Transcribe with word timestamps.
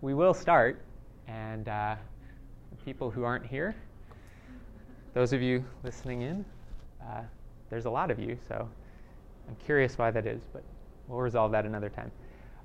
we 0.00 0.14
will 0.14 0.34
start, 0.34 0.80
and 1.26 1.68
uh, 1.68 1.96
people 2.84 3.10
who 3.10 3.24
aren't 3.24 3.44
here, 3.44 3.74
those 5.12 5.32
of 5.32 5.42
you 5.42 5.64
listening 5.82 6.22
in, 6.22 6.44
uh, 7.02 7.22
there's 7.68 7.86
a 7.86 7.90
lot 7.90 8.10
of 8.10 8.18
you, 8.18 8.38
so 8.46 8.68
I'm 9.48 9.56
curious 9.56 9.98
why 9.98 10.10
that 10.12 10.26
is, 10.26 10.42
but 10.52 10.62
we'll 11.08 11.20
resolve 11.20 11.50
that 11.52 11.66
another 11.66 11.88
time. 11.88 12.12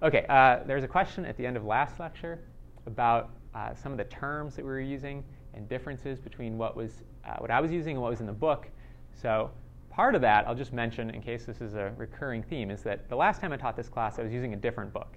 Okay, 0.04 0.25
uh, 0.29 0.59
there's 0.67 0.83
a 0.83 0.88
question 0.88 1.25
at 1.25 1.35
the 1.38 1.46
end 1.46 1.57
of 1.57 1.65
last 1.65 1.99
lecture 1.99 2.39
about 2.85 3.31
uh, 3.56 3.74
some 3.74 3.92
of 3.92 3.97
the 3.97 4.06
terms 4.06 4.56
that 4.56 4.63
we 4.63 4.70
were 4.70 4.79
using 4.79 5.24
and 5.56 5.68
differences 5.68 6.20
between 6.20 6.58
what 6.58 6.76
was 6.76 7.04
uh, 7.26 7.38
what 7.38 7.52
I 7.52 7.62
was 7.62 7.72
using 7.72 7.94
and 7.96 8.02
what 8.02 8.10
was 8.10 8.20
in 8.20 8.26
the 8.26 8.34
book. 8.34 8.68
So 9.13 9.50
part 9.90 10.13
of 10.13 10.22
that, 10.22 10.46
I'll 10.47 10.56
just 10.56 10.74
mention 10.74 11.10
in 11.10 11.22
case 11.22 11.46
this 11.46 11.62
is 11.62 11.76
a 11.76 11.94
recurring 11.96 12.44
theme, 12.44 12.70
is 12.70 12.81
that 12.84 13.08
the 13.08 13.15
last 13.15 13.40
time 13.40 13.54
I 13.54 13.58
taught 13.58 13.78
this 13.78 13.88
class, 13.88 14.20
I 14.20 14.24
was 14.24 14.34
using 14.34 14.54
a 14.54 14.58
different 14.58 14.92
book. 14.92 15.15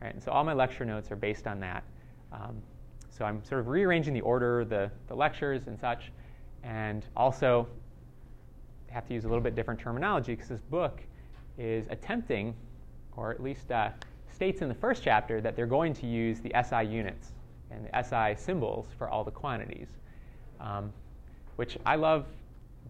Right? 0.00 0.12
And 0.12 0.22
so 0.22 0.32
all 0.32 0.44
my 0.44 0.52
lecture 0.52 0.84
notes 0.84 1.10
are 1.10 1.16
based 1.16 1.46
on 1.46 1.60
that. 1.60 1.84
Um, 2.32 2.62
so 3.10 3.24
I'm 3.24 3.44
sort 3.44 3.60
of 3.60 3.68
rearranging 3.68 4.12
the 4.12 4.20
order, 4.22 4.64
the, 4.64 4.90
the 5.08 5.14
lectures 5.14 5.66
and 5.66 5.78
such, 5.78 6.10
and 6.62 7.06
also 7.16 7.68
have 8.90 9.06
to 9.06 9.14
use 9.14 9.24
a 9.24 9.28
little 9.28 9.42
bit 9.42 9.54
different 9.54 9.78
terminology 9.78 10.34
because 10.34 10.48
this 10.48 10.60
book 10.62 11.00
is 11.58 11.86
attempting, 11.90 12.54
or 13.16 13.30
at 13.30 13.42
least 13.42 13.70
uh, 13.70 13.90
states 14.32 14.62
in 14.62 14.68
the 14.68 14.74
first 14.74 15.02
chapter, 15.02 15.40
that 15.40 15.54
they're 15.54 15.66
going 15.66 15.94
to 15.94 16.06
use 16.06 16.40
the 16.40 16.52
SI 16.64 16.84
units 16.84 17.32
and 17.70 17.86
the 17.86 18.02
SI 18.02 18.40
symbols 18.40 18.88
for 18.98 19.08
all 19.08 19.24
the 19.24 19.30
quantities, 19.30 19.88
um, 20.60 20.92
which 21.56 21.78
I 21.86 21.96
love 21.96 22.26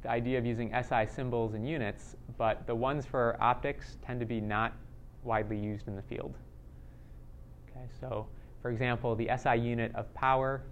the 0.03 0.11
idea 0.11 0.39
of 0.39 0.47
using 0.47 0.73
SI 0.83 1.07
symbols 1.07 1.55
and 1.55 1.69
units, 1.69 2.17
but 2.37 2.67
the 2.67 2.75
ones 2.75 3.07
for 3.07 3.37
optics 3.41 3.97
tend 4.05 4.21
to 4.21 4.27
be 4.27 4.41
not 4.41 4.73
widely 5.23 5.59
used 5.59 5.89
in 5.89 5.97
the 5.97 6.03
field. 6.03 6.35
Okay, 7.85 7.93
so 8.01 8.27
for 8.63 8.71
example, 8.71 9.15
the 9.15 9.31
SI 9.37 9.57
unit 9.57 9.95
of 9.95 10.13
power 10.15 10.63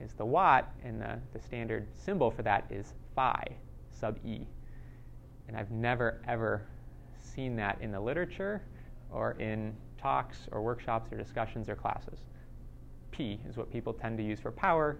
is 0.00 0.12
the 0.14 0.24
watt, 0.24 0.72
and 0.82 1.00
the, 1.00 1.18
the 1.32 1.40
standard 1.40 1.86
symbol 1.94 2.30
for 2.30 2.42
that 2.42 2.64
is 2.70 2.94
phi 3.14 3.44
sub 3.90 4.18
E. 4.24 4.46
And 5.46 5.56
I've 5.56 5.70
never, 5.70 6.20
ever 6.26 6.62
seen 7.18 7.56
that 7.56 7.78
in 7.80 7.92
the 7.92 8.00
literature 8.00 8.62
or 9.12 9.32
in 9.32 9.74
talks 9.98 10.48
or 10.52 10.62
workshops 10.62 11.12
or 11.12 11.16
discussions 11.16 11.68
or 11.68 11.76
classes. 11.76 12.20
P 13.10 13.40
is 13.48 13.56
what 13.56 13.70
people 13.70 13.92
tend 13.92 14.16
to 14.18 14.24
use 14.24 14.40
for 14.40 14.50
power. 14.50 14.96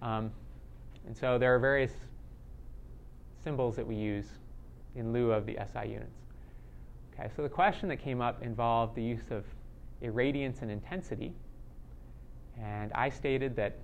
Um, 0.00 0.32
and 1.06 1.16
so 1.16 1.38
there 1.38 1.54
are 1.54 1.58
various 1.58 1.92
symbols 3.42 3.76
that 3.76 3.86
we 3.86 3.94
use 3.94 4.26
in 4.96 5.12
lieu 5.12 5.32
of 5.32 5.46
the 5.46 5.58
SI 5.72 5.88
units. 5.88 6.16
Okay, 7.14 7.28
so 7.36 7.42
the 7.42 7.48
question 7.48 7.88
that 7.90 7.98
came 7.98 8.20
up 8.20 8.42
involved 8.42 8.94
the 8.94 9.02
use 9.02 9.30
of 9.30 9.44
irradiance 10.02 10.62
and 10.62 10.70
intensity. 10.70 11.32
And 12.60 12.92
I 12.94 13.08
stated 13.08 13.56
that 13.56 13.78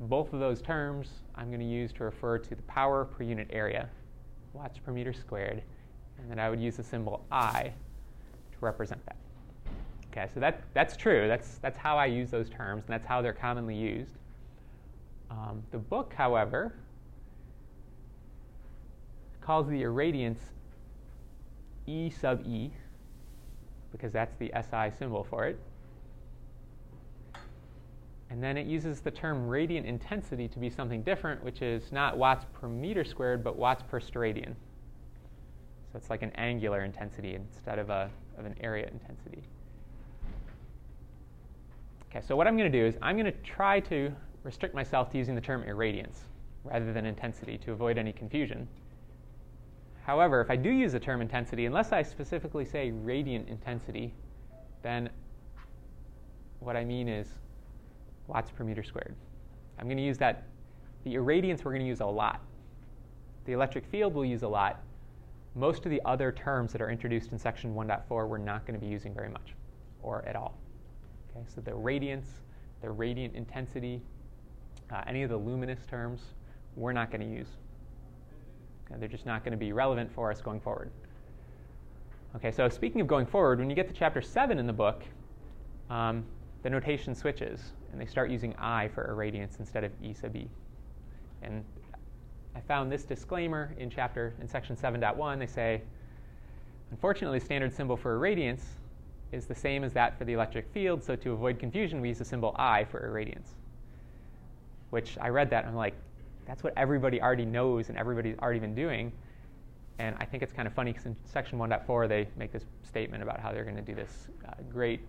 both 0.00 0.32
of 0.32 0.40
those 0.40 0.60
terms 0.60 1.08
I'm 1.34 1.48
going 1.48 1.60
to 1.60 1.66
use 1.66 1.92
to 1.94 2.04
refer 2.04 2.38
to 2.38 2.54
the 2.54 2.62
power 2.62 3.04
per 3.04 3.24
unit 3.24 3.48
area, 3.50 3.88
watts 4.52 4.78
per 4.78 4.92
meter 4.92 5.12
squared, 5.12 5.62
and 6.18 6.30
then 6.30 6.38
I 6.38 6.50
would 6.50 6.60
use 6.60 6.76
the 6.76 6.82
symbol 6.82 7.24
I 7.30 7.72
to 8.52 8.58
represent 8.60 9.04
that. 9.06 9.16
Okay, 10.10 10.30
so 10.32 10.40
that, 10.40 10.62
that's 10.72 10.96
true. 10.96 11.28
That's, 11.28 11.58
that's 11.58 11.76
how 11.76 11.98
I 11.98 12.06
use 12.06 12.30
those 12.30 12.48
terms, 12.48 12.84
and 12.86 12.92
that's 12.94 13.06
how 13.06 13.20
they're 13.20 13.34
commonly 13.34 13.74
used. 13.74 14.12
Um, 15.30 15.62
the 15.72 15.78
book, 15.78 16.14
however, 16.16 16.74
calls 19.40 19.68
the 19.68 19.82
irradiance 19.82 20.38
E 21.86 22.10
sub 22.10 22.46
E, 22.46 22.72
because 23.96 24.12
that's 24.12 24.36
the 24.36 24.52
SI 24.54 24.90
symbol 24.98 25.24
for 25.24 25.46
it. 25.46 25.58
And 28.28 28.42
then 28.42 28.56
it 28.56 28.66
uses 28.66 29.00
the 29.00 29.10
term 29.10 29.46
radiant 29.46 29.86
intensity 29.86 30.48
to 30.48 30.58
be 30.58 30.68
something 30.68 31.02
different, 31.02 31.42
which 31.42 31.62
is 31.62 31.92
not 31.92 32.18
watts 32.18 32.44
per 32.52 32.68
meter 32.68 33.04
squared, 33.04 33.42
but 33.42 33.56
watts 33.56 33.82
per 33.88 34.00
steradian. 34.00 34.54
So 35.92 35.96
it's 35.96 36.10
like 36.10 36.22
an 36.22 36.32
angular 36.34 36.84
intensity 36.84 37.34
instead 37.34 37.78
of, 37.78 37.88
a, 37.88 38.10
of 38.36 38.44
an 38.44 38.54
area 38.60 38.88
intensity. 38.88 39.42
Okay, 42.10 42.20
so 42.26 42.34
what 42.36 42.46
I'm 42.46 42.56
going 42.56 42.70
to 42.70 42.78
do 42.78 42.84
is 42.84 42.96
I'm 43.00 43.16
going 43.16 43.32
to 43.32 43.38
try 43.42 43.80
to 43.80 44.12
restrict 44.42 44.74
myself 44.74 45.10
to 45.12 45.18
using 45.18 45.34
the 45.34 45.40
term 45.40 45.62
irradiance 45.62 46.18
rather 46.64 46.92
than 46.92 47.06
intensity 47.06 47.58
to 47.58 47.72
avoid 47.72 47.96
any 47.96 48.12
confusion. 48.12 48.66
However, 50.06 50.40
if 50.40 50.50
I 50.50 50.56
do 50.56 50.70
use 50.70 50.92
the 50.92 51.00
term 51.00 51.20
intensity, 51.20 51.66
unless 51.66 51.90
I 51.90 52.00
specifically 52.02 52.64
say 52.64 52.92
radiant 52.92 53.48
intensity, 53.48 54.14
then 54.82 55.10
what 56.60 56.76
I 56.76 56.84
mean 56.84 57.08
is 57.08 57.26
watts 58.28 58.52
per 58.52 58.62
meter 58.62 58.84
squared. 58.84 59.16
I'm 59.80 59.86
going 59.86 59.96
to 59.96 60.04
use 60.04 60.16
that. 60.18 60.44
The 61.02 61.16
irradiance 61.16 61.64
we're 61.64 61.72
going 61.72 61.82
to 61.82 61.88
use 61.88 62.02
a 62.02 62.06
lot. 62.06 62.40
The 63.46 63.52
electric 63.52 63.84
field 63.84 64.14
we'll 64.14 64.24
use 64.24 64.44
a 64.44 64.48
lot. 64.48 64.80
Most 65.56 65.84
of 65.86 65.90
the 65.90 66.00
other 66.04 66.30
terms 66.30 66.70
that 66.70 66.80
are 66.80 66.88
introduced 66.88 67.32
in 67.32 67.38
section 67.40 67.74
1.4 67.74 68.28
we're 68.28 68.38
not 68.38 68.64
going 68.64 68.78
to 68.78 68.84
be 68.84 68.90
using 68.90 69.12
very 69.12 69.28
much 69.28 69.54
or 70.04 70.24
at 70.24 70.36
all. 70.36 70.56
Okay, 71.30 71.44
so 71.52 71.60
the 71.60 71.74
radiance, 71.74 72.28
the 72.80 72.88
radiant 72.88 73.34
intensity, 73.34 74.00
uh, 74.92 75.02
any 75.08 75.24
of 75.24 75.30
the 75.30 75.36
luminous 75.36 75.84
terms, 75.84 76.22
we're 76.76 76.92
not 76.92 77.10
going 77.10 77.22
to 77.22 77.26
use. 77.26 77.48
Okay, 78.86 78.98
they're 78.98 79.08
just 79.08 79.26
not 79.26 79.44
going 79.44 79.52
to 79.52 79.58
be 79.58 79.72
relevant 79.72 80.12
for 80.12 80.30
us 80.30 80.40
going 80.40 80.60
forward. 80.60 80.90
Okay, 82.36 82.50
so 82.50 82.68
speaking 82.68 83.00
of 83.00 83.06
going 83.06 83.26
forward, 83.26 83.58
when 83.58 83.70
you 83.70 83.76
get 83.76 83.88
to 83.88 83.94
chapter 83.94 84.20
7 84.20 84.58
in 84.58 84.66
the 84.66 84.72
book, 84.72 85.02
um, 85.90 86.24
the 86.62 86.70
notation 86.70 87.14
switches, 87.14 87.72
and 87.90 88.00
they 88.00 88.06
start 88.06 88.30
using 88.30 88.54
I 88.56 88.88
for 88.88 89.14
irradiance 89.14 89.58
instead 89.58 89.84
of 89.84 89.92
E 90.02 90.12
sub 90.12 90.36
E. 90.36 90.48
And 91.42 91.64
I 92.54 92.60
found 92.60 92.90
this 92.90 93.04
disclaimer 93.04 93.74
in 93.78 93.90
chapter 93.90 94.34
in 94.40 94.48
section 94.48 94.76
7.1. 94.76 95.38
They 95.38 95.46
say, 95.46 95.82
unfortunately, 96.90 97.40
standard 97.40 97.72
symbol 97.72 97.96
for 97.96 98.18
irradiance 98.18 98.62
is 99.32 99.46
the 99.46 99.54
same 99.54 99.84
as 99.84 99.92
that 99.92 100.16
for 100.16 100.24
the 100.24 100.32
electric 100.32 100.68
field, 100.72 101.02
so 101.02 101.16
to 101.16 101.32
avoid 101.32 101.58
confusion, 101.58 102.00
we 102.00 102.08
use 102.08 102.18
the 102.18 102.24
symbol 102.24 102.54
I 102.58 102.84
for 102.84 103.00
irradiance. 103.00 103.54
Which 104.90 105.18
I 105.20 105.28
read 105.28 105.50
that 105.50 105.64
and 105.64 105.70
I'm 105.70 105.76
like, 105.76 105.94
that's 106.46 106.62
what 106.62 106.72
everybody 106.76 107.20
already 107.20 107.44
knows 107.44 107.88
and 107.88 107.98
everybody's 107.98 108.38
already 108.38 108.60
been 108.60 108.74
doing. 108.74 109.12
And 109.98 110.14
I 110.20 110.24
think 110.24 110.42
it's 110.42 110.52
kind 110.52 110.68
of 110.68 110.74
funny 110.74 110.92
because 110.92 111.06
in 111.06 111.16
section 111.24 111.58
1.4 111.58 112.08
they 112.08 112.28
make 112.36 112.52
this 112.52 112.64
statement 112.82 113.22
about 113.22 113.40
how 113.40 113.52
they're 113.52 113.64
going 113.64 113.76
to 113.76 113.82
do 113.82 113.94
this 113.94 114.28
uh, 114.46 114.52
great 114.70 115.00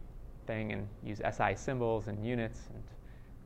thing 0.45 0.71
and 0.71 0.87
use 1.03 1.21
SI 1.31 1.55
symbols 1.55 2.07
and 2.07 2.25
units, 2.25 2.61
and 2.73 2.81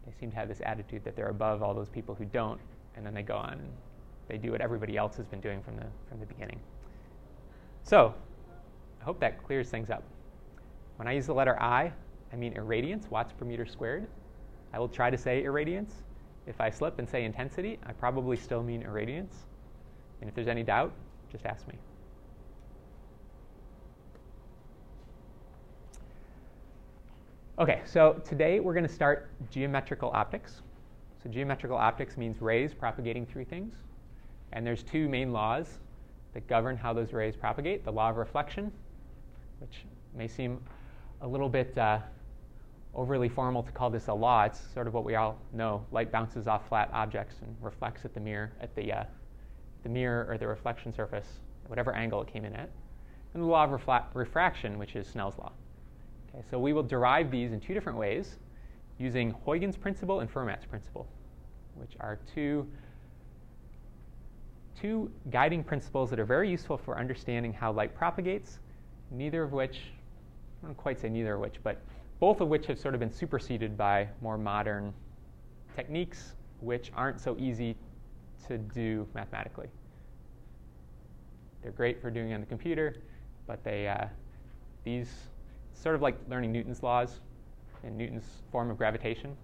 they 0.05 0.13
seem 0.19 0.29
to 0.29 0.37
have 0.37 0.47
this 0.47 0.61
attitude 0.63 1.03
that 1.03 1.15
they're 1.15 1.29
above 1.29 1.63
all 1.63 1.73
those 1.73 1.89
people 1.89 2.15
who 2.15 2.25
don't. 2.25 2.59
And 2.95 3.05
then 3.05 3.13
they 3.13 3.23
go 3.23 3.35
on 3.35 3.53
and 3.53 3.69
they 4.27 4.37
do 4.37 4.51
what 4.51 4.61
everybody 4.61 4.97
else 4.97 5.17
has 5.17 5.25
been 5.25 5.41
doing 5.41 5.61
from 5.61 5.75
the 5.77 5.85
from 6.07 6.19
the 6.19 6.25
beginning. 6.25 6.59
So, 7.83 8.13
I 9.01 9.03
hope 9.03 9.19
that 9.19 9.43
clears 9.43 9.69
things 9.69 9.89
up. 9.89 10.03
When 10.97 11.07
I 11.07 11.13
use 11.13 11.25
the 11.25 11.33
letter 11.33 11.59
I, 11.59 11.91
I 12.31 12.35
mean 12.35 12.53
irradiance, 12.53 13.09
watts 13.09 13.33
per 13.33 13.45
meter 13.45 13.65
squared. 13.65 14.07
I 14.73 14.79
will 14.79 14.87
try 14.87 15.09
to 15.09 15.17
say 15.17 15.43
irradiance. 15.43 15.91
If 16.47 16.59
I 16.59 16.69
slip 16.69 16.99
and 16.99 17.07
say 17.07 17.23
intensity, 17.23 17.79
I 17.85 17.93
probably 17.93 18.37
still 18.37 18.63
mean 18.63 18.83
irradiance. 18.83 19.35
And 20.19 20.29
if 20.29 20.35
there's 20.35 20.47
any 20.47 20.63
doubt, 20.63 20.93
just 21.31 21.45
ask 21.45 21.67
me. 21.67 21.75
Okay, 27.59 27.81
so 27.85 28.19
today 28.27 28.59
we're 28.59 28.73
going 28.73 28.87
to 28.87 28.93
start 28.93 29.29
geometrical 29.51 30.09
optics. 30.13 30.61
So 31.21 31.29
geometrical 31.29 31.77
optics 31.77 32.17
means 32.17 32.41
rays 32.41 32.73
propagating 32.73 33.25
through 33.25 33.45
things. 33.45 33.75
And 34.53 34.65
there's 34.65 34.81
two 34.81 35.07
main 35.07 35.31
laws 35.31 35.79
that 36.33 36.47
govern 36.47 36.75
how 36.75 36.93
those 36.93 37.13
rays 37.13 37.35
propagate. 37.35 37.85
The 37.85 37.91
law 37.91 38.09
of 38.09 38.17
reflection, 38.17 38.71
which 39.59 39.85
may 40.15 40.27
seem 40.27 40.59
a 41.21 41.27
little 41.27 41.49
bit 41.49 41.77
uh, 41.77 41.99
overly 42.93 43.29
formal 43.29 43.63
to 43.63 43.71
call 43.71 43.89
this 43.89 44.07
a 44.07 44.13
law. 44.13 44.43
It's 44.43 44.59
sort 44.73 44.87
of 44.87 44.93
what 44.93 45.05
we 45.05 45.15
all 45.15 45.37
know. 45.53 45.85
Light 45.91 46.11
bounces 46.11 46.47
off 46.47 46.67
flat 46.67 46.89
objects 46.93 47.35
and 47.41 47.55
reflects 47.61 48.03
at 48.05 48.13
the 48.13 48.19
mirror, 48.19 48.51
at 48.59 48.75
the, 48.75 48.91
uh, 48.91 49.03
the 49.83 49.89
mirror 49.89 50.27
or 50.29 50.37
the 50.37 50.47
reflection 50.47 50.93
surface, 50.93 51.27
whatever 51.67 51.95
angle 51.95 52.21
it 52.21 52.27
came 52.27 52.45
in 52.45 52.53
at. 52.53 52.69
And 53.33 53.41
the 53.41 53.47
law 53.47 53.63
of 53.63 53.69
refla- 53.69 54.05
refraction, 54.13 54.77
which 54.77 54.95
is 54.95 55.07
Snell's 55.07 55.37
law. 55.37 55.53
Okay, 56.33 56.43
so 56.49 56.59
we 56.59 56.73
will 56.73 56.83
derive 56.83 57.31
these 57.31 57.53
in 57.53 57.59
two 57.59 57.73
different 57.73 57.97
ways 57.97 58.37
using 58.97 59.33
Huygens 59.45 59.77
principle 59.77 60.19
and 60.19 60.31
Fermat's 60.31 60.65
principle, 60.65 61.07
which 61.75 61.91
are 61.99 62.19
two, 62.35 62.67
two 64.79 65.09
guiding 65.29 65.63
principles 65.63 66.09
that 66.09 66.19
are 66.19 66.25
very 66.25 66.49
useful 66.49 66.77
for 66.77 66.99
understanding 66.99 67.53
how 67.53 67.71
light 67.71 67.95
propagates, 67.95 68.59
neither 69.11 69.43
of 69.43 69.53
which, 69.53 69.79
I 70.61 70.67
don't 70.67 70.77
quite 70.77 70.99
say 70.99 71.09
neither 71.09 71.35
of 71.35 71.41
which, 71.41 71.55
but 71.63 71.81
both 72.21 72.39
of 72.39 72.47
which 72.47 72.67
have 72.67 72.79
sort 72.79 72.93
of 72.93 72.99
been 72.99 73.11
superseded 73.11 73.75
by 73.75 74.07
more 74.21 74.37
modern 74.37 74.93
techniques, 75.75 76.35
which 76.59 76.91
aren't 76.95 77.19
so 77.19 77.35
easy 77.39 77.75
to 78.47 78.59
do 78.59 79.07
mathematically. 79.15 79.67
They're 81.63 81.71
great 81.71 81.99
for 81.99 82.11
doing 82.11 82.31
on 82.33 82.39
the 82.39 82.45
computer, 82.45 82.95
but 83.47 83.63
they, 83.63 83.87
uh, 83.87 84.05
these 84.83 85.09
sort 85.73 85.95
of 85.95 86.03
like 86.03 86.15
learning 86.29 86.51
Newton's 86.51 86.83
laws. 86.83 87.19
and 87.83 87.97
Newton's 87.97 88.43
form 88.51 88.69
of 88.69 88.77
gravitation. 88.77 89.35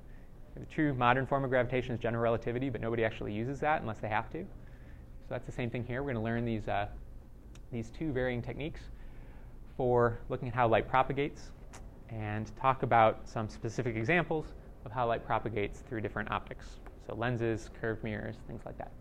The 0.55 0.65
true 0.67 0.93
modern 0.93 1.25
form 1.25 1.43
of 1.43 1.49
gravitation 1.49 1.95
is 1.95 1.99
general 1.99 2.21
relativity, 2.21 2.69
but 2.69 2.81
nobody 2.81 3.03
actually 3.03 3.33
uses 3.33 3.59
that 3.61 3.81
unless 3.81 3.97
they 3.97 4.09
have 4.09 4.29
to. 4.33 4.43
So 4.43 5.27
that's 5.29 5.47
the 5.47 5.51
same 5.51 5.71
thing 5.71 5.83
here. 5.83 6.03
We're 6.03 6.13
going 6.13 6.23
to 6.23 6.29
learn 6.29 6.45
these, 6.45 6.67
uh, 6.67 6.87
these 7.71 7.89
two 7.89 8.11
varying 8.11 8.43
techniques 8.43 8.81
for 9.75 10.19
looking 10.29 10.47
at 10.47 10.53
how 10.53 10.67
light 10.67 10.87
propagates 10.87 11.49
and 12.09 12.55
talk 12.55 12.83
about 12.83 13.27
some 13.27 13.49
specific 13.49 13.95
examples 13.95 14.53
of 14.85 14.91
how 14.91 15.07
light 15.07 15.25
propagates 15.25 15.79
through 15.79 16.01
different 16.01 16.31
optics. 16.31 16.79
So 17.05 17.15
lenses, 17.15 17.69
curved 17.79 18.03
mirrors, 18.03 18.35
things 18.47 18.61
like 18.65 18.77
that. 18.77 18.91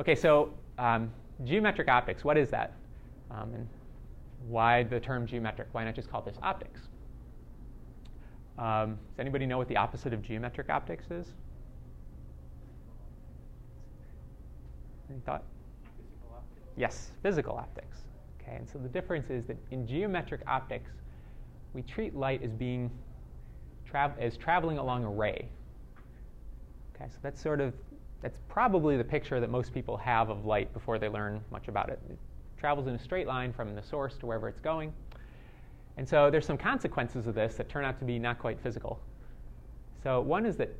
Okay, 0.00 0.14
so 0.14 0.52
um, 0.78 1.12
geometric 1.44 1.88
optics, 1.88 2.24
what 2.24 2.36
is 2.36 2.50
that? 2.50 2.74
Um, 3.30 3.54
and 3.54 3.68
why 4.48 4.82
the 4.82 4.98
term 5.00 5.26
geometric? 5.26 5.68
Why 5.72 5.84
not 5.84 5.94
just 5.94 6.10
call 6.10 6.22
this 6.22 6.36
optics? 6.42 6.80
Um, 8.58 8.98
does 9.10 9.18
anybody 9.18 9.46
know 9.46 9.58
what 9.58 9.68
the 9.68 9.76
opposite 9.76 10.12
of 10.12 10.22
geometric 10.22 10.68
optics 10.70 11.10
is? 11.10 11.32
Any 15.10 15.20
thought? 15.20 15.44
Physical 15.96 16.30
optics. 16.34 16.72
Yes, 16.76 17.10
physical 17.22 17.56
optics. 17.56 17.98
Okay, 18.40 18.56
and 18.56 18.68
so 18.68 18.78
the 18.78 18.88
difference 18.88 19.30
is 19.30 19.44
that 19.46 19.56
in 19.70 19.86
geometric 19.86 20.42
optics, 20.46 20.90
we 21.74 21.82
treat 21.82 22.14
light 22.14 22.42
as 22.42 22.52
being 22.52 22.90
tra- 23.86 24.14
as 24.18 24.36
traveling 24.36 24.78
along 24.78 25.04
a 25.04 25.10
ray. 25.10 25.48
Okay, 26.94 27.06
so 27.08 27.18
that's 27.22 27.40
sort 27.40 27.60
of 27.60 27.74
that's 28.20 28.38
probably 28.48 28.96
the 28.96 29.04
picture 29.04 29.40
that 29.40 29.50
most 29.50 29.74
people 29.74 29.96
have 29.96 30.30
of 30.30 30.46
light 30.46 30.72
before 30.72 30.98
they 30.98 31.08
learn 31.08 31.40
much 31.50 31.68
about 31.68 31.88
it. 31.88 31.98
It 32.08 32.16
travels 32.56 32.86
in 32.86 32.94
a 32.94 32.98
straight 32.98 33.26
line 33.26 33.52
from 33.52 33.74
the 33.74 33.82
source 33.82 34.16
to 34.18 34.26
wherever 34.26 34.48
it's 34.48 34.60
going. 34.60 34.92
And 35.96 36.08
so 36.08 36.30
there's 36.30 36.46
some 36.46 36.56
consequences 36.56 37.26
of 37.26 37.34
this 37.34 37.56
that 37.56 37.68
turn 37.68 37.84
out 37.84 37.98
to 37.98 38.04
be 38.04 38.18
not 38.18 38.38
quite 38.38 38.60
physical. 38.60 39.00
So 40.02 40.20
one 40.20 40.46
is 40.46 40.56
that 40.56 40.70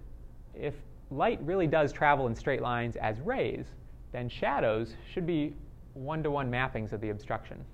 if 0.55 0.75
light 1.11 1.41
really 1.43 1.67
does 1.67 1.93
travel 1.93 2.29
in 2.29 2.35
straight 2.35 2.62
lines 2.62 2.97
as 2.97 3.21
rays, 3.21 3.67
then 4.12 4.29
shadows 4.29 4.94
should 5.12 5.27
be 5.27 5.55
one-to-one 5.94 6.50
mappings 6.50 6.93
of 6.93 7.00
the 7.00 7.11
obstruction. 7.11 7.65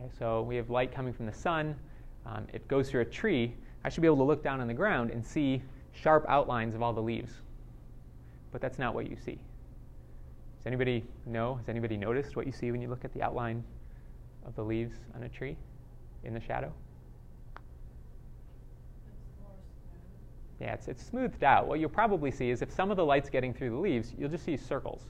Okay, 0.00 0.10
so 0.18 0.42
we 0.42 0.56
have 0.56 0.70
light 0.70 0.92
coming 0.92 1.12
from 1.12 1.26
the 1.26 1.32
sun. 1.32 1.74
Um, 2.24 2.46
it 2.52 2.66
goes 2.68 2.90
through 2.90 3.02
a 3.02 3.06
tree. 3.06 3.54
I 3.84 3.88
should 3.88 4.00
be 4.00 4.06
able 4.06 4.16
to 4.18 4.22
look 4.24 4.42
down 4.42 4.60
on 4.60 4.68
the 4.68 4.74
ground 4.74 5.10
and 5.10 5.24
see 5.24 5.62
sharp 5.92 6.24
outlines 6.28 6.74
of 6.74 6.82
all 6.82 6.92
the 6.92 7.02
leaves. 7.02 7.32
But 8.52 8.60
that's 8.60 8.78
not 8.78 8.94
what 8.94 9.10
you 9.10 9.16
see. 9.16 9.38
Does 10.58 10.66
anybody 10.66 11.04
know? 11.26 11.54
Has 11.56 11.68
anybody 11.68 11.96
noticed 11.96 12.36
what 12.36 12.46
you 12.46 12.52
see 12.52 12.70
when 12.70 12.80
you 12.82 12.88
look 12.88 13.04
at 13.04 13.12
the 13.14 13.22
outline 13.22 13.64
of 14.46 14.54
the 14.54 14.62
leaves 14.62 14.96
on 15.14 15.22
a 15.22 15.28
tree 15.28 15.56
in 16.24 16.34
the 16.34 16.40
shadow? 16.40 16.72
Yeah, 20.60 20.74
it's, 20.74 20.88
it's 20.88 21.02
smoothed 21.02 21.42
out. 21.42 21.66
What 21.66 21.80
you'll 21.80 21.88
probably 21.88 22.30
see 22.30 22.50
is 22.50 22.60
if 22.60 22.70
some 22.70 22.90
of 22.90 22.98
the 22.98 23.04
light's 23.04 23.30
getting 23.30 23.54
through 23.54 23.70
the 23.70 23.78
leaves, 23.78 24.14
you'll 24.18 24.28
just 24.28 24.44
see 24.44 24.56
circles, 24.56 25.02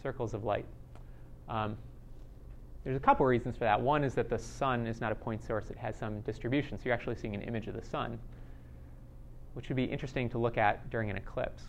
circles 0.00 0.34
of 0.34 0.44
light. 0.44 0.66
Um, 1.48 1.76
there's 2.84 2.96
a 2.96 3.00
couple 3.00 3.26
reasons 3.26 3.56
for 3.56 3.64
that. 3.64 3.80
One 3.80 4.04
is 4.04 4.14
that 4.14 4.28
the 4.28 4.38
sun 4.38 4.86
is 4.86 5.00
not 5.00 5.12
a 5.12 5.14
point 5.14 5.44
source, 5.44 5.70
it 5.70 5.76
has 5.76 5.96
some 5.96 6.20
distribution, 6.20 6.78
so 6.78 6.84
you're 6.86 6.94
actually 6.94 7.16
seeing 7.16 7.34
an 7.34 7.42
image 7.42 7.66
of 7.66 7.74
the 7.74 7.84
sun, 7.84 8.18
which 9.54 9.68
would 9.68 9.76
be 9.76 9.84
interesting 9.84 10.28
to 10.30 10.38
look 10.38 10.56
at 10.56 10.88
during 10.90 11.10
an 11.10 11.16
eclipse. 11.16 11.64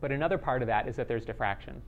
But 0.00 0.12
another 0.12 0.36
part 0.36 0.62
of 0.62 0.68
that 0.68 0.86
is 0.86 0.96
that 0.96 1.08
there's 1.08 1.24
diffraction. 1.24 1.80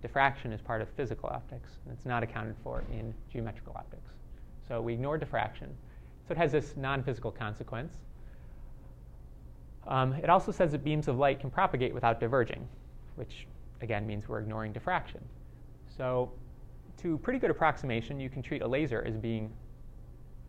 Diffraction 0.00 0.52
is 0.52 0.62
part 0.62 0.80
of 0.80 0.88
physical 0.90 1.28
optics, 1.28 1.70
and 1.84 1.94
it's 1.94 2.06
not 2.06 2.22
accounted 2.22 2.56
for 2.64 2.84
in 2.90 3.12
geometrical 3.30 3.74
optics. 3.76 4.10
So 4.66 4.80
we 4.80 4.94
ignore 4.94 5.18
diffraction. 5.18 5.68
So 6.26 6.32
it 6.32 6.38
has 6.38 6.52
this 6.52 6.74
non 6.76 7.02
physical 7.02 7.30
consequence. 7.30 7.96
Um, 9.86 10.12
it 10.14 10.30
also 10.30 10.52
says 10.52 10.72
that 10.72 10.84
beams 10.84 11.08
of 11.08 11.18
light 11.18 11.40
can 11.40 11.50
propagate 11.50 11.92
without 11.92 12.20
diverging, 12.20 12.66
which 13.16 13.46
again 13.80 14.06
means 14.06 14.28
we're 14.28 14.40
ignoring 14.40 14.72
diffraction. 14.72 15.20
So, 15.96 16.30
to 17.02 17.18
pretty 17.18 17.38
good 17.38 17.50
approximation, 17.50 18.20
you 18.20 18.28
can 18.28 18.42
treat 18.42 18.62
a 18.62 18.66
laser 18.66 19.02
as 19.06 19.16
being 19.16 19.50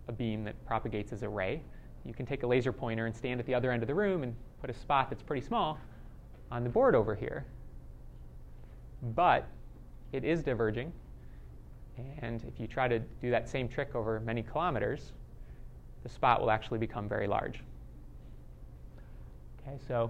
a 0.08 0.12
beam 0.12 0.44
that 0.44 0.66
propagates 0.66 1.14
as 1.14 1.24
a 1.24 1.30
ray. 1.30 1.62
You 2.04 2.14
can 2.14 2.26
take 2.26 2.44
a 2.44 2.48
laser 2.48 2.72
pointer 2.72 3.06
and 3.06 3.16
stand 3.16 3.40
at 3.40 3.46
the 3.46 3.54
other 3.54 3.72
end 3.72 3.84
of 3.84 3.88
the 3.88 3.96
room 3.96 4.24
and 4.24 4.36
put 4.60 4.70
a 4.70 4.74
spot 4.74 5.10
that's 5.10 5.24
pretty 5.24 5.46
small 5.46 5.80
on 6.52 6.64
the 6.64 6.70
board 6.70 6.96
over 6.96 7.16
here. 7.16 7.46
But 9.16 9.48
it 10.12 10.24
is 10.24 10.44
diverging. 10.44 10.92
And 12.22 12.44
if 12.46 12.60
you 12.60 12.68
try 12.68 12.88
to 12.88 13.00
do 13.00 13.30
that 13.32 13.48
same 13.48 13.68
trick 13.68 13.96
over 13.96 14.20
many 14.22 14.44
kilometers, 14.44 15.12
the 16.04 16.10
spot 16.10 16.42
will 16.42 16.52
actually 16.52 16.80
become 16.80 17.08
very 17.08 17.28
large. 17.28 17.64
Okay, 19.62 19.78
so 19.88 20.10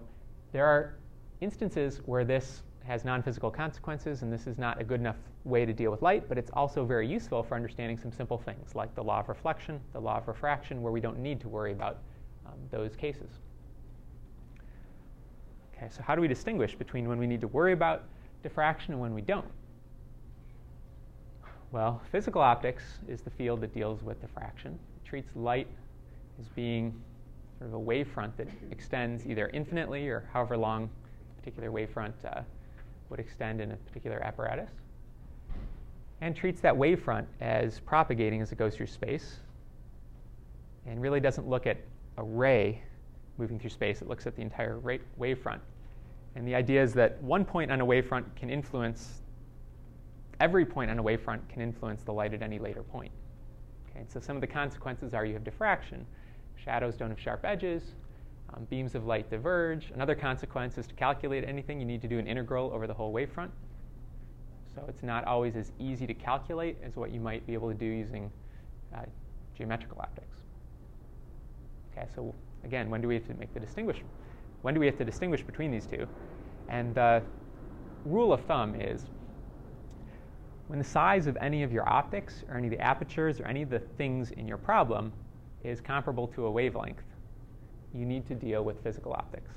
there 0.54 0.66
are 0.66 0.96
instances 1.42 2.02
where 2.06 2.24
this 2.24 2.64
has 2.86 3.06
non-physical 3.06 3.52
consequences, 3.52 4.22
and 4.22 4.32
this 4.32 4.48
is 4.48 4.58
not 4.58 4.82
a 4.82 4.84
good 4.84 5.00
enough 5.00 5.18
way 5.44 5.66
to 5.66 5.74
deal 5.74 5.92
with 5.92 6.02
light, 6.02 6.28
but 6.28 6.38
it's 6.38 6.52
also 6.54 6.84
very 6.84 7.08
useful 7.08 7.44
for 7.44 7.56
understanding 7.56 7.98
some 7.98 8.12
simple 8.12 8.38
things 8.38 8.76
like 8.76 8.94
the 8.96 9.04
law 9.04 9.20
of 9.20 9.30
reflection, 9.30 9.80
the 9.94 10.00
law 10.00 10.18
of 10.18 10.28
refraction, 10.28 10.82
where 10.82 10.92
we 10.92 11.00
don't 11.00 11.20
need 11.20 11.40
to 11.40 11.48
worry 11.48 11.72
about 11.72 12.00
um, 12.46 12.54
those 12.72 12.96
cases. 12.96 13.30
Okay, 15.76 15.88
so 15.90 16.02
how 16.04 16.16
do 16.16 16.22
we 16.22 16.28
distinguish 16.28 16.76
between 16.76 17.08
when 17.08 17.18
we 17.18 17.28
need 17.28 17.42
to 17.42 17.48
worry 17.48 17.74
about 17.74 18.04
diffraction 18.44 18.94
and 18.94 19.02
when 19.02 19.14
we 19.14 19.22
don't? 19.22 19.48
Well, 21.72 22.02
physical 22.12 22.42
optics 22.42 22.84
is 23.08 23.22
the 23.22 23.30
field 23.30 23.62
that 23.62 23.74
deals 23.74 24.04
with 24.04 24.20
diffraction. 24.20 24.74
It 24.74 25.08
treats 25.08 25.36
light 25.36 25.68
as 26.40 26.48
being 26.50 27.02
sort 27.58 27.70
of 27.70 27.76
a 27.76 27.80
wavefront 27.80 28.36
that 28.38 28.48
extends 28.72 29.26
either 29.26 29.50
infinitely 29.54 30.08
or 30.08 30.28
however 30.34 30.58
long 30.58 30.90
a 31.32 31.40
particular 31.40 31.72
wavefront 31.72 32.14
uh, 32.26 32.42
would 33.12 33.20
extend 33.20 33.62
in 33.62 33.72
a 33.72 33.76
particular 33.76 34.24
apparatus, 34.24 34.72
and 36.22 36.36
treats 36.36 36.62
that 36.62 36.74
wavefront 36.74 37.26
as 37.42 37.80
propagating 37.82 38.42
as 38.42 38.52
it 38.52 38.58
goes 38.58 38.76
through 38.76 38.88
space, 38.88 39.38
and 40.88 41.00
really 41.00 41.20
doesn't 41.20 41.48
look 41.48 41.68
at 41.68 41.78
a 42.18 42.24
ray 42.24 42.82
moving 43.38 43.60
through 43.60 43.70
space. 43.70 44.02
It 44.02 44.08
looks 44.08 44.26
at 44.26 44.36
the 44.36 44.42
entire 44.42 44.80
wavefront. 45.20 45.60
And 46.36 46.48
the 46.48 46.56
idea 46.56 46.82
is 46.82 46.94
that 46.94 47.22
one 47.22 47.44
point 47.44 47.72
on 47.72 47.82
a 47.82 47.86
wavefront 47.86 48.24
can 48.36 48.50
influence, 48.50 49.22
every 50.40 50.66
point 50.66 50.90
on 50.90 50.98
a 50.98 51.04
wavefront 51.04 51.40
can 51.50 51.62
influence 51.62 52.04
the 52.04 52.14
light 52.14 52.34
at 52.34 52.42
any 52.42 52.58
later 52.58 52.84
point. 52.84 53.12
Okay, 53.90 54.06
so 54.08 54.20
some 54.20 54.38
of 54.38 54.42
the 54.42 54.48
consequences 54.48 55.14
are 55.14 55.26
you 55.26 55.34
have 55.34 55.44
diffraction, 55.44 56.06
shadows 56.56 56.96
don't 56.96 57.10
have 57.10 57.20
sharp 57.20 57.44
edges, 57.44 57.96
um, 58.54 58.66
beams 58.70 58.96
of 58.96 59.06
light 59.06 59.30
diverge. 59.30 59.92
Another 59.94 60.16
consequence 60.16 60.78
is 60.78 60.88
to 60.88 60.94
calculate 60.96 61.44
anything, 61.48 61.80
you 61.80 61.86
need 61.86 62.02
to 62.02 62.08
do 62.08 62.20
an 62.20 62.28
integral 62.28 62.72
over 62.74 62.88
the 62.88 62.94
whole 62.94 63.14
wavefront. 63.14 63.50
So 64.74 64.86
it's 64.88 65.04
not 65.04 65.26
always 65.26 65.56
as 65.56 65.72
easy 65.80 66.08
to 66.08 66.14
calculate 66.14 66.78
as 66.84 66.96
what 66.96 67.12
you 67.12 67.20
might 67.20 67.46
be 67.46 67.54
able 67.54 67.70
to 67.70 67.76
do 67.76 67.86
using 67.86 68.32
uh, 68.96 69.00
geometrical 69.58 70.00
optics. 70.00 70.38
Okay, 71.92 72.08
so 72.16 72.34
again, 72.64 72.90
when 72.90 73.02
do 73.02 73.08
we 73.08 73.16
have 73.16 73.28
to 73.28 73.34
make 73.34 73.54
the 73.54 73.60
distinguish? 73.60 73.98
When 74.62 74.74
do 74.74 74.80
we 74.80 74.86
have 74.86 74.98
to 74.98 75.06
distinguish 75.06 75.44
between 75.44 75.72
these 75.72 75.86
two? 75.86 76.08
And 76.70 76.96
the 76.96 77.22
rule 78.06 78.32
of 78.32 78.42
thumb 78.46 78.80
is 78.80 79.06
when 80.68 80.80
the 80.80 80.86
size 80.86 81.28
of 81.28 81.38
any 81.42 81.64
of 81.64 81.72
your 81.74 81.88
optics 81.90 82.44
or 82.48 82.56
any 82.56 82.68
of 82.68 82.72
the 82.72 82.80
apertures 82.80 83.42
or 83.42 83.46
any 83.46 83.62
of 83.62 83.70
the 83.70 83.80
things 83.80 84.32
in 84.32 84.48
your 84.48 84.58
problem 84.58 85.12
is 85.64 85.82
comparable 85.82 86.28
to 86.30 86.46
a 86.46 86.52
wavelength, 86.52 87.04
you 87.94 88.06
need 88.06 88.28
to 88.28 88.36
deal 88.36 88.64
with 88.64 88.82
physical 88.84 89.14
optics. 89.14 89.52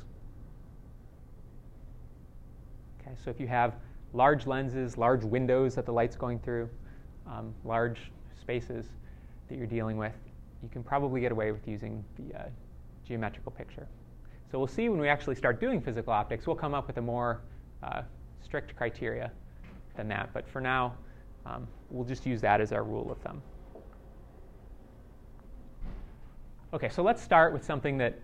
Okay, 3.00 3.14
so 3.22 3.30
if 3.30 3.38
you 3.38 3.46
have 3.46 3.74
large 4.12 4.46
lenses, 4.46 4.96
large 4.96 5.24
windows 5.24 5.74
that 5.74 5.86
the 5.86 5.92
light's 5.92 6.16
going 6.16 6.38
through, 6.38 6.68
um, 7.26 7.54
large 7.64 8.10
spaces 8.40 8.86
that 9.48 9.56
you're 9.58 9.66
dealing 9.66 9.96
with, 9.96 10.14
you 10.62 10.68
can 10.68 10.82
probably 10.82 11.20
get 11.20 11.32
away 11.32 11.52
with 11.52 11.66
using 11.68 12.02
the 12.16 12.38
uh, 12.38 12.44
geometrical 13.06 13.52
picture. 13.52 13.86
So 14.50 14.58
we'll 14.58 14.66
see 14.66 14.88
when 14.88 15.00
we 15.00 15.08
actually 15.08 15.34
start 15.34 15.60
doing 15.60 15.80
physical 15.80 16.12
optics, 16.12 16.46
we'll 16.46 16.56
come 16.56 16.74
up 16.74 16.86
with 16.86 16.96
a 16.96 17.02
more 17.02 17.42
uh, 17.82 18.02
strict 18.42 18.76
criteria 18.76 19.30
than 19.96 20.08
that. 20.08 20.30
But 20.32 20.48
for 20.48 20.60
now, 20.60 20.94
um, 21.44 21.66
we'll 21.90 22.06
just 22.06 22.24
use 22.24 22.40
that 22.40 22.60
as 22.60 22.72
our 22.72 22.84
rule 22.84 23.10
of 23.10 23.18
thumb. 23.18 23.42
Okay, 26.72 26.88
so 26.88 27.02
let's 27.02 27.22
start 27.22 27.52
with 27.52 27.64
something 27.64 27.98
that 27.98 28.18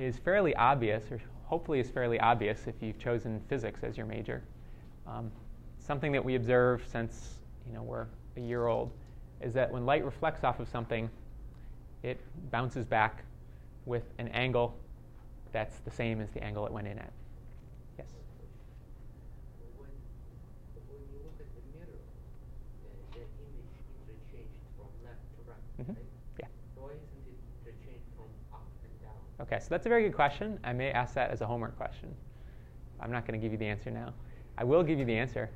is 0.00 0.16
fairly 0.18 0.54
obvious, 0.56 1.10
or 1.10 1.20
hopefully 1.44 1.80
is 1.80 1.90
fairly 1.90 2.18
obvious 2.20 2.66
if 2.66 2.74
you've 2.80 2.98
chosen 2.98 3.40
physics 3.48 3.80
as 3.82 3.96
your 3.96 4.06
major. 4.06 4.42
Um, 5.06 5.30
something 5.78 6.12
that 6.12 6.24
we 6.24 6.36
observe 6.36 6.84
since 6.90 7.34
you 7.66 7.72
know 7.74 7.82
we're 7.82 8.06
a 8.36 8.40
year 8.40 8.66
old 8.66 8.90
is 9.40 9.52
that 9.54 9.70
when 9.70 9.84
light 9.86 10.04
reflects 10.04 10.44
off 10.44 10.60
of 10.60 10.68
something, 10.68 11.10
it 12.02 12.20
bounces 12.50 12.84
back 12.84 13.24
with 13.86 14.04
an 14.18 14.28
angle 14.28 14.74
that's 15.52 15.78
the 15.80 15.90
same 15.90 16.20
as 16.20 16.30
the 16.30 16.42
angle 16.42 16.64
it 16.66 16.72
went 16.72 16.86
in 16.86 16.98
at. 16.98 17.12
Yes. 17.98 18.06
When, 19.76 19.88
when 20.88 21.02
you 21.10 21.18
look 21.24 21.34
at 21.40 21.48
the 21.50 21.62
mirror, 21.76 21.98
uh, 21.98 22.88
the 23.12 23.20
image 23.20 23.74
interchanged 24.06 24.60
from 24.76 24.88
left 25.04 25.20
to 25.34 25.50
right, 25.50 25.64
Mhm. 25.82 25.96
right? 25.96 26.06
Yeah. 26.38 26.46
So 26.76 26.82
why 26.82 26.92
isn't 26.92 27.26
it 27.26 27.40
Okay, 29.40 29.58
so 29.58 29.66
that's 29.70 29.86
a 29.86 29.88
very 29.88 30.02
good 30.02 30.14
question. 30.14 30.58
I 30.64 30.72
may 30.72 30.90
ask 30.90 31.14
that 31.14 31.30
as 31.30 31.40
a 31.40 31.46
homework 31.46 31.76
question. 31.76 32.14
I'm 33.00 33.10
not 33.10 33.26
going 33.26 33.40
to 33.40 33.42
give 33.42 33.52
you 33.52 33.58
the 33.58 33.66
answer 33.66 33.90
now. 33.90 34.12
I 34.58 34.64
will 34.64 34.82
give 34.82 34.98
you 34.98 35.06
the 35.06 35.16
answer, 35.16 35.48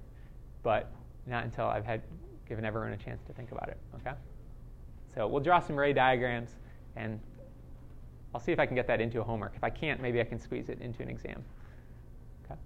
but 0.63 0.91
not 1.27 1.45
until 1.45 1.67
I've 1.67 1.85
had 1.85 2.01
given 2.49 2.65
everyone 2.65 2.93
a 2.93 2.97
chance 2.97 3.23
to 3.27 3.33
think 3.35 3.53
about 3.53 3.69
it. 3.69 3.77
Okay? 3.97 4.17
So 5.15 5.27
we'll 5.27 5.43
draw 5.43 5.61
some 5.61 5.77
ray 5.77 5.93
diagrams, 5.93 6.51
and 6.97 7.21
I'll 8.35 8.41
see 8.41 8.53
if 8.53 8.59
I 8.59 8.65
can 8.65 8.75
get 8.75 8.87
that 8.87 9.01
into 9.01 9.21
a 9.21 9.25
homework. 9.25 9.53
If 9.55 9.63
I 9.63 9.71
can't, 9.71 10.01
maybe 10.01 10.21
I 10.21 10.25
can 10.25 10.39
squeeze 10.39 10.71
it 10.71 10.81
into 10.81 11.03
an 11.03 11.11
exam. 11.11 11.45
Okay. 12.45 12.61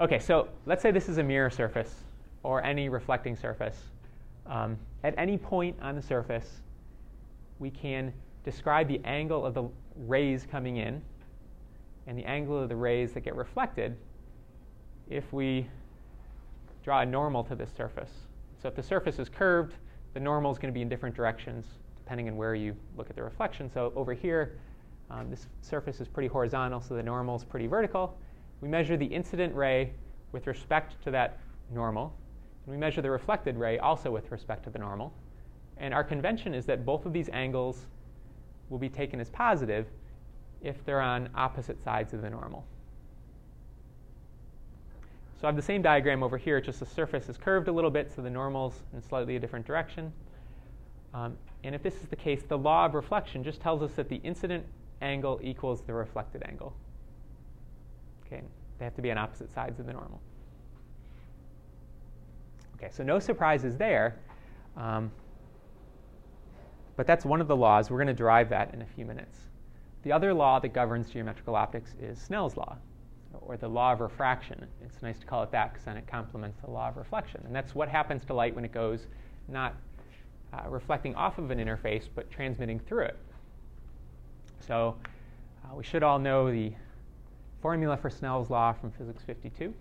Okay, 0.00 0.18
so 0.18 0.48
let's 0.64 0.82
say 0.82 0.90
this 0.90 1.10
is 1.10 1.18
a 1.18 1.22
mirror 1.22 1.50
surface 1.50 1.94
or 2.42 2.64
any 2.64 2.88
reflecting 2.88 3.36
surface. 3.36 3.76
Um, 4.46 4.78
at 5.04 5.14
any 5.18 5.36
point 5.36 5.76
on 5.82 5.94
the 5.94 6.02
surface, 6.02 6.62
we 7.62 7.70
can 7.70 8.12
describe 8.44 8.88
the 8.88 9.00
angle 9.04 9.46
of 9.46 9.54
the 9.54 9.62
rays 9.96 10.46
coming 10.50 10.78
in 10.78 11.00
and 12.08 12.18
the 12.18 12.24
angle 12.24 12.60
of 12.60 12.68
the 12.68 12.74
rays 12.74 13.12
that 13.12 13.20
get 13.20 13.36
reflected 13.36 13.96
if 15.08 15.32
we 15.32 15.68
draw 16.82 17.02
a 17.02 17.06
normal 17.06 17.44
to 17.44 17.54
this 17.54 17.70
surface. 17.76 18.10
So 18.60 18.66
if 18.66 18.74
the 18.74 18.82
surface 18.82 19.20
is 19.20 19.28
curved, 19.28 19.76
the 20.12 20.18
normal 20.18 20.50
is 20.50 20.58
going 20.58 20.72
to 20.72 20.74
be 20.74 20.82
in 20.82 20.88
different 20.88 21.14
directions 21.14 21.66
depending 21.98 22.28
on 22.28 22.36
where 22.36 22.56
you 22.56 22.74
look 22.96 23.08
at 23.08 23.14
the 23.14 23.22
reflection. 23.22 23.70
So 23.72 23.92
over 23.94 24.12
here, 24.12 24.58
um, 25.08 25.30
this 25.30 25.46
surface 25.60 26.00
is 26.00 26.08
pretty 26.08 26.28
horizontal, 26.28 26.80
so 26.80 26.94
the 26.94 27.02
normal 27.02 27.36
is 27.36 27.44
pretty 27.44 27.68
vertical. 27.68 28.18
We 28.60 28.66
measure 28.66 28.96
the 28.96 29.06
incident 29.06 29.54
ray 29.54 29.92
with 30.32 30.48
respect 30.48 31.00
to 31.04 31.12
that 31.12 31.38
normal, 31.72 32.12
and 32.66 32.74
we 32.74 32.78
measure 32.78 33.02
the 33.02 33.10
reflected 33.10 33.56
ray 33.56 33.78
also 33.78 34.10
with 34.10 34.32
respect 34.32 34.64
to 34.64 34.70
the 34.70 34.80
normal. 34.80 35.12
And 35.76 35.92
our 35.92 36.04
convention 36.04 36.54
is 36.54 36.66
that 36.66 36.84
both 36.84 37.06
of 37.06 37.12
these 37.12 37.28
angles 37.30 37.86
will 38.68 38.78
be 38.78 38.88
taken 38.88 39.20
as 39.20 39.30
positive 39.30 39.86
if 40.62 40.84
they're 40.84 41.00
on 41.00 41.28
opposite 41.34 41.82
sides 41.82 42.14
of 42.14 42.22
the 42.22 42.30
normal. 42.30 42.64
So 45.40 45.48
I 45.48 45.50
have 45.50 45.56
the 45.56 45.62
same 45.62 45.82
diagram 45.82 46.22
over 46.22 46.38
here, 46.38 46.60
just 46.60 46.78
the 46.78 46.86
surface 46.86 47.28
is 47.28 47.36
curved 47.36 47.66
a 47.66 47.72
little 47.72 47.90
bit, 47.90 48.12
so 48.14 48.22
the 48.22 48.30
normal's 48.30 48.74
in 48.94 49.02
slightly 49.02 49.34
a 49.34 49.40
different 49.40 49.66
direction. 49.66 50.12
Um, 51.14 51.36
and 51.64 51.74
if 51.74 51.82
this 51.82 51.96
is 51.96 52.06
the 52.08 52.16
case, 52.16 52.42
the 52.46 52.56
law 52.56 52.86
of 52.86 52.94
reflection 52.94 53.42
just 53.42 53.60
tells 53.60 53.82
us 53.82 53.90
that 53.92 54.08
the 54.08 54.20
incident 54.22 54.64
angle 55.00 55.40
equals 55.42 55.82
the 55.82 55.92
reflected 55.92 56.44
angle. 56.48 56.76
Okay, 58.24 58.42
they 58.78 58.84
have 58.84 58.94
to 58.94 59.02
be 59.02 59.10
on 59.10 59.18
opposite 59.18 59.52
sides 59.52 59.80
of 59.80 59.86
the 59.86 59.92
normal. 59.92 60.20
Okay, 62.76 62.90
so 62.92 63.02
no 63.02 63.18
surprises 63.18 63.76
there. 63.76 64.16
Um, 64.76 65.10
but 66.96 67.06
that's 67.06 67.24
one 67.24 67.40
of 67.40 67.48
the 67.48 67.56
laws. 67.56 67.90
We're 67.90 67.98
going 67.98 68.06
to 68.08 68.14
derive 68.14 68.48
that 68.50 68.74
in 68.74 68.82
a 68.82 68.86
few 68.86 69.04
minutes. 69.04 69.38
The 70.02 70.12
other 70.12 70.34
law 70.34 70.58
that 70.58 70.72
governs 70.72 71.10
geometrical 71.10 71.54
optics 71.54 71.94
is 72.00 72.20
Snell's 72.20 72.56
law, 72.56 72.76
or 73.40 73.56
the 73.56 73.68
law 73.68 73.92
of 73.92 74.00
refraction. 74.00 74.66
It's 74.84 75.00
nice 75.02 75.18
to 75.18 75.26
call 75.26 75.42
it 75.42 75.52
that 75.52 75.72
because 75.72 75.84
then 75.84 75.96
it 75.96 76.06
complements 76.06 76.58
the 76.60 76.70
law 76.70 76.88
of 76.88 76.96
reflection. 76.96 77.42
And 77.44 77.54
that's 77.54 77.74
what 77.74 77.88
happens 77.88 78.24
to 78.26 78.34
light 78.34 78.54
when 78.54 78.64
it 78.64 78.72
goes 78.72 79.06
not 79.48 79.74
uh, 80.52 80.68
reflecting 80.68 81.14
off 81.14 81.38
of 81.38 81.50
an 81.50 81.58
interface, 81.58 82.08
but 82.14 82.30
transmitting 82.30 82.78
through 82.80 83.04
it. 83.04 83.16
So 84.60 84.96
uh, 85.64 85.74
we 85.74 85.84
should 85.84 86.02
all 86.02 86.18
know 86.18 86.50
the 86.50 86.72
formula 87.60 87.96
for 87.96 88.10
Snell's 88.10 88.50
law 88.50 88.72
from 88.72 88.90
Physics 88.90 89.22
52. 89.24 89.72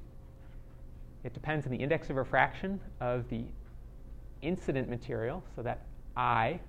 It 1.24 1.34
depends 1.34 1.66
on 1.66 1.72
the 1.72 1.78
index 1.78 2.10
of 2.10 2.16
refraction 2.16 2.80
of 3.00 3.28
the 3.30 3.46
incident 4.42 4.90
material, 4.90 5.44
so 5.56 5.62
that 5.62 5.86
I 6.16 6.60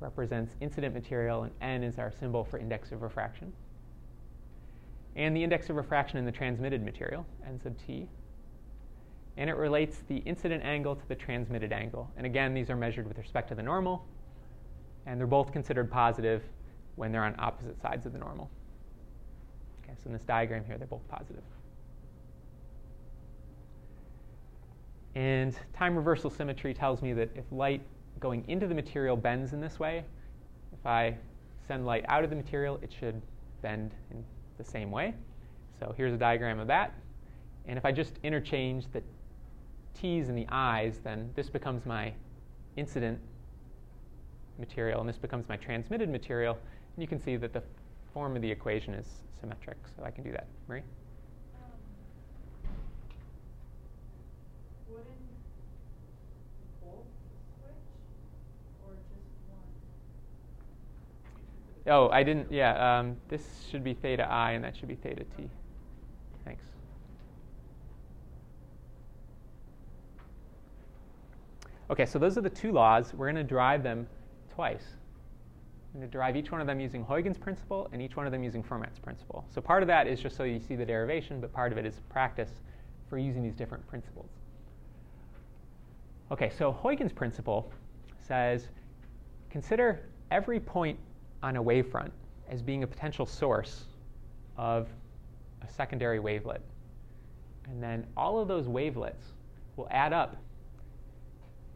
represents 0.00 0.54
incident 0.60 0.94
material, 0.94 1.44
and 1.44 1.52
n 1.60 1.84
is 1.84 1.98
our 1.98 2.10
symbol 2.10 2.44
for 2.44 2.58
index 2.58 2.90
of 2.92 3.02
refraction. 3.02 3.52
And 5.16 5.36
the 5.36 5.42
index 5.42 5.68
of 5.68 5.76
refraction 5.76 6.18
in 6.18 6.24
the 6.24 6.32
transmitted 6.32 6.82
material, 6.84 7.26
n 7.46 7.60
sub 7.60 7.74
t. 7.86 8.08
And 9.36 9.48
it 9.48 9.56
relates 9.56 9.98
the 10.08 10.16
incident 10.18 10.64
angle 10.64 10.96
to 10.96 11.08
the 11.08 11.14
transmitted 11.14 11.72
angle. 11.72 12.10
And 12.16 12.26
again, 12.26 12.54
these 12.54 12.70
are 12.70 12.76
measured 12.76 13.06
with 13.06 13.18
respect 13.18 13.48
to 13.48 13.54
the 13.54 13.62
normal, 13.62 14.04
and 15.06 15.18
they're 15.18 15.26
both 15.26 15.52
considered 15.52 15.90
positive 15.90 16.42
when 16.96 17.12
they're 17.12 17.24
on 17.24 17.34
opposite 17.38 17.80
sides 17.80 18.06
of 18.06 18.12
the 18.12 18.18
normal. 18.18 18.50
Okay, 19.82 19.94
so 20.02 20.06
in 20.06 20.12
this 20.12 20.24
diagram 20.24 20.64
here, 20.64 20.78
they're 20.78 20.86
both 20.86 21.06
positive. 21.08 21.42
And 25.14 25.56
time 25.74 25.96
reversal 25.96 26.30
symmetry 26.30 26.72
tells 26.72 27.02
me 27.02 27.12
that 27.14 27.30
if 27.34 27.44
light 27.50 27.82
going 28.20 28.44
into 28.48 28.66
the 28.66 28.74
material 28.74 29.16
bends 29.16 29.52
in 29.52 29.60
this 29.60 29.78
way. 29.78 30.04
If 30.72 30.86
I 30.86 31.16
send 31.66 31.86
light 31.86 32.04
out 32.08 32.22
of 32.22 32.30
the 32.30 32.36
material, 32.36 32.78
it 32.82 32.92
should 32.92 33.20
bend 33.62 33.94
in 34.10 34.22
the 34.58 34.64
same 34.64 34.90
way. 34.90 35.14
So 35.78 35.94
here's 35.96 36.12
a 36.12 36.18
diagram 36.18 36.60
of 36.60 36.66
that. 36.68 36.94
And 37.66 37.78
if 37.78 37.84
I 37.84 37.92
just 37.92 38.18
interchange 38.22 38.86
the 38.92 39.02
t's 39.94 40.28
and 40.28 40.36
the 40.36 40.46
i's, 40.48 40.98
then 40.98 41.30
this 41.34 41.48
becomes 41.48 41.84
my 41.86 42.12
incident 42.76 43.18
material, 44.58 45.00
and 45.00 45.08
this 45.08 45.18
becomes 45.18 45.48
my 45.48 45.56
transmitted 45.56 46.08
material. 46.08 46.54
And 46.94 47.02
you 47.02 47.08
can 47.08 47.18
see 47.18 47.36
that 47.36 47.52
the 47.52 47.62
form 48.12 48.36
of 48.36 48.42
the 48.42 48.50
equation 48.50 48.94
is 48.94 49.06
symmetric, 49.40 49.78
so 49.96 50.04
I 50.04 50.10
can 50.10 50.24
do 50.24 50.32
that. 50.32 50.46
Marie? 50.68 50.82
Oh, 61.86 62.08
I 62.10 62.22
didn't, 62.22 62.50
yeah, 62.52 62.98
um, 62.98 63.16
this 63.28 63.66
should 63.70 63.82
be 63.82 63.94
theta 63.94 64.30
i 64.30 64.52
and 64.52 64.62
that 64.62 64.76
should 64.76 64.88
be 64.88 64.96
theta 64.96 65.24
t. 65.36 65.48
Thanks. 66.44 66.64
Okay, 71.90 72.06
so 72.06 72.18
those 72.18 72.36
are 72.36 72.42
the 72.42 72.50
two 72.50 72.72
laws. 72.72 73.14
We're 73.14 73.26
going 73.26 73.36
to 73.36 73.44
derive 73.44 73.82
them 73.82 74.06
twice. 74.54 74.84
I'm 75.92 76.00
going 76.00 76.08
to 76.08 76.12
derive 76.12 76.36
each 76.36 76.52
one 76.52 76.60
of 76.60 76.66
them 76.66 76.78
using 76.78 77.02
Huygens 77.04 77.36
principle 77.36 77.88
and 77.92 78.00
each 78.00 78.14
one 78.14 78.26
of 78.26 78.32
them 78.32 78.44
using 78.44 78.62
Fermat's 78.62 78.98
principle. 78.98 79.44
So 79.52 79.60
part 79.60 79.82
of 79.82 79.88
that 79.88 80.06
is 80.06 80.20
just 80.20 80.36
so 80.36 80.44
you 80.44 80.60
see 80.60 80.76
the 80.76 80.86
derivation, 80.86 81.40
but 81.40 81.52
part 81.52 81.72
of 81.72 81.78
it 81.78 81.86
is 81.86 82.00
practice 82.08 82.50
for 83.08 83.18
using 83.18 83.42
these 83.42 83.56
different 83.56 83.84
principles. 83.88 84.28
Okay, 86.30 86.50
so 86.56 86.70
Huygens 86.70 87.12
principle 87.12 87.72
says 88.20 88.68
consider 89.50 90.02
every 90.30 90.60
point 90.60 90.96
on 91.42 91.56
a 91.56 91.62
wavefront 91.62 92.10
as 92.48 92.62
being 92.62 92.82
a 92.82 92.86
potential 92.86 93.26
source 93.26 93.84
of 94.56 94.88
a 95.62 95.72
secondary 95.72 96.18
wavelet. 96.18 96.60
And 97.66 97.82
then 97.82 98.06
all 98.16 98.38
of 98.38 98.48
those 98.48 98.66
wavelets 98.68 99.24
will 99.76 99.88
add 99.90 100.12
up 100.12 100.36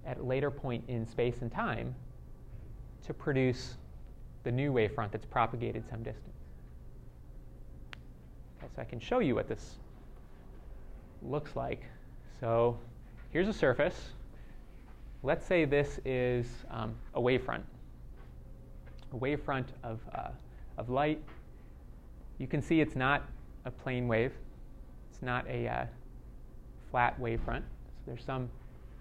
at 0.06 0.18
a 0.18 0.22
later 0.22 0.50
point 0.50 0.84
in 0.88 1.06
space 1.06 1.40
and 1.40 1.50
time 1.50 1.94
to 3.06 3.14
produce 3.14 3.74
the 4.42 4.52
new 4.52 4.72
wavefront 4.72 5.10
that's 5.12 5.24
propagated 5.24 5.84
some 5.88 6.02
distance. 6.02 6.28
Okay, 8.58 8.72
so 8.74 8.82
I 8.82 8.84
can 8.84 9.00
show 9.00 9.20
you 9.20 9.34
what 9.34 9.48
this 9.48 9.76
looks 11.22 11.56
like. 11.56 11.82
So 12.40 12.78
here's 13.30 13.48
a 13.48 13.52
surface. 13.52 14.10
Let's 15.22 15.46
say 15.46 15.64
this 15.64 16.00
is 16.04 16.46
um, 16.70 16.94
a 17.14 17.20
wavefront 17.20 17.62
a 19.14 19.18
wavefront 19.18 19.66
of, 19.82 20.00
uh, 20.14 20.28
of 20.76 20.90
light. 20.90 21.22
You 22.38 22.46
can 22.46 22.60
see 22.60 22.80
it's 22.80 22.96
not 22.96 23.22
a 23.64 23.70
plane 23.70 24.08
wave. 24.08 24.32
It's 25.10 25.22
not 25.22 25.46
a 25.48 25.68
uh, 25.68 25.86
flat 26.90 27.18
wavefront. 27.20 27.62
So 27.62 28.02
there's 28.06 28.24
some 28.24 28.50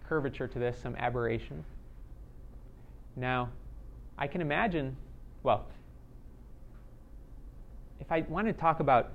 curvature 0.08 0.48
to 0.48 0.60
this, 0.60 0.78
some 0.82 0.96
aberration. 0.98 1.64
Now, 3.16 3.50
I 4.18 4.28
can 4.28 4.42
imagine, 4.42 4.96
well, 5.42 5.66
if 8.00 8.12
I 8.12 8.22
want 8.30 8.48
to 8.48 8.54
talk 8.54 8.80
about 8.80 9.12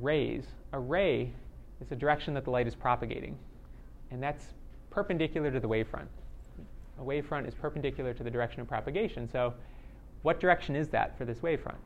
rays, 0.00 0.44
a 0.72 0.78
ray 0.78 1.32
is 1.80 1.88
the 1.88 1.96
direction 1.96 2.34
that 2.34 2.44
the 2.44 2.50
light 2.50 2.66
is 2.66 2.74
propagating, 2.74 3.38
and 4.10 4.22
that's 4.22 4.46
perpendicular 4.90 5.50
to 5.50 5.60
the 5.60 5.68
wavefront. 5.68 6.06
A 6.98 7.02
wavefront 7.02 7.48
is 7.48 7.54
perpendicular 7.54 8.12
to 8.14 8.22
the 8.22 8.30
direction 8.30 8.60
of 8.60 8.68
propagation. 8.68 9.28
So 9.30 9.54
what 10.22 10.40
direction 10.40 10.76
is 10.76 10.88
that 10.88 11.16
for 11.18 11.24
this 11.24 11.38
wavefront? 11.38 11.76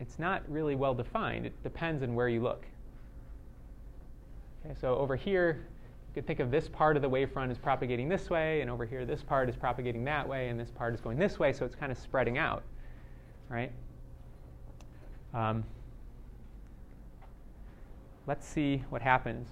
It's 0.00 0.18
not 0.18 0.42
really 0.48 0.74
well 0.74 0.94
defined. 0.94 1.46
It 1.46 1.62
depends 1.62 2.02
on 2.02 2.14
where 2.14 2.28
you 2.28 2.42
look. 2.42 2.66
Okay, 4.64 4.74
so 4.80 4.96
over 4.96 5.16
here, 5.16 5.66
you 6.08 6.14
could 6.14 6.26
think 6.26 6.40
of 6.40 6.50
this 6.50 6.68
part 6.68 6.96
of 6.96 7.02
the 7.02 7.08
wavefront 7.08 7.50
as 7.50 7.58
propagating 7.58 8.08
this 8.08 8.28
way, 8.28 8.60
and 8.60 8.70
over 8.70 8.84
here, 8.84 9.06
this 9.06 9.22
part 9.22 9.48
is 9.48 9.56
propagating 9.56 10.04
that 10.04 10.28
way, 10.28 10.48
and 10.48 10.58
this 10.58 10.70
part 10.70 10.94
is 10.94 11.00
going 11.00 11.18
this 11.18 11.38
way, 11.38 11.52
so 11.52 11.64
it's 11.64 11.74
kind 11.74 11.90
of 11.90 11.98
spreading 11.98 12.36
out, 12.36 12.62
right? 13.48 13.72
Um, 15.32 15.64
let's 18.26 18.46
see 18.46 18.82
what 18.90 19.02
happens 19.02 19.48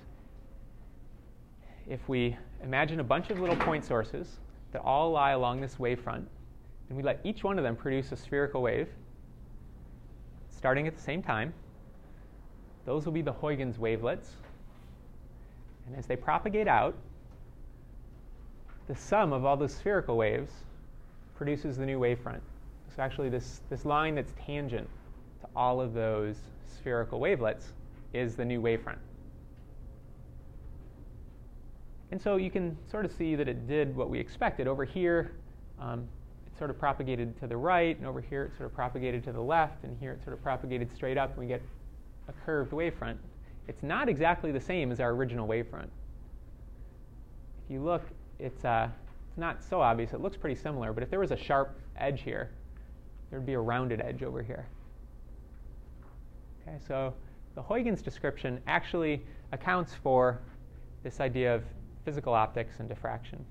if 1.87 2.09
we 2.09 2.37
imagine 2.63 3.01
a 3.01 3.05
bunch 3.05 3.31
of 3.31 3.39
little 3.39 3.57
point 3.57 3.85
sources 3.85 4.39
that 4.75 4.83
all 4.83 5.13
lie 5.13 5.31
along 5.31 5.61
this 5.61 5.77
wavefront, 5.77 6.25
and 6.89 6.97
we 6.97 7.03
let 7.03 7.21
each 7.23 7.45
one 7.45 7.59
of 7.59 7.65
them 7.65 7.77
produce 7.77 8.11
a 8.11 8.17
spherical 8.17 8.61
wave 8.61 8.89
starting 10.51 10.89
at 10.89 10.97
the 10.97 11.01
same 11.01 11.23
time. 11.23 11.55
Those 12.85 13.07
will 13.07 13.13
be 13.13 13.23
the 13.23 13.33
Huygens 13.33 13.79
wavelets. 13.79 14.33
And 15.87 15.97
as 15.97 16.07
they 16.07 16.17
propagate 16.17 16.67
out, 16.67 16.97
the 18.89 18.97
sum 18.97 19.33
of 19.33 19.45
all 19.45 19.57
those 19.57 19.73
spherical 19.73 20.17
waves 20.17 20.51
produces 21.37 21.77
the 21.77 21.87
new 21.87 22.01
wavefront. 22.01 22.41
So 22.97 23.03
actually, 23.03 23.29
this, 23.29 23.61
this 23.71 23.85
line 23.85 24.17
that's 24.17 24.33
tangent 24.45 24.89
to 25.43 25.49
all 25.55 25.81
of 25.81 25.95
those 25.95 26.37
spherical 26.67 27.21
wavelets 27.21 27.73
is 28.13 28.35
the 28.35 28.45
new 28.45 28.61
wavefront. 28.61 28.99
And 32.15 32.23
so 32.23 32.37
you 32.37 32.49
can 32.49 32.79
sort 32.89 33.05
of 33.05 33.11
see 33.11 33.35
that 33.35 33.49
it 33.49 33.67
did 33.67 33.97
what 33.97 34.09
we 34.09 34.21
expected. 34.21 34.69
Over 34.69 34.85
here, 34.85 35.33
um, 35.81 36.07
it 36.47 36.57
sort 36.57 36.71
of 36.71 36.79
propagated 36.79 37.37
to 37.41 37.49
the 37.49 37.57
right, 37.57 37.99
and 37.99 38.07
over 38.07 38.21
here 38.21 38.45
it 38.45 38.57
sort 38.57 38.71
of 38.71 38.75
propagated 38.77 39.25
to 39.25 39.33
the 39.33 39.41
left, 39.41 39.83
and 39.83 39.99
here 39.99 40.13
it 40.13 40.23
sort 40.23 40.33
of 40.33 40.41
propagated 40.41 40.95
straight 40.95 41.19
up, 41.19 41.31
and 41.31 41.39
we 41.41 41.49
get 41.49 41.61
a 42.29 42.33
curved 42.47 42.71
wavefront. 42.71 43.17
It's 43.67 43.83
not 43.83 44.09
exactly 44.09 44.53
the 44.53 44.61
same 44.61 44.93
as 44.93 45.01
our 45.01 45.11
original 45.11 45.49
wavefront. 45.49 45.89
If 47.65 47.73
you 47.73 47.81
look, 47.81 48.03
it's, 48.39 48.65
uh, 48.65 48.91
it's 49.29 49.37
not 49.37 49.61
so 49.61 49.81
obvious. 49.81 50.13
It 50.13 50.21
looks 50.21 50.37
pretty 50.37 50.55
similar, 50.55 50.93
but 50.93 51.03
if 51.03 51.11
there 51.11 51.19
was 51.19 51.33
a 51.33 51.37
sharp 51.37 51.77
edge 51.97 52.23
here, 52.23 52.53
there'd 53.29 53.45
be 53.45 53.55
a 53.55 53.61
rounded 53.61 54.01
edge 54.01 54.23
over 54.23 54.41
here. 54.41 54.69
Okay, 56.63 56.77
so 56.87 57.13
the 57.57 57.63
Huygens 57.63 58.03
description 58.03 58.61
actually 58.69 59.21
accounts 59.51 59.97
for 60.01 60.39
this 61.03 61.19
idea 61.19 61.53
of 61.57 61.65
physical 62.05 62.35
optics 62.35 62.75
and 62.79 62.89
diffraction. 62.89 63.45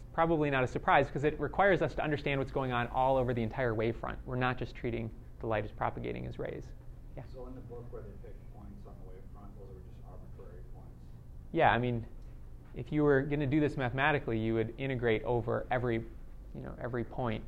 It's 0.00 0.14
probably 0.14 0.50
not 0.50 0.64
a 0.64 0.66
surprise 0.66 1.06
because 1.06 1.24
it 1.24 1.38
requires 1.40 1.82
us 1.82 1.94
to 1.94 2.02
understand 2.02 2.38
what's 2.38 2.52
going 2.52 2.72
on 2.72 2.88
all 2.88 3.16
over 3.16 3.34
the 3.34 3.42
entire 3.42 3.74
wavefront. 3.74 4.16
We're 4.26 4.36
not 4.36 4.58
just 4.58 4.74
treating 4.74 5.10
the 5.40 5.46
light 5.46 5.64
as 5.64 5.70
propagating 5.70 6.26
as 6.26 6.38
rays. 6.38 6.64
Yeah. 7.16 7.22
So 7.32 7.46
in 7.46 7.54
the 7.54 7.60
book 7.62 7.84
where 7.90 8.02
they 8.02 8.08
pick 8.22 8.34
points 8.54 8.86
on 8.86 8.94
the 9.04 9.10
wavefront, 9.12 9.48
those 9.58 9.76
are 9.76 9.80
just 9.80 10.00
arbitrary 10.08 10.62
points. 10.74 10.90
Yeah, 11.52 11.70
I 11.70 11.78
mean, 11.78 12.04
if 12.74 12.90
you 12.90 13.02
were 13.02 13.22
going 13.22 13.40
to 13.40 13.46
do 13.46 13.60
this 13.60 13.76
mathematically, 13.76 14.38
you 14.38 14.54
would 14.54 14.72
integrate 14.78 15.22
over 15.24 15.66
every, 15.70 15.96
you 15.96 16.62
know, 16.62 16.72
every 16.82 17.04
point. 17.04 17.42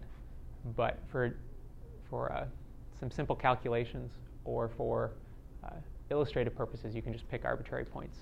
But 0.76 0.98
for 1.10 1.36
for 2.10 2.32
uh, 2.32 2.44
some 2.98 3.10
simple 3.10 3.36
calculations 3.36 4.12
or 4.44 4.68
for 4.68 5.12
uh, 5.64 5.70
illustrative 6.10 6.54
purposes, 6.54 6.94
you 6.94 7.02
can 7.02 7.12
just 7.12 7.28
pick 7.30 7.44
arbitrary 7.44 7.84
points. 7.84 8.18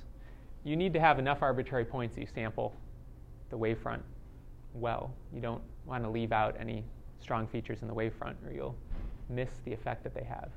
You 0.65 0.77
need 0.77 0.93
to 0.93 1.01
have 1.01 1.19
enough 1.19 1.43
arbitrary 1.43 1.85
points 1.85 2.15
that 2.15 2.21
you 2.21 2.27
sample 2.33 2.75
the 3.51 3.59
wavefront 3.59 4.01
well. 4.75 5.13
You 5.35 5.41
don't 5.41 5.63
want 5.87 6.05
to 6.05 6.11
leave 6.11 6.33
out 6.33 6.57
any 6.59 6.85
strong 7.21 7.47
features 7.47 7.83
in 7.83 7.89
the 7.89 7.95
wavefront, 7.95 8.35
or 8.47 8.53
you'll 8.53 8.77
miss 9.29 9.51
the 9.65 9.73
effect 9.73 10.05
that 10.05 10.15
they 10.15 10.25
have. 10.25 10.51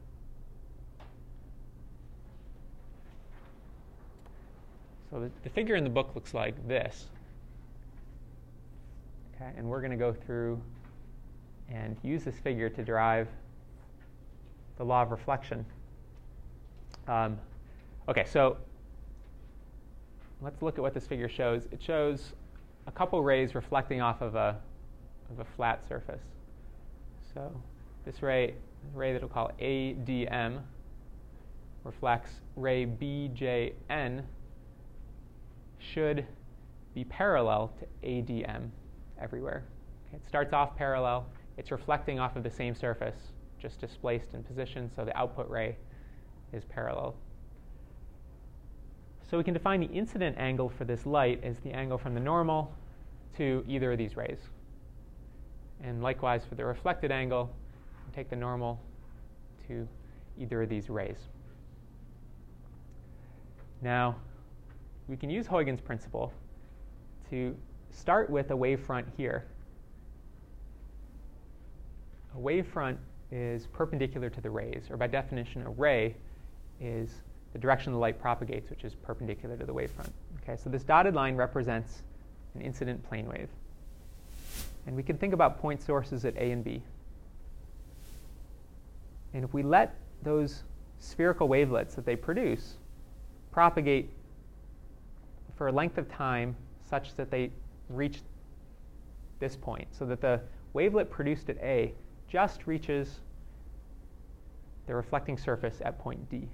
So 5.09 5.19
the, 5.19 5.31
the 5.43 5.49
figure 5.49 5.75
in 5.75 5.83
the 5.83 5.89
book 5.89 6.11
looks 6.15 6.33
like 6.33 6.67
this. 6.67 7.05
Okay, 9.35 9.51
and 9.57 9.67
we're 9.67 9.81
going 9.81 9.91
to 9.91 9.97
go 9.97 10.13
through 10.13 10.61
and 11.69 11.97
use 12.03 12.23
this 12.23 12.37
figure 12.39 12.69
to 12.69 12.83
derive 12.83 13.27
the 14.77 14.83
law 14.83 15.01
of 15.01 15.11
reflection. 15.11 15.65
Um, 17.07 17.37
okay, 18.09 18.25
so 18.25 18.57
let's 20.41 20.61
look 20.61 20.77
at 20.77 20.81
what 20.81 20.93
this 20.93 21.05
figure 21.05 21.29
shows. 21.29 21.67
It 21.71 21.81
shows 21.81 22.33
a 22.87 22.91
couple 22.91 23.23
rays 23.23 23.55
reflecting 23.55 24.01
off 24.01 24.21
of 24.21 24.35
a, 24.35 24.57
of 25.31 25.39
a 25.39 25.45
flat 25.55 25.87
surface. 25.87 26.21
So 27.33 27.51
this 28.05 28.21
ray, 28.21 28.55
ray 28.93 29.13
that 29.13 29.21
we'll 29.21 29.29
call 29.29 29.51
ADM, 29.59 30.61
reflects 31.83 32.41
ray 32.55 32.85
BJN 32.85 34.23
should 35.77 36.25
be 36.95 37.03
parallel 37.03 37.71
to 37.79 38.07
ADM 38.07 38.69
everywhere. 39.21 39.63
Okay, 40.07 40.17
it 40.17 40.25
starts 40.25 40.53
off 40.53 40.75
parallel. 40.75 41.27
It's 41.57 41.71
reflecting 41.71 42.19
off 42.19 42.35
of 42.35 42.43
the 42.43 42.49
same 42.49 42.73
surface, 42.73 43.31
just 43.59 43.79
displaced 43.79 44.33
in 44.33 44.43
position, 44.43 44.89
so 44.95 45.05
the 45.05 45.15
output 45.17 45.49
ray 45.49 45.77
is 46.55 46.63
parallel. 46.65 47.15
So 49.29 49.37
we 49.37 49.43
can 49.43 49.53
define 49.53 49.79
the 49.79 49.87
incident 49.87 50.37
angle 50.37 50.69
for 50.69 50.85
this 50.85 51.05
light 51.05 51.43
as 51.43 51.59
the 51.59 51.71
angle 51.71 51.97
from 51.97 52.13
the 52.13 52.19
normal 52.19 52.73
to 53.37 53.63
either 53.67 53.91
of 53.91 53.97
these 53.97 54.15
rays. 54.15 54.39
And 55.83 56.01
likewise 56.01 56.45
for 56.45 56.55
the 56.55 56.63
reflected 56.63 57.11
angle, 57.11 57.51
take 58.15 58.29
the 58.29 58.35
normal 58.35 58.79
to 59.67 59.87
either 60.39 60.61
of 60.61 60.69
these 60.69 60.89
rays. 60.89 61.17
Now, 63.81 64.15
we 65.07 65.17
can 65.17 65.29
use 65.29 65.47
Huygens' 65.47 65.81
principle 65.81 66.33
to 67.29 67.55
start 67.91 68.29
with 68.29 68.51
a 68.51 68.53
wavefront 68.53 69.05
here. 69.17 69.45
A 72.35 72.39
wavefront 72.39 72.97
is 73.31 73.67
perpendicular 73.67 74.29
to 74.29 74.41
the 74.41 74.49
rays, 74.49 74.85
or 74.89 74.97
by 74.97 75.07
definition, 75.07 75.63
a 75.63 75.69
ray 75.69 76.15
is 76.79 77.09
the 77.53 77.59
direction 77.59 77.93
the 77.93 77.99
light 77.99 78.19
propagates, 78.19 78.69
which 78.69 78.83
is 78.83 78.95
perpendicular 78.95 79.55
to 79.57 79.65
the 79.65 79.73
wavefront. 79.73 80.11
Okay, 80.43 80.57
so 80.61 80.69
this 80.69 80.83
dotted 80.83 81.15
line 81.15 81.35
represents 81.35 82.03
an 82.53 82.61
incident 82.61 83.03
plane 83.07 83.27
wave. 83.27 83.49
And 84.87 84.95
we 84.95 85.03
can 85.03 85.17
think 85.17 85.33
about 85.33 85.59
point 85.59 85.81
sources 85.81 86.25
at 86.25 86.35
A 86.35 86.51
and 86.51 86.63
B. 86.63 86.81
And 89.33 89.43
if 89.43 89.53
we 89.53 89.63
let 89.63 89.95
those 90.23 90.63
spherical 90.99 91.47
wavelets 91.47 91.95
that 91.95 92.05
they 92.05 92.15
produce 92.15 92.75
propagate 93.51 94.09
for 95.55 95.67
a 95.67 95.71
length 95.71 95.97
of 95.97 96.09
time 96.09 96.55
such 96.89 97.15
that 97.15 97.31
they 97.31 97.51
reach 97.89 98.19
this 99.39 99.55
point, 99.55 99.87
so 99.91 100.05
that 100.05 100.21
the 100.21 100.39
wavelet 100.73 101.09
produced 101.09 101.49
at 101.49 101.57
A 101.57 101.93
just 102.27 102.67
reaches 102.67 103.19
the 104.87 104.95
reflecting 104.95 105.37
surface 105.37 105.81
at 105.83 105.97
point 105.99 106.29
D. 106.29 106.47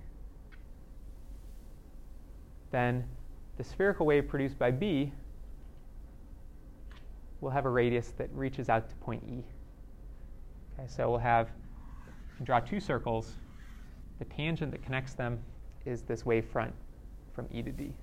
Then 2.72 3.04
the 3.58 3.64
spherical 3.64 4.06
wave 4.06 4.28
produced 4.28 4.58
by 4.58 4.72
B 4.72 5.12
will 7.42 7.50
have 7.50 7.66
a 7.66 7.70
radius 7.70 8.14
that 8.18 8.30
reaches 8.34 8.70
out 8.70 8.90
to 8.90 8.96
point 8.96 9.24
E. 9.28 9.44
Okay, 10.74 10.88
so 10.88 11.10
we'll 11.10 11.20
have 11.20 11.50
draw 12.44 12.60
two 12.60 12.80
circles. 12.80 13.34
The 14.20 14.26
tangent 14.26 14.72
that 14.72 14.84
connects 14.84 15.14
them 15.14 15.40
is 15.86 16.02
this 16.04 16.26
wave 16.26 16.46
front 16.46 16.74
from 17.34 17.48
E 17.52 17.62
to 17.62 17.72
D. 17.72 17.94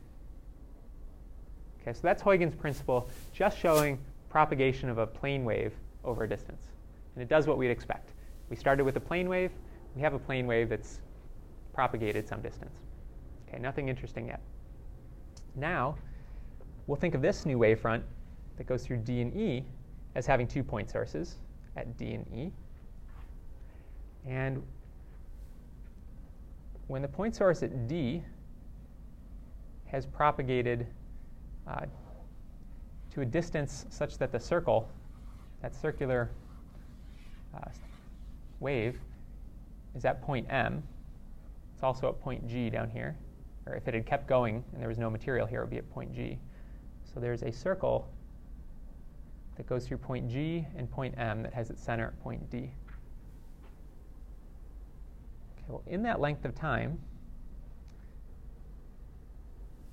Okay, 1.80 1.92
so 1.92 2.00
that's 2.02 2.22
Huygens' 2.22 2.54
principle, 2.54 3.08
just 3.32 3.58
showing 3.58 3.98
propagation 4.28 4.88
of 4.88 4.98
a 4.98 5.06
plane 5.06 5.44
wave 5.44 5.72
over 6.04 6.24
a 6.24 6.28
distance. 6.28 6.66
And 7.14 7.22
it 7.22 7.28
does 7.28 7.46
what 7.46 7.56
we'd 7.56 7.70
expect. 7.70 8.10
We 8.50 8.56
started 8.56 8.84
with 8.84 8.96
a 8.96 9.00
plane 9.00 9.28
wave, 9.28 9.52
we 9.94 10.02
have 10.02 10.14
a 10.14 10.18
plane 10.18 10.46
wave 10.46 10.68
that's 10.68 11.00
propagated 11.72 12.28
some 12.28 12.42
distance. 12.42 12.76
Okay, 13.48 13.58
nothing 13.58 13.88
interesting 13.88 14.26
yet. 14.26 14.40
Now, 15.58 15.96
we'll 16.86 16.96
think 16.96 17.14
of 17.14 17.22
this 17.22 17.44
new 17.44 17.58
wavefront 17.58 18.02
that 18.56 18.66
goes 18.66 18.86
through 18.86 18.98
D 18.98 19.20
and 19.20 19.34
E 19.34 19.64
as 20.14 20.26
having 20.26 20.46
two 20.46 20.62
point 20.62 20.90
sources 20.90 21.36
at 21.76 21.96
D 21.96 22.14
and 22.14 22.26
E. 22.32 22.52
And 24.26 24.62
when 26.86 27.02
the 27.02 27.08
point 27.08 27.34
source 27.34 27.62
at 27.62 27.88
D 27.88 28.22
has 29.86 30.06
propagated 30.06 30.86
uh, 31.66 31.86
to 33.12 33.20
a 33.22 33.24
distance 33.24 33.86
such 33.90 34.18
that 34.18 34.32
the 34.32 34.40
circle, 34.40 34.88
that 35.60 35.74
circular 35.74 36.30
uh, 37.54 37.68
wave, 38.60 38.98
is 39.94 40.04
at 40.04 40.22
point 40.22 40.46
M. 40.50 40.82
It's 41.74 41.82
also 41.82 42.08
at 42.08 42.20
point 42.20 42.46
G 42.46 42.70
down 42.70 42.90
here. 42.90 43.16
Or 43.68 43.74
if 43.74 43.86
it 43.86 43.94
had 43.94 44.06
kept 44.06 44.26
going 44.26 44.64
and 44.72 44.80
there 44.80 44.88
was 44.88 44.98
no 44.98 45.10
material 45.10 45.46
here, 45.46 45.60
it 45.60 45.64
would 45.64 45.70
be 45.70 45.78
at 45.78 45.90
point 45.90 46.14
G. 46.14 46.38
So 47.12 47.20
there's 47.20 47.42
a 47.42 47.52
circle 47.52 48.08
that 49.56 49.66
goes 49.66 49.86
through 49.86 49.98
point 49.98 50.30
G 50.30 50.66
and 50.76 50.90
point 50.90 51.14
M 51.18 51.42
that 51.42 51.52
has 51.52 51.68
its 51.68 51.82
center 51.82 52.06
at 52.06 52.22
point 52.22 52.48
D. 52.50 52.70
Okay, 55.56 55.64
well, 55.68 55.82
in 55.86 56.02
that 56.04 56.20
length 56.20 56.44
of 56.44 56.54
time, 56.54 56.98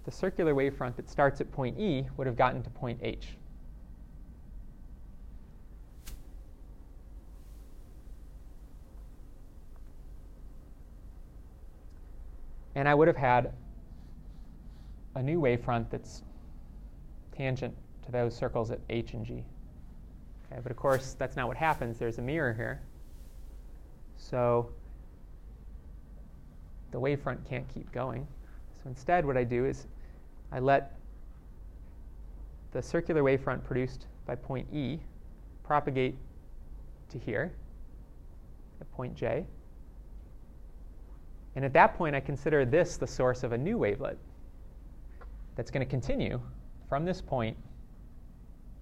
the 0.05 0.11
circular 0.11 0.53
wavefront 0.53 0.95
that 0.95 1.09
starts 1.09 1.41
at 1.41 1.51
point 1.51 1.79
E 1.79 2.05
would 2.15 2.27
have 2.27 2.37
gotten 2.37 2.61
to 2.63 2.69
point 2.69 2.99
H. 3.01 3.29
And 12.75 12.87
I 12.87 12.93
would 12.93 13.07
have 13.07 13.17
had 13.17 13.53
a 15.15 15.23
new 15.23 15.39
wavefront 15.39 15.89
that's 15.89 16.23
tangent 17.35 17.73
to 18.05 18.11
those 18.11 18.35
circles 18.35 18.71
at 18.71 18.79
h 18.89 19.13
and 19.13 19.25
g. 19.25 19.43
Okay, 20.51 20.59
but 20.61 20.71
of 20.71 20.77
course, 20.77 21.15
that's 21.17 21.35
not 21.35 21.47
what 21.47 21.57
happens. 21.57 21.97
There's 21.97 22.17
a 22.17 22.21
mirror 22.21 22.53
here. 22.53 22.81
So 24.17 24.69
the 26.91 26.99
wavefront 26.99 27.47
can't 27.49 27.67
keep 27.73 27.91
going. 27.91 28.27
So 28.83 28.89
instead, 28.89 29.25
what 29.25 29.37
I 29.37 29.43
do 29.43 29.65
is 29.65 29.87
I 30.51 30.59
let 30.59 30.93
the 32.71 32.81
circular 32.81 33.23
wavefront 33.23 33.63
produced 33.63 34.05
by 34.25 34.35
point 34.35 34.67
E 34.71 34.99
propagate 35.63 36.15
to 37.09 37.17
here 37.17 37.51
at 38.81 38.91
point 38.91 39.15
J. 39.15 39.45
And 41.55 41.63
at 41.63 41.73
that 41.73 41.97
point, 41.97 42.15
I 42.15 42.19
consider 42.19 42.65
this 42.65 42.97
the 42.97 43.07
source 43.07 43.43
of 43.43 43.53
a 43.53 43.57
new 43.57 43.77
wavelet 43.77 44.17
that's 45.55 45.71
going 45.71 45.85
to 45.85 45.89
continue 45.89 46.39
from 46.87 47.05
this 47.05 47.21
point 47.21 47.57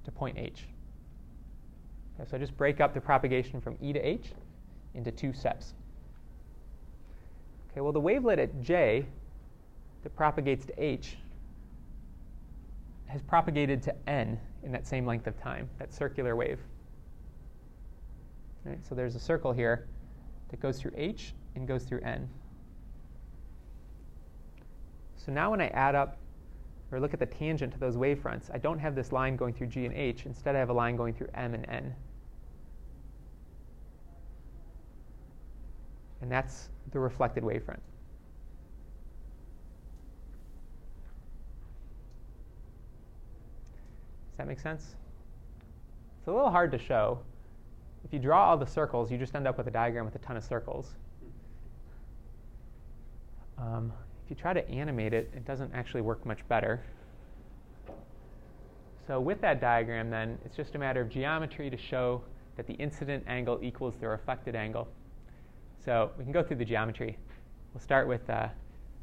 to 0.03 0.11
point 0.11 0.37
H. 0.37 0.65
Okay, 2.19 2.29
so 2.29 2.37
I 2.37 2.39
just 2.39 2.55
break 2.57 2.81
up 2.81 2.93
the 2.93 3.01
propagation 3.01 3.61
from 3.61 3.77
E 3.81 3.93
to 3.93 3.99
H 3.99 4.31
into 4.93 5.11
two 5.11 5.33
steps. 5.33 5.73
Okay, 7.71 7.81
well, 7.81 7.91
the 7.91 8.01
wavelet 8.01 8.39
at 8.39 8.61
J 8.61 9.05
that 10.03 10.15
propagates 10.15 10.65
to 10.65 10.83
H 10.83 11.17
has 13.07 13.21
propagated 13.21 13.81
to 13.83 13.95
N 14.07 14.39
in 14.63 14.71
that 14.71 14.85
same 14.85 15.05
length 15.05 15.27
of 15.27 15.39
time, 15.39 15.69
that 15.79 15.93
circular 15.93 16.35
wave. 16.35 16.59
Right, 18.65 18.79
so 18.87 18.95
there's 18.95 19.15
a 19.15 19.19
circle 19.19 19.51
here 19.51 19.87
that 20.49 20.59
goes 20.59 20.79
through 20.79 20.93
H 20.95 21.33
and 21.55 21.67
goes 21.67 21.83
through 21.83 22.01
N. 22.01 22.29
So 25.17 25.31
now 25.31 25.51
when 25.51 25.61
I 25.61 25.67
add 25.67 25.95
up 25.95 26.17
or 26.93 26.99
look 26.99 27.13
at 27.13 27.19
the 27.19 27.25
tangent 27.25 27.73
to 27.73 27.79
those 27.79 27.97
wavefronts, 27.97 28.53
I 28.53 28.59
don't 28.59 28.77
have 28.77 28.93
this 28.93 29.11
line 29.11 29.35
going 29.35 29.53
through 29.53 29.67
G 29.67 29.85
and 29.85 29.95
H. 29.95 30.27
Instead, 30.27 30.55
I 30.55 30.59
have 30.59 30.69
a 30.69 30.73
line 30.73 30.95
going 30.95 31.13
through 31.13 31.27
M 31.33 31.55
and 31.55 31.67
N. 31.67 31.95
And 36.21 36.31
that's 36.31 36.69
the 36.91 36.99
reflected 36.99 37.43
wavefront. 37.43 37.79
Does 44.29 44.37
that 44.37 44.47
make 44.47 44.59
sense? 44.59 44.95
It's 46.19 46.27
a 46.27 46.31
little 46.31 46.51
hard 46.51 46.71
to 46.71 46.77
show. 46.77 47.19
If 48.05 48.13
you 48.13 48.19
draw 48.19 48.49
all 48.49 48.57
the 48.57 48.67
circles, 48.67 49.11
you 49.11 49.17
just 49.17 49.35
end 49.35 49.47
up 49.47 49.57
with 49.57 49.67
a 49.67 49.71
diagram 49.71 50.05
with 50.05 50.15
a 50.15 50.19
ton 50.19 50.37
of 50.37 50.43
circles. 50.43 50.93
Um, 53.57 53.91
if 54.23 54.29
you 54.29 54.35
try 54.35 54.53
to 54.53 54.67
animate 54.69 55.13
it, 55.13 55.29
it 55.35 55.45
doesn't 55.45 55.73
actually 55.73 56.01
work 56.01 56.25
much 56.25 56.47
better. 56.47 56.81
So 59.05 59.19
with 59.19 59.41
that 59.41 59.59
diagram, 59.59 60.09
then, 60.09 60.37
it's 60.45 60.55
just 60.55 60.75
a 60.75 60.79
matter 60.79 61.01
of 61.01 61.09
geometry 61.09 61.69
to 61.69 61.75
show 61.75 62.21
that 62.55 62.65
the 62.67 62.73
incident 62.73 63.25
angle 63.27 63.59
equals 63.61 63.95
the 63.99 64.07
reflected 64.07 64.55
angle. 64.55 64.87
So 65.83 66.11
we 66.17 66.23
can 66.23 66.31
go 66.31 66.41
through 66.41 66.57
the 66.57 66.65
geometry. 66.65 67.17
We'll 67.73 67.81
start 67.81 68.07
with 68.07 68.29
uh, 68.29 68.47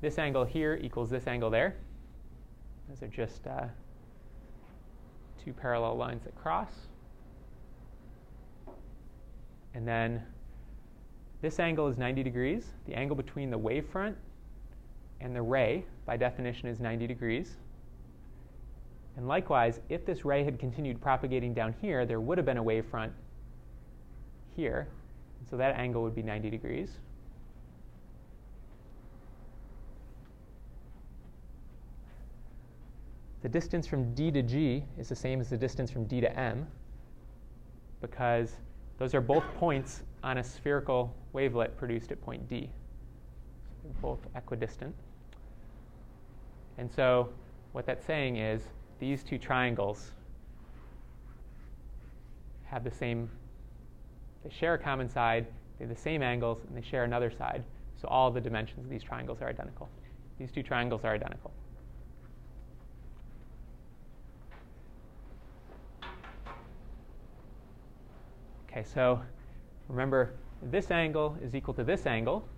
this 0.00 0.18
angle 0.18 0.44
here 0.44 0.78
equals 0.82 1.10
this 1.10 1.26
angle 1.26 1.50
there. 1.50 1.76
Those 2.88 3.02
are 3.02 3.08
just 3.08 3.46
uh, 3.46 3.66
two 5.44 5.52
parallel 5.52 5.96
lines 5.96 6.24
that 6.24 6.34
cross. 6.34 6.72
And 9.74 9.86
then 9.86 10.22
this 11.42 11.60
angle 11.60 11.88
is 11.88 11.98
90 11.98 12.22
degrees. 12.22 12.68
The 12.86 12.94
angle 12.94 13.16
between 13.16 13.50
the 13.50 13.58
wavefront 13.58 14.14
and 15.20 15.34
the 15.34 15.42
ray, 15.42 15.84
by 16.06 16.16
definition, 16.16 16.68
is 16.68 16.80
90 16.80 17.06
degrees. 17.06 17.56
And 19.16 19.28
likewise, 19.28 19.80
if 19.88 20.06
this 20.06 20.24
ray 20.24 20.44
had 20.44 20.58
continued 20.58 21.00
propagating 21.00 21.52
down 21.52 21.74
here, 21.80 22.06
there 22.06 22.20
would 22.20 22.38
have 22.38 22.44
been 22.46 22.58
a 22.58 22.64
wavefront 22.64 23.10
here. 24.56 24.88
And 25.38 25.48
so 25.48 25.56
that 25.56 25.76
angle 25.76 26.02
would 26.02 26.14
be 26.14 26.22
90 26.22 26.48
degrees. 26.50 26.98
The 33.42 33.48
distance 33.48 33.86
from 33.86 34.14
D 34.14 34.30
to 34.30 34.42
G 34.42 34.84
is 34.98 35.08
the 35.08 35.16
same 35.16 35.40
as 35.40 35.48
the 35.48 35.56
distance 35.56 35.90
from 35.90 36.04
D 36.04 36.20
to 36.20 36.38
M 36.38 36.66
because 38.00 38.56
those 38.98 39.14
are 39.14 39.20
both 39.20 39.44
points 39.56 40.02
on 40.22 40.38
a 40.38 40.44
spherical 40.44 41.14
wavelet 41.32 41.76
produced 41.76 42.12
at 42.12 42.20
point 42.20 42.46
D. 42.48 42.70
So 43.70 43.78
they're 43.84 44.02
both 44.02 44.20
equidistant. 44.36 44.94
And 46.80 46.90
so 46.90 47.28
what 47.72 47.84
that's 47.84 48.06
saying 48.06 48.38
is 48.38 48.62
these 49.00 49.22
two 49.22 49.36
triangles 49.36 50.12
have 52.64 52.84
the 52.84 52.90
same, 52.90 53.28
they 54.42 54.50
share 54.50 54.74
a 54.74 54.78
common 54.78 55.06
side, 55.06 55.46
they 55.78 55.84
have 55.84 55.94
the 55.94 56.00
same 56.00 56.22
angles, 56.22 56.62
and 56.66 56.74
they 56.74 56.80
share 56.80 57.04
another 57.04 57.30
side. 57.30 57.62
So 58.00 58.08
all 58.08 58.30
the 58.30 58.40
dimensions 58.40 58.86
of 58.86 58.88
these 58.88 59.02
triangles 59.02 59.42
are 59.42 59.48
identical. 59.48 59.90
These 60.38 60.52
two 60.52 60.62
triangles 60.62 61.04
are 61.04 61.12
identical. 61.12 61.52
Okay, 68.70 68.84
so 68.84 69.20
remember 69.88 70.32
this 70.62 70.90
angle 70.90 71.36
is 71.42 71.54
equal 71.54 71.74
to 71.74 71.84
this 71.84 72.06
angle, 72.06 72.48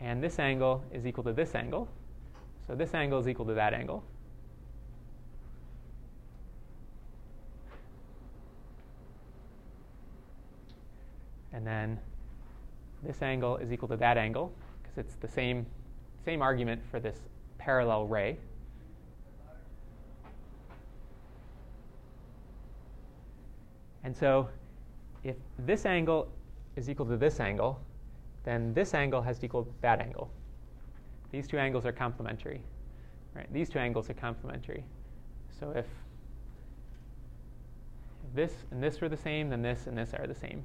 and 0.00 0.22
this 0.22 0.38
angle 0.38 0.84
is 0.92 1.06
equal 1.06 1.24
to 1.24 1.32
this 1.32 1.54
angle. 1.54 1.88
So 2.68 2.74
this 2.74 2.92
angle 2.92 3.18
is 3.18 3.26
equal 3.26 3.46
to 3.46 3.54
that 3.54 3.72
angle. 3.72 4.04
And 11.54 11.66
then 11.66 11.98
this 13.02 13.22
angle 13.22 13.56
is 13.56 13.72
equal 13.72 13.88
to 13.88 13.96
that 13.96 14.18
angle 14.18 14.52
because 14.82 14.98
it's 14.98 15.14
the 15.14 15.26
same, 15.26 15.64
same 16.26 16.42
argument 16.42 16.82
for 16.90 17.00
this 17.00 17.16
parallel 17.56 18.06
ray. 18.06 18.36
And 24.04 24.14
so 24.14 24.50
if 25.24 25.36
this 25.58 25.86
angle 25.86 26.30
is 26.76 26.90
equal 26.90 27.06
to 27.06 27.16
this 27.16 27.40
angle, 27.40 27.80
then 28.44 28.74
this 28.74 28.92
angle 28.92 29.22
has 29.22 29.38
to 29.38 29.46
equal 29.46 29.66
that 29.80 30.00
angle. 30.00 30.30
These 31.30 31.46
two 31.46 31.58
angles 31.58 31.84
are 31.86 31.92
complementary. 31.92 32.62
Right? 33.34 33.52
These 33.52 33.68
two 33.68 33.78
angles 33.78 34.08
are 34.10 34.14
complementary. 34.14 34.84
So 35.58 35.70
if 35.70 35.86
this 38.34 38.52
and 38.70 38.82
this 38.82 39.00
were 39.00 39.08
the 39.08 39.16
same, 39.16 39.50
then 39.50 39.62
this 39.62 39.86
and 39.86 39.96
this 39.96 40.14
are 40.14 40.26
the 40.26 40.34
same. 40.34 40.62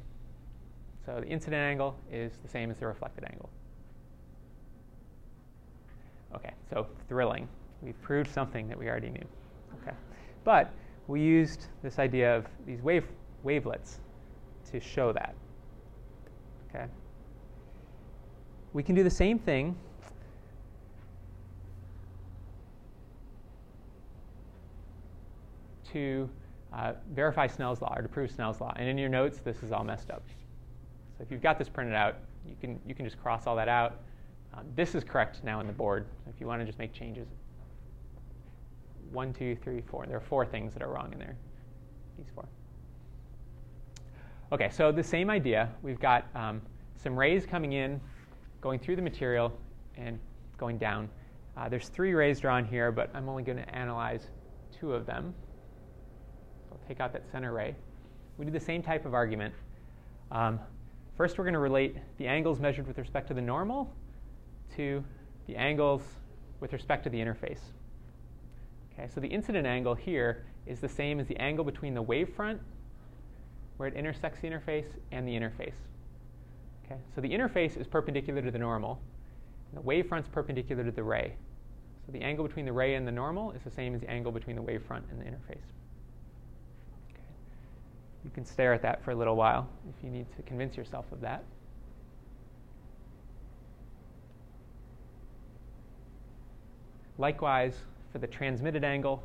So 1.05 1.19
the 1.19 1.27
incident 1.27 1.61
angle 1.61 1.95
is 2.11 2.33
the 2.41 2.47
same 2.47 2.71
as 2.71 2.77
the 2.77 2.87
reflected 2.87 3.25
angle. 3.25 3.49
Okay, 6.35 6.53
so 6.69 6.87
thrilling. 7.07 7.47
We've 7.81 8.01
proved 8.01 8.31
something 8.31 8.67
that 8.69 8.77
we 8.77 8.87
already 8.87 9.09
knew. 9.09 9.25
Okay. 9.81 9.95
But 10.43 10.71
we 11.07 11.21
used 11.21 11.67
this 11.83 11.99
idea 11.99 12.35
of 12.37 12.45
these 12.65 12.81
wave, 12.81 13.05
wavelets 13.43 13.99
to 14.71 14.79
show 14.79 15.11
that. 15.11 15.35
Okay. 16.69 16.85
We 18.71 18.81
can 18.81 18.95
do 18.95 19.03
the 19.03 19.09
same 19.09 19.37
thing 19.37 19.75
to 25.93 26.29
uh, 26.73 26.93
verify 27.13 27.47
Snell's 27.47 27.81
law 27.81 27.93
or 27.95 28.01
to 28.01 28.09
prove 28.09 28.31
Snell's 28.31 28.59
law. 28.59 28.73
And 28.75 28.87
in 28.87 28.97
your 28.97 29.09
notes, 29.09 29.39
this 29.39 29.63
is 29.63 29.71
all 29.71 29.83
messed 29.83 30.11
up. 30.11 30.23
So 31.17 31.23
if 31.23 31.31
you've 31.31 31.41
got 31.41 31.57
this 31.57 31.69
printed 31.69 31.93
out, 31.95 32.17
you 32.47 32.55
can, 32.59 32.79
you 32.85 32.95
can 32.95 33.05
just 33.05 33.21
cross 33.21 33.47
all 33.47 33.55
that 33.55 33.69
out. 33.69 33.99
Um, 34.53 34.65
this 34.75 34.95
is 34.95 35.03
correct 35.03 35.43
now 35.43 35.59
in 35.59 35.67
the 35.67 35.73
board. 35.73 36.05
If 36.27 36.39
you 36.39 36.47
want 36.47 36.61
to 36.61 36.65
just 36.65 36.79
make 36.79 36.93
changes, 36.93 37.27
one, 39.11 39.33
two, 39.33 39.55
three, 39.63 39.81
four. 39.81 40.05
There 40.05 40.17
are 40.17 40.21
four 40.21 40.45
things 40.45 40.73
that 40.73 40.81
are 40.81 40.91
wrong 40.91 41.13
in 41.13 41.19
there. 41.19 41.37
These 42.17 42.27
four. 42.33 42.45
Okay, 44.51 44.69
so 44.69 44.91
the 44.91 45.03
same 45.03 45.29
idea. 45.29 45.69
We've 45.81 45.99
got 45.99 46.25
um, 46.35 46.61
some 46.95 47.17
rays 47.17 47.45
coming 47.45 47.73
in, 47.73 47.99
going 48.61 48.79
through 48.79 48.95
the 48.95 49.01
material, 49.01 49.51
and 49.97 50.19
going 50.57 50.77
down. 50.77 51.09
Uh, 51.55 51.69
there's 51.69 51.89
three 51.89 52.13
rays 52.13 52.39
drawn 52.39 52.65
here, 52.65 52.91
but 52.91 53.09
I'm 53.13 53.29
only 53.29 53.43
going 53.43 53.57
to 53.57 53.75
analyze 53.75 54.27
two 54.79 54.93
of 54.93 55.05
them. 55.05 55.33
Take 56.87 56.99
out 56.99 57.13
that 57.13 57.23
center 57.31 57.53
ray. 57.53 57.75
We 58.37 58.45
do 58.45 58.51
the 58.51 58.59
same 58.59 58.81
type 58.81 59.05
of 59.05 59.13
argument. 59.13 59.53
Um, 60.31 60.59
first, 61.17 61.37
we're 61.37 61.43
going 61.43 61.53
to 61.53 61.59
relate 61.59 61.97
the 62.17 62.27
angles 62.27 62.59
measured 62.59 62.87
with 62.87 62.97
respect 62.97 63.27
to 63.27 63.33
the 63.33 63.41
normal 63.41 63.93
to 64.75 65.03
the 65.47 65.55
angles 65.55 66.01
with 66.59 66.73
respect 66.73 67.03
to 67.03 67.09
the 67.09 67.17
interface. 67.17 67.59
Okay, 68.93 69.07
so 69.13 69.19
the 69.19 69.27
incident 69.27 69.67
angle 69.67 69.95
here 69.95 70.45
is 70.65 70.79
the 70.79 70.89
same 70.89 71.19
as 71.19 71.27
the 71.27 71.37
angle 71.37 71.65
between 71.65 71.93
the 71.93 72.03
wavefront 72.03 72.59
where 73.77 73.87
it 73.89 73.95
intersects 73.95 74.39
the 74.39 74.47
interface 74.47 74.85
and 75.11 75.27
the 75.27 75.31
interface. 75.31 75.73
Okay, 76.85 76.99
so 77.13 77.21
the 77.21 77.29
interface 77.29 77.75
is 77.77 77.87
perpendicular 77.87 78.41
to 78.41 78.51
the 78.51 78.59
normal, 78.59 79.01
and 79.71 79.83
the 79.83 79.87
wavefront's 79.87 80.27
perpendicular 80.27 80.83
to 80.83 80.91
the 80.91 81.03
ray. 81.03 81.35
So 82.05 82.11
the 82.11 82.21
angle 82.21 82.45
between 82.45 82.65
the 82.65 82.73
ray 82.73 82.95
and 82.95 83.07
the 83.07 83.11
normal 83.11 83.51
is 83.51 83.61
the 83.63 83.71
same 83.71 83.95
as 83.95 84.01
the 84.01 84.09
angle 84.09 84.31
between 84.31 84.55
the 84.55 84.61
wavefront 84.61 85.03
and 85.09 85.19
the 85.19 85.25
interface. 85.25 85.63
You 88.23 88.31
can 88.33 88.45
stare 88.45 88.73
at 88.73 88.81
that 88.81 89.03
for 89.03 89.11
a 89.11 89.15
little 89.15 89.35
while 89.35 89.67
if 89.89 90.03
you 90.03 90.09
need 90.09 90.25
to 90.35 90.41
convince 90.43 90.77
yourself 90.77 91.05
of 91.11 91.21
that. 91.21 91.43
Likewise, 97.17 97.75
for 98.11 98.17
the 98.17 98.27
transmitted 98.27 98.83
angle, 98.83 99.23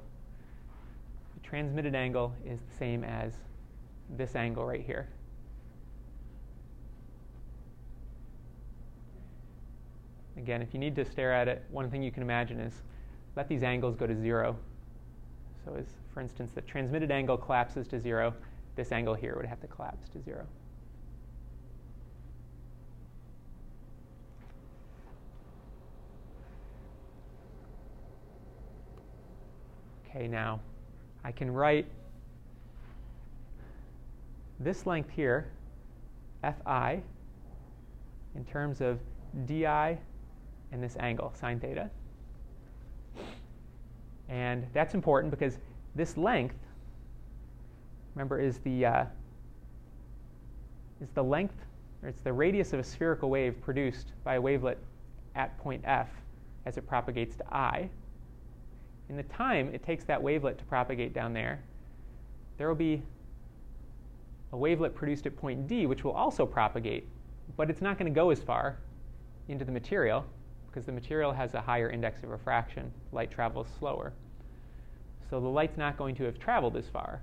the 1.34 1.48
transmitted 1.48 1.94
angle 1.94 2.34
is 2.44 2.60
the 2.60 2.76
same 2.76 3.04
as 3.04 3.32
this 4.16 4.36
angle 4.36 4.64
right 4.64 4.82
here. 4.84 5.08
Again, 10.36 10.62
if 10.62 10.72
you 10.72 10.78
need 10.78 10.94
to 10.96 11.04
stare 11.04 11.32
at 11.32 11.48
it, 11.48 11.64
one 11.70 11.90
thing 11.90 12.02
you 12.02 12.12
can 12.12 12.22
imagine 12.22 12.60
is 12.60 12.82
let 13.36 13.48
these 13.48 13.62
angles 13.62 13.96
go 13.96 14.06
to 14.06 14.14
zero. 14.14 14.56
So 15.64 15.74
as, 15.74 15.86
for 16.14 16.20
instance, 16.20 16.52
the 16.54 16.62
transmitted 16.62 17.10
angle 17.10 17.36
collapses 17.36 17.88
to 17.88 17.98
zero, 17.98 18.34
this 18.78 18.92
angle 18.92 19.14
here 19.14 19.34
would 19.34 19.44
have 19.44 19.60
to 19.60 19.66
collapse 19.66 20.08
to 20.08 20.22
zero. 20.22 20.46
Okay, 30.08 30.28
now 30.28 30.60
I 31.24 31.32
can 31.32 31.52
write 31.52 31.86
this 34.60 34.86
length 34.86 35.10
here, 35.10 35.50
fi, 36.64 37.02
in 38.36 38.44
terms 38.44 38.80
of 38.80 39.00
di 39.44 39.98
and 40.70 40.80
this 40.80 40.96
angle, 41.00 41.32
sine 41.34 41.58
theta. 41.58 41.90
And 44.28 44.64
that's 44.72 44.94
important 44.94 45.32
because 45.32 45.58
this 45.96 46.16
length, 46.16 46.54
remember, 48.18 48.40
is 48.40 48.58
the, 48.58 48.84
uh, 48.84 49.04
is 51.00 51.08
the 51.10 51.22
length, 51.22 51.54
or 52.02 52.08
it's 52.08 52.20
the 52.20 52.32
radius 52.32 52.72
of 52.72 52.80
a 52.80 52.82
spherical 52.82 53.30
wave 53.30 53.60
produced 53.60 54.08
by 54.24 54.34
a 54.34 54.40
wavelet 54.40 54.76
at 55.36 55.56
point 55.58 55.80
f 55.84 56.08
as 56.66 56.76
it 56.76 56.86
propagates 56.88 57.36
to 57.36 57.54
i. 57.54 57.88
In 59.08 59.16
the 59.16 59.22
time 59.22 59.72
it 59.72 59.84
takes 59.84 60.02
that 60.04 60.20
wavelet 60.20 60.58
to 60.58 60.64
propagate 60.64 61.14
down 61.14 61.32
there, 61.32 61.62
there 62.56 62.66
will 62.66 62.74
be 62.74 63.00
a 64.52 64.56
wavelet 64.56 64.96
produced 64.96 65.26
at 65.26 65.36
point 65.36 65.68
d 65.68 65.86
which 65.86 66.02
will 66.02 66.10
also 66.10 66.44
propagate, 66.44 67.06
but 67.56 67.70
it's 67.70 67.80
not 67.80 67.98
going 67.98 68.12
to 68.12 68.14
go 68.14 68.30
as 68.30 68.40
far 68.40 68.78
into 69.46 69.64
the 69.64 69.70
material 69.70 70.26
because 70.66 70.84
the 70.84 70.92
material 70.92 71.32
has 71.32 71.54
a 71.54 71.60
higher 71.60 71.88
index 71.88 72.24
of 72.24 72.30
refraction. 72.30 72.90
Light 73.12 73.30
travels 73.30 73.68
slower. 73.78 74.12
So 75.30 75.38
the 75.38 75.46
light's 75.46 75.78
not 75.78 75.96
going 75.96 76.16
to 76.16 76.24
have 76.24 76.40
traveled 76.40 76.76
as 76.76 76.88
far. 76.88 77.22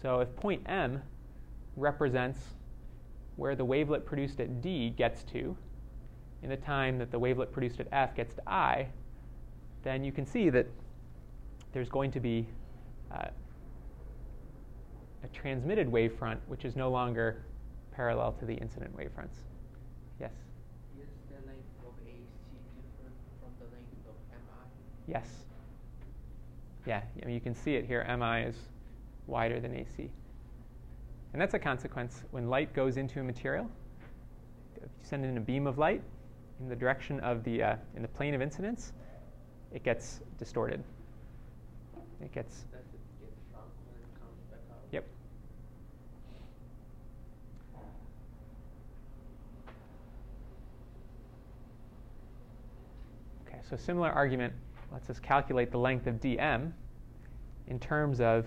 So 0.00 0.20
if 0.20 0.34
point 0.36 0.62
M 0.66 1.02
represents 1.76 2.38
where 3.36 3.54
the 3.54 3.64
wavelet 3.64 4.04
produced 4.04 4.40
at 4.40 4.62
D 4.62 4.90
gets 4.90 5.22
to 5.24 5.56
in 6.42 6.50
the 6.50 6.56
time 6.56 6.98
that 6.98 7.10
the 7.10 7.18
wavelet 7.18 7.52
produced 7.52 7.80
at 7.80 7.88
F 7.92 8.14
gets 8.14 8.34
to 8.34 8.48
I, 8.48 8.88
then 9.82 10.04
you 10.04 10.12
can 10.12 10.26
see 10.26 10.50
that 10.50 10.66
there's 11.72 11.88
going 11.88 12.10
to 12.12 12.20
be 12.20 12.46
uh, 13.12 13.28
a 15.24 15.28
transmitted 15.28 15.90
wavefront 15.90 16.38
which 16.46 16.64
is 16.64 16.76
no 16.76 16.90
longer 16.90 17.44
parallel 17.92 18.32
to 18.32 18.44
the 18.44 18.54
incident 18.54 18.96
wavefronts. 18.96 19.42
Yes? 20.20 20.32
Is 20.98 21.08
the 21.30 21.46
length 21.46 21.64
of 21.84 21.92
AC 22.06 22.16
different 22.74 23.14
from 23.40 23.50
the 23.58 23.64
length 23.74 23.92
of 24.08 24.14
MI? 24.30 25.12
Yes. 25.12 25.28
Yeah, 26.86 27.02
I 27.22 27.26
mean, 27.26 27.34
you 27.34 27.40
can 27.40 27.54
see 27.54 27.74
it 27.74 27.86
here. 27.86 28.06
MI 28.18 28.42
is 28.48 28.56
wider 29.26 29.60
than 29.60 29.74
AC. 29.74 30.10
And 31.32 31.40
that's 31.40 31.54
a 31.54 31.58
consequence. 31.58 32.22
When 32.30 32.48
light 32.48 32.72
goes 32.72 32.96
into 32.96 33.20
a 33.20 33.22
material, 33.22 33.68
if 34.76 34.82
you 34.82 34.88
send 35.02 35.24
in 35.24 35.36
a 35.36 35.40
beam 35.40 35.66
of 35.66 35.78
light 35.78 36.02
in 36.60 36.68
the 36.68 36.76
direction 36.76 37.20
of 37.20 37.44
the, 37.44 37.62
uh, 37.62 37.76
in 37.94 38.02
the 38.02 38.08
plane 38.08 38.34
of 38.34 38.40
incidence, 38.40 38.92
it 39.72 39.82
gets 39.82 40.20
distorted. 40.38 40.82
It 42.22 42.32
gets, 42.32 42.64
it 42.72 42.84
get 43.20 43.28
shrunk 43.50 43.66
when 43.84 43.96
it 44.00 44.18
comes 44.18 44.40
back 44.50 44.60
out? 44.70 44.80
yep. 44.90 45.04
Okay, 53.46 53.58
so 53.68 53.76
similar 53.76 54.10
argument 54.10 54.54
lets 54.90 55.10
us 55.10 55.18
calculate 55.18 55.70
the 55.70 55.78
length 55.78 56.06
of 56.06 56.14
dm 56.20 56.72
in 57.66 57.78
terms 57.78 58.20
of 58.20 58.46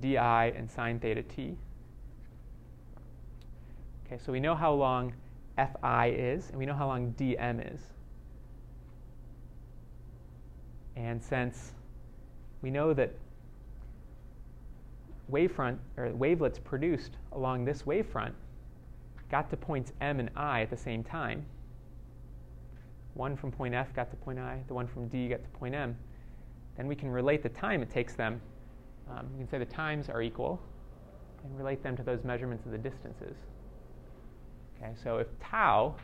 di 0.00 0.16
and 0.16 0.70
sine 0.70 0.98
theta 0.98 1.22
t. 1.22 1.56
Okay, 4.06 4.18
so 4.24 4.32
we 4.32 4.40
know 4.40 4.54
how 4.54 4.72
long 4.72 5.12
fi 5.56 6.08
is, 6.08 6.50
and 6.50 6.58
we 6.58 6.66
know 6.66 6.74
how 6.74 6.86
long 6.86 7.12
dm 7.18 7.74
is. 7.74 7.80
And 10.96 11.22
since 11.22 11.72
we 12.62 12.70
know 12.70 12.94
that 12.94 13.12
wavefront 15.30 15.78
or 15.96 16.10
wavelets 16.14 16.58
produced 16.58 17.16
along 17.32 17.64
this 17.64 17.82
wavefront 17.82 18.32
got 19.30 19.50
to 19.50 19.56
points 19.56 19.92
m 20.00 20.20
and 20.20 20.30
i 20.36 20.62
at 20.62 20.70
the 20.70 20.76
same 20.76 21.02
time. 21.02 21.44
One 23.16 23.34
from 23.34 23.50
point 23.50 23.74
F 23.74 23.94
got 23.94 24.10
to 24.10 24.16
point 24.16 24.38
I, 24.38 24.62
the 24.68 24.74
one 24.74 24.86
from 24.86 25.08
D 25.08 25.28
got 25.28 25.42
to 25.42 25.48
point 25.58 25.74
M. 25.74 25.96
Then 26.76 26.86
we 26.86 26.94
can 26.94 27.08
relate 27.08 27.42
the 27.42 27.48
time 27.48 27.80
it 27.80 27.88
takes 27.88 28.12
them. 28.12 28.42
Um, 29.10 29.28
you 29.32 29.38
can 29.38 29.48
say 29.48 29.58
the 29.58 29.64
times 29.64 30.08
are 30.08 30.22
equal 30.22 30.60
and 31.44 31.56
relate 31.56 31.82
them 31.82 31.96
to 31.96 32.02
those 32.02 32.24
measurements 32.24 32.64
of 32.66 32.72
the 32.72 32.78
distances. 32.78 33.36
Okay, 34.76 34.92
so 35.02 35.18
if 35.18 35.26
tau 35.40 35.94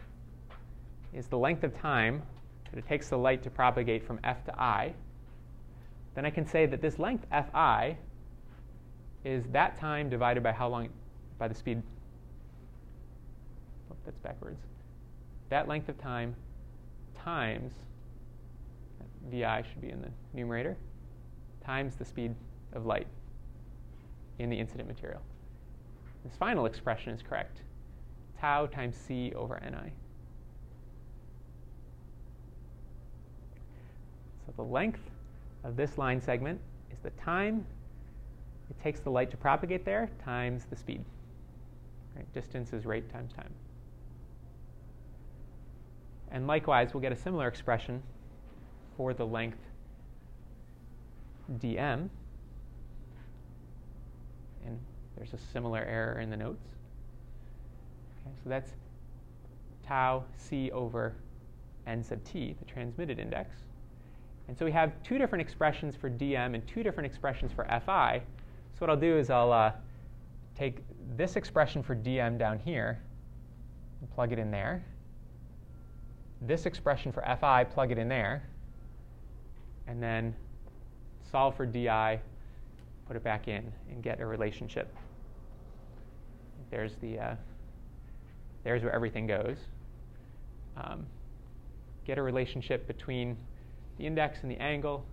is 1.12 1.26
the 1.26 1.38
length 1.38 1.64
of 1.64 1.78
time 1.78 2.22
that 2.70 2.78
it 2.78 2.86
takes 2.86 3.08
the 3.08 3.18
light 3.18 3.42
to 3.42 3.50
propagate 3.50 4.06
from 4.06 4.18
F 4.24 4.44
to 4.44 4.60
I, 4.60 4.94
then 6.14 6.24
I 6.24 6.30
can 6.30 6.46
say 6.46 6.66
that 6.66 6.80
this 6.80 6.98
length 6.98 7.26
Fi 7.30 7.96
is 9.24 9.44
that 9.52 9.78
time 9.78 10.08
divided 10.08 10.42
by 10.42 10.52
how 10.52 10.68
long, 10.68 10.88
by 11.38 11.48
the 11.48 11.54
speed. 11.54 11.82
Oh, 13.90 13.96
that's 14.04 14.18
backwards. 14.18 14.60
That 15.50 15.68
length 15.68 15.88
of 15.88 15.98
time 15.98 16.34
times, 17.14 17.72
vi 19.30 19.62
should 19.62 19.80
be 19.80 19.90
in 19.90 20.00
the 20.00 20.08
numerator, 20.34 20.76
times 21.64 21.94
the 21.94 22.04
speed 22.04 22.34
of 22.72 22.87
light 22.87 23.06
in 24.38 24.50
the 24.50 24.58
incident 24.58 24.88
material. 24.88 25.20
This 26.24 26.35
final 26.37 26.66
expression 26.66 27.12
is 27.12 27.22
correct. 27.22 27.58
Tau 28.40 28.66
times 28.66 28.96
c 28.96 29.32
over 29.35 29.61
ni. 29.62 29.92
So 34.46 34.52
the 34.56 34.62
length 34.62 35.00
of 35.64 35.76
this 35.76 35.98
line 35.98 36.20
segment 36.20 36.61
is 36.90 36.98
the 37.02 37.11
time 37.11 37.64
it 38.70 38.82
takes 38.82 39.00
the 39.00 39.11
light 39.11 39.30
to 39.30 39.37
propagate 39.37 39.85
there 39.85 40.11
times 40.24 40.64
the 40.70 40.76
speed. 40.76 41.04
Right? 42.16 42.32
Distance 42.32 42.72
is 42.72 42.87
rate 42.87 43.11
times 43.12 43.32
time. 43.32 43.52
And 46.30 46.46
likewise, 46.46 46.94
we'll 46.94 47.02
get 47.02 47.12
a 47.12 47.16
similar 47.16 47.46
expression 47.46 48.02
for 48.96 49.12
the 49.12 49.26
length 49.26 49.58
dm. 51.58 52.08
And 54.66 54.79
there's 55.16 55.33
a 55.35 55.38
similar 55.53 55.81
error 55.81 56.20
in 56.20 56.31
the 56.31 56.37
notes. 56.37 56.66
Okay, 58.20 58.35
so 58.42 58.48
that's 58.48 58.72
tau 59.87 60.25
c 60.37 60.70
over 60.70 61.14
n 61.87 62.03
sub 62.03 62.22
t, 62.25 62.55
the 62.59 62.64
transmitted 62.64 63.18
index. 63.18 63.57
And 64.48 64.59
so 64.59 64.64
we 64.64 64.72
have 64.72 64.92
two 65.03 65.18
different 65.18 65.42
expressions 65.42 65.96
for 65.96 66.11
dm 66.11 66.55
and 66.55 66.66
two 66.66 66.83
different 66.83 67.07
expressions 67.07 67.53
for 67.53 67.64
fi. 67.85 68.22
So 68.75 68.79
what 68.81 68.90
I'll 68.90 68.96
do 68.96 69.16
is 69.16 69.31
I'll 69.31 69.53
uh, 69.53 69.72
take 70.57 70.79
this 71.16 71.37
expression 71.37 71.83
for 71.83 71.94
dm 71.94 72.38
down 72.38 72.59
here 72.59 73.01
and 74.01 74.11
plug 74.11 74.33
it 74.33 74.38
in 74.38 74.51
there. 74.51 74.85
This 76.40 76.66
expression 76.66 77.12
for 77.12 77.22
fi, 77.40 77.64
plug 77.64 77.92
it 77.92 77.98
in 77.98 78.09
there. 78.09 78.48
And 79.87 80.03
then 80.03 80.35
solve 81.31 81.57
for 81.57 81.66
di, 81.66 82.20
put 83.06 83.16
it 83.16 83.22
back 83.22 83.48
in, 83.48 83.72
and 83.90 84.02
get 84.02 84.20
a 84.20 84.26
relationship. 84.26 84.94
There's 86.70 86.94
the 86.96 87.18
uh, 87.18 87.34
there's 88.64 88.82
where 88.82 88.92
everything 88.92 89.26
goes. 89.26 89.58
Um, 90.76 91.06
get 92.04 92.18
a 92.18 92.22
relationship 92.22 92.86
between 92.86 93.36
the 93.98 94.06
index 94.06 94.42
and 94.42 94.50
the 94.50 94.56
angle, 94.56 95.04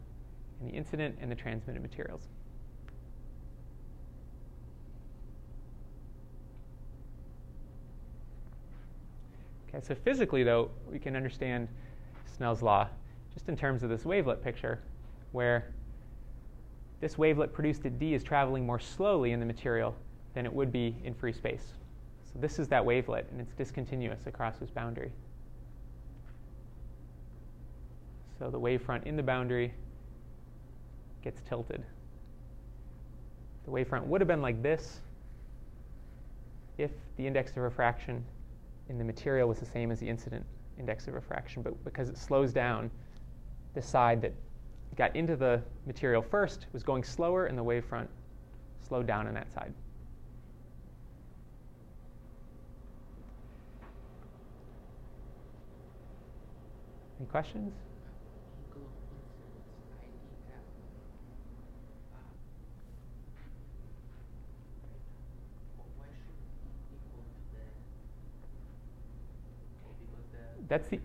and 0.59 0.69
the 0.69 0.73
incident 0.73 1.17
and 1.21 1.31
the 1.31 1.35
transmitted 1.35 1.81
materials. 1.81 2.27
Okay, 9.69 9.85
so 9.85 9.93
physically, 9.93 10.43
though, 10.43 10.71
we 10.89 10.97
can 10.97 11.15
understand 11.15 11.67
Snell's 12.25 12.61
law 12.61 12.87
just 13.33 13.47
in 13.49 13.55
terms 13.55 13.83
of 13.83 13.89
this 13.89 14.03
wavelet 14.03 14.43
picture, 14.43 14.79
where 15.31 15.71
this 17.01 17.17
wavelet 17.17 17.53
produced 17.53 17.85
at 17.85 17.97
d 17.99 18.13
is 18.13 18.23
traveling 18.23 18.65
more 18.65 18.79
slowly 18.79 19.31
in 19.31 19.39
the 19.39 19.45
material 19.45 19.95
than 20.33 20.45
it 20.45 20.53
would 20.53 20.71
be 20.71 20.95
in 21.03 21.13
free 21.13 21.33
space. 21.33 21.73
So 22.25 22.39
this 22.39 22.59
is 22.59 22.67
that 22.67 22.83
wavelet, 22.85 23.25
and 23.31 23.41
it's 23.41 23.53
discontinuous 23.53 24.27
across 24.27 24.57
this 24.57 24.69
boundary. 24.69 25.11
So 28.37 28.49
the 28.49 28.59
wavefront 28.59 29.05
in 29.05 29.15
the 29.15 29.23
boundary 29.23 29.73
gets 31.23 31.41
tilted. 31.41 31.83
The 33.65 33.71
wavefront 33.71 34.05
would 34.05 34.21
have 34.21 34.27
been 34.27 34.41
like 34.41 34.61
this 34.61 34.99
if 36.77 36.91
the 37.17 37.27
index 37.27 37.51
of 37.51 37.57
refraction 37.57 38.23
in 38.87 38.97
the 38.97 39.03
material 39.03 39.49
was 39.49 39.59
the 39.59 39.65
same 39.65 39.91
as 39.91 39.99
the 39.99 40.07
incident 40.07 40.45
index 40.79 41.07
of 41.07 41.13
refraction, 41.13 41.61
but 41.61 41.83
because 41.83 42.09
it 42.09 42.17
slows 42.17 42.53
down, 42.53 42.89
the 43.73 43.81
side 43.81 44.21
that 44.21 44.33
got 44.95 45.15
into 45.15 45.35
the 45.35 45.61
material 45.85 46.21
first 46.21 46.65
was 46.73 46.83
going 46.83 47.03
slower, 47.03 47.45
and 47.45 47.57
the 47.57 47.63
wavefront 47.63 48.07
slowed 48.87 49.07
down 49.07 49.27
on 49.27 49.33
that 49.33 49.51
side. 49.51 49.73
Any 57.19 57.27
questions? 57.27 57.73
That's 70.69 70.87
the 70.87 70.99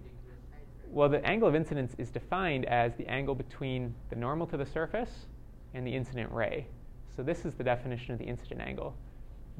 well, 0.94 1.08
the 1.08 1.24
angle 1.26 1.48
of 1.48 1.56
incidence 1.56 1.92
is 1.98 2.08
defined 2.12 2.66
as 2.66 2.94
the 2.94 3.06
angle 3.08 3.34
between 3.34 3.92
the 4.10 4.16
normal 4.16 4.46
to 4.46 4.56
the 4.56 4.64
surface 4.64 5.26
and 5.74 5.84
the 5.84 5.92
incident 5.92 6.30
ray. 6.30 6.68
So 7.16 7.24
this 7.24 7.44
is 7.44 7.54
the 7.54 7.64
definition 7.64 8.12
of 8.12 8.20
the 8.20 8.24
incident 8.24 8.60
angle. 8.60 8.94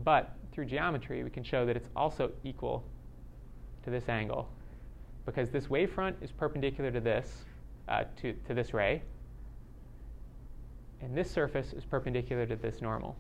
But 0.05 0.37
through 0.53 0.67
geometry, 0.67 1.25
we 1.25 1.31
can 1.31 1.43
show 1.43 1.67
that 1.67 1.77
it's 1.77 1.89
also 1.97 2.31
equal 2.45 2.85
to 3.83 3.91
this 3.91 4.09
angle 4.09 4.49
because 5.27 5.51
this 5.51 5.67
wavefront 5.67 6.15
is 6.23 6.31
perpendicular 6.31 6.93
to 6.93 7.01
this, 7.01 7.45
uh, 7.89 8.05
to, 8.21 8.33
to 8.47 8.55
this 8.55 8.73
ray, 8.73 9.03
and 11.01 11.17
this 11.17 11.29
surface 11.29 11.73
is 11.73 11.85
perpendicular 11.85 12.47
to 12.47 12.55
this 12.55 12.81
normal. 12.81 13.17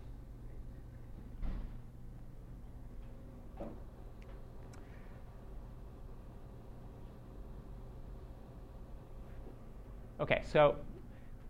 Okay, 10.20 10.42
so 10.54 10.76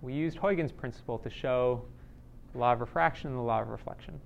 we 0.00 0.14
used 0.14 0.38
Huygens' 0.38 0.72
principle 0.72 1.18
to 1.18 1.28
show 1.28 1.84
the 2.52 2.58
law 2.58 2.72
of 2.72 2.80
refraction 2.80 3.28
and 3.28 3.36
the 3.36 3.42
law 3.42 3.60
of 3.60 3.68
reflection. 3.68 4.18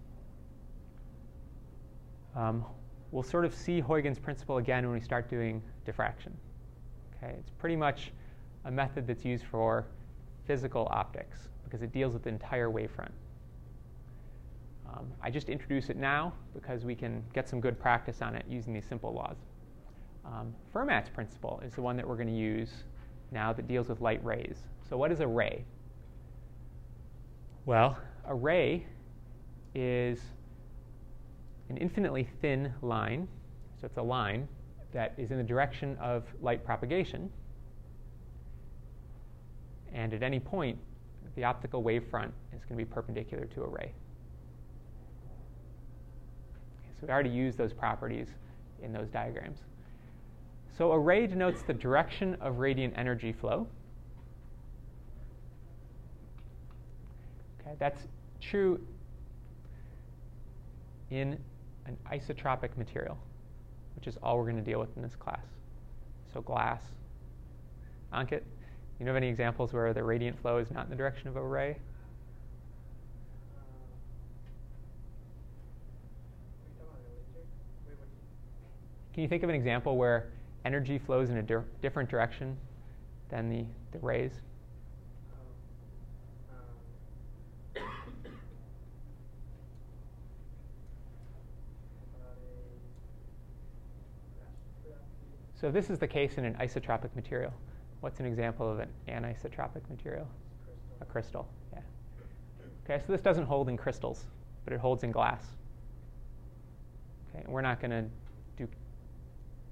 Um, 2.37 2.65
we'll 3.11 3.25
sort 3.25 3.45
of 3.45 3.53
see 3.53 3.81
Huygens' 3.81 4.21
principle 4.21 4.59
again 4.59 4.85
when 4.85 4.95
we 4.95 5.01
start 5.01 5.29
doing 5.29 5.61
diffraction. 5.85 6.33
Okay, 7.17 7.35
it's 7.37 7.51
pretty 7.59 7.75
much 7.75 8.13
a 8.67 8.71
method 8.71 9.09
that's 9.09 9.25
used 9.25 9.47
for 9.47 9.85
physical 10.47 10.87
optics 10.93 11.49
because 11.65 11.83
it 11.83 11.91
deals 11.91 12.13
with 12.13 12.23
the 12.23 12.29
entire 12.29 12.69
wavefront. 12.69 13.11
Um, 14.89 15.09
I 15.21 15.29
just 15.29 15.49
introduce 15.49 15.91
it 15.91 15.97
now 15.97 16.33
because 16.55 16.85
we 16.85 16.95
can 16.95 17.25
get 17.35 17.49
some 17.49 17.61
good 17.61 17.81
practice 17.81 18.23
on 18.23 18.37
it 18.37 18.45
using 18.49 18.73
these 18.73 18.87
simple 18.87 19.13
laws. 19.13 19.39
Um, 20.25 20.55
Fermat's 20.73 21.09
principle 21.09 21.61
is 21.67 21.75
the 21.75 21.83
one 21.83 21.97
that 21.97 22.07
we're 22.07 22.15
going 22.15 22.29
to 22.29 22.33
use 22.33 22.85
now 23.31 23.53
that 23.53 23.69
deals 23.69 23.89
with 23.89 24.01
light 24.01 24.25
rays. 24.25 24.57
So, 24.89 24.97
what 24.97 25.13
is 25.13 25.21
a 25.21 25.27
ray? 25.27 25.65
Well, 27.67 27.99
a 28.27 28.35
ray 28.35 28.87
is 29.75 30.21
an 31.69 31.77
infinitely 31.77 32.29
thin 32.41 32.73
line, 32.81 33.29
so 33.81 33.87
it's 33.87 33.99
a 33.99 34.03
line 34.03 34.49
that 34.93 35.15
is 35.19 35.31
in 35.31 35.37
the 35.37 35.45
direction 35.45 35.97
of 36.01 36.25
light 36.41 36.65
propagation. 36.65 37.31
And 39.93 40.15
at 40.15 40.23
any 40.23 40.41
point, 40.41 40.79
the 41.37 41.45
optical 41.45 41.83
wavefront 41.83 42.33
is 42.53 42.65
going 42.65 42.71
to 42.71 42.77
be 42.77 42.85
perpendicular 42.85 43.45
to 43.47 43.63
a 43.63 43.69
ray. 43.69 43.93
Okay, 46.81 46.91
so 46.99 47.07
we 47.07 47.13
already 47.13 47.31
used 47.31 47.59
those 47.59 47.73
properties 47.73 48.29
in 48.83 48.93
those 48.93 49.09
diagrams. 49.09 49.59
So 50.79 50.93
a 50.93 50.99
ray 50.99 51.27
denotes 51.27 51.63
the 51.63 51.75
direction 51.75 52.37
of 52.41 52.61
radiant 52.61 52.95
energy 52.97 53.33
flow. 53.33 53.67
Okay, 57.61 57.75
that's 57.81 58.07
true 58.41 58.81
in 61.11 61.37
an 61.87 61.97
isotropic 62.13 62.77
material, 62.77 63.19
which 63.97 64.07
is 64.07 64.19
all 64.23 64.39
we're 64.39 64.45
going 64.45 64.55
to 64.55 64.63
deal 64.63 64.79
with 64.79 64.97
in 64.97 65.03
this 65.03 65.17
class. 65.17 65.45
So 66.33 66.43
glass. 66.43 66.83
Ankit, 68.13 68.43
you 69.01 69.05
know 69.05 69.11
of 69.11 69.17
any 69.17 69.29
examples 69.29 69.73
where 69.73 69.93
the 69.93 70.05
radiant 70.05 70.41
flow 70.41 70.59
is 70.59 70.71
not 70.71 70.85
in 70.85 70.91
the 70.91 70.97
direction 70.97 71.27
of 71.27 71.35
a 71.35 71.43
ray? 71.43 71.77
Can 79.13 79.25
you 79.25 79.29
think 79.29 79.43
of 79.43 79.49
an 79.49 79.57
example 79.57 79.97
where 79.97 80.29
energy 80.69 80.99
flows 80.99 81.31
in 81.31 81.39
a 81.39 81.43
di- 81.43 81.65
different 81.81 82.11
direction 82.11 82.55
than 83.31 83.49
the, 83.49 83.65
the 83.93 83.99
rays? 84.01 84.33
So 95.59 95.71
this 95.71 95.89
is 95.89 95.99
the 95.99 96.07
case 96.07 96.37
in 96.37 96.45
an 96.45 96.55
isotropic 96.61 97.17
material. 97.17 97.55
What's 98.01 98.21
an 98.21 98.27
example 98.27 98.71
of 98.71 98.79
an 98.79 98.91
anisotropic 99.09 99.89
material? 99.89 100.29
Crystal. 100.67 100.99
A 101.01 101.05
crystal, 101.07 101.49
yeah. 101.73 101.81
Okay, 102.85 103.03
so 103.07 103.11
this 103.11 103.23
doesn't 103.23 103.47
hold 103.47 103.71
in 103.71 103.79
crystals, 103.79 104.27
but 104.65 104.75
it 104.75 104.81
holds 104.81 105.03
in 105.03 105.13
glass. 105.13 105.45
Okay, 107.31 107.43
and 107.43 107.53
we're 107.55 107.63
not 107.63 107.81
going 107.81 107.91
to 107.91 108.05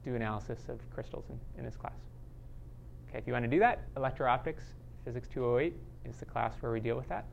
do 0.06 0.14
analysis 0.14 0.60
of 0.68 0.78
crystals 0.94 1.24
in, 1.28 1.38
in 1.58 1.64
this 1.64 1.76
class. 1.76 1.98
Okay, 3.08 3.18
if 3.18 3.26
you 3.26 3.32
want 3.32 3.44
to 3.44 3.50
do 3.50 3.58
that, 3.58 3.82
electro-optics, 3.96 4.62
Physics 5.04 5.28
208 5.32 5.74
is 6.04 6.16
the 6.16 6.24
class 6.24 6.54
where 6.60 6.72
we 6.72 6.80
deal 6.80 6.96
with 6.96 7.08
that. 7.08 7.26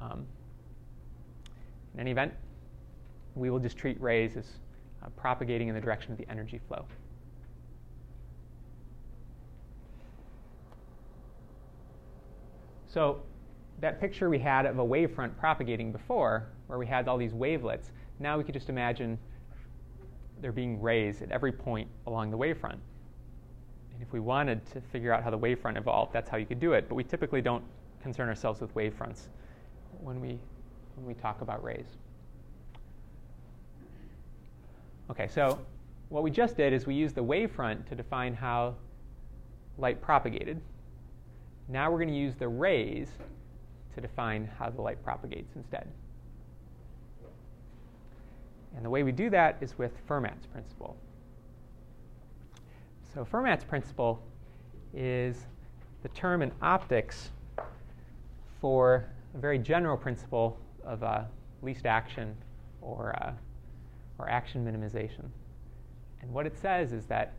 Um, 0.00 0.26
in 1.94 2.00
any 2.00 2.10
event, 2.10 2.32
we 3.34 3.48
will 3.48 3.58
just 3.58 3.76
treat 3.76 4.00
rays 4.00 4.36
as 4.36 4.46
uh, 5.02 5.08
propagating 5.16 5.68
in 5.68 5.74
the 5.74 5.80
direction 5.80 6.12
of 6.12 6.18
the 6.18 6.28
energy 6.30 6.60
flow. 6.68 6.84
So 12.86 13.22
that 13.80 14.00
picture 14.00 14.28
we 14.28 14.38
had 14.38 14.66
of 14.66 14.78
a 14.78 14.84
wavefront 14.84 15.38
propagating 15.38 15.92
before, 15.92 16.48
where 16.66 16.78
we 16.78 16.86
had 16.86 17.08
all 17.08 17.16
these 17.16 17.32
wavelets, 17.32 17.92
now 18.18 18.36
we 18.36 18.44
could 18.44 18.54
just 18.54 18.68
imagine 18.68 19.18
they're 20.40 20.52
being 20.52 20.80
rays 20.80 21.22
at 21.22 21.30
every 21.30 21.52
point 21.52 21.88
along 22.06 22.30
the 22.30 22.38
wavefront. 22.38 22.78
And 23.92 24.02
if 24.02 24.12
we 24.12 24.20
wanted 24.20 24.64
to 24.72 24.80
figure 24.80 25.12
out 25.12 25.22
how 25.22 25.30
the 25.30 25.38
wavefront 25.38 25.76
evolved, 25.76 26.12
that's 26.12 26.30
how 26.30 26.36
you 26.36 26.46
could 26.46 26.60
do 26.60 26.72
it. 26.72 26.88
But 26.88 26.94
we 26.94 27.04
typically 27.04 27.42
don't 27.42 27.64
concern 28.02 28.28
ourselves 28.28 28.60
with 28.60 28.74
wavefronts 28.74 29.28
when 30.02 30.20
we, 30.20 30.38
when 30.96 31.06
we 31.06 31.14
talk 31.14 31.42
about 31.42 31.62
rays. 31.62 31.86
Okay, 35.10 35.28
so 35.28 35.58
what 36.08 36.22
we 36.22 36.30
just 36.30 36.56
did 36.56 36.72
is 36.72 36.86
we 36.86 36.94
used 36.94 37.14
the 37.14 37.24
wavefront 37.24 37.86
to 37.88 37.94
define 37.94 38.34
how 38.34 38.74
light 39.78 40.00
propagated. 40.00 40.60
Now 41.68 41.90
we're 41.90 41.98
going 41.98 42.08
to 42.08 42.14
use 42.14 42.34
the 42.36 42.48
rays 42.48 43.08
to 43.94 44.00
define 44.00 44.48
how 44.58 44.70
the 44.70 44.80
light 44.80 45.02
propagates 45.04 45.56
instead. 45.56 45.88
And 48.76 48.84
the 48.84 48.90
way 48.90 49.02
we 49.02 49.12
do 49.12 49.30
that 49.30 49.56
is 49.60 49.76
with 49.78 49.92
Fermat's 50.08 50.46
principle. 50.46 50.96
So, 53.14 53.24
Fermat's 53.24 53.64
principle 53.64 54.22
is 54.94 55.46
the 56.02 56.08
term 56.10 56.42
in 56.42 56.52
optics 56.62 57.30
for 58.60 59.06
a 59.34 59.38
very 59.38 59.58
general 59.58 59.96
principle 59.96 60.58
of 60.84 61.02
uh, 61.02 61.22
least 61.62 61.86
action 61.86 62.36
or, 62.80 63.14
uh, 63.22 63.32
or 64.18 64.28
action 64.30 64.64
minimization. 64.64 65.24
And 66.22 66.32
what 66.32 66.46
it 66.46 66.56
says 66.56 66.92
is 66.92 67.06
that 67.06 67.34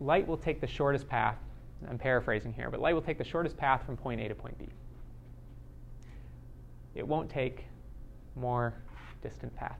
light 0.00 0.26
will 0.26 0.36
take 0.36 0.60
the 0.60 0.66
shortest 0.66 1.08
path. 1.08 1.36
I'm 1.88 1.98
paraphrasing 1.98 2.52
here, 2.52 2.70
but 2.70 2.80
light 2.80 2.94
will 2.94 3.02
take 3.02 3.18
the 3.18 3.24
shortest 3.24 3.56
path 3.56 3.84
from 3.84 3.96
point 3.96 4.20
A 4.20 4.28
to 4.28 4.34
point 4.34 4.58
B. 4.58 4.66
It 6.94 7.06
won't 7.06 7.28
take 7.28 7.64
more 8.36 8.74
distant 9.24 9.54
path. 9.56 9.78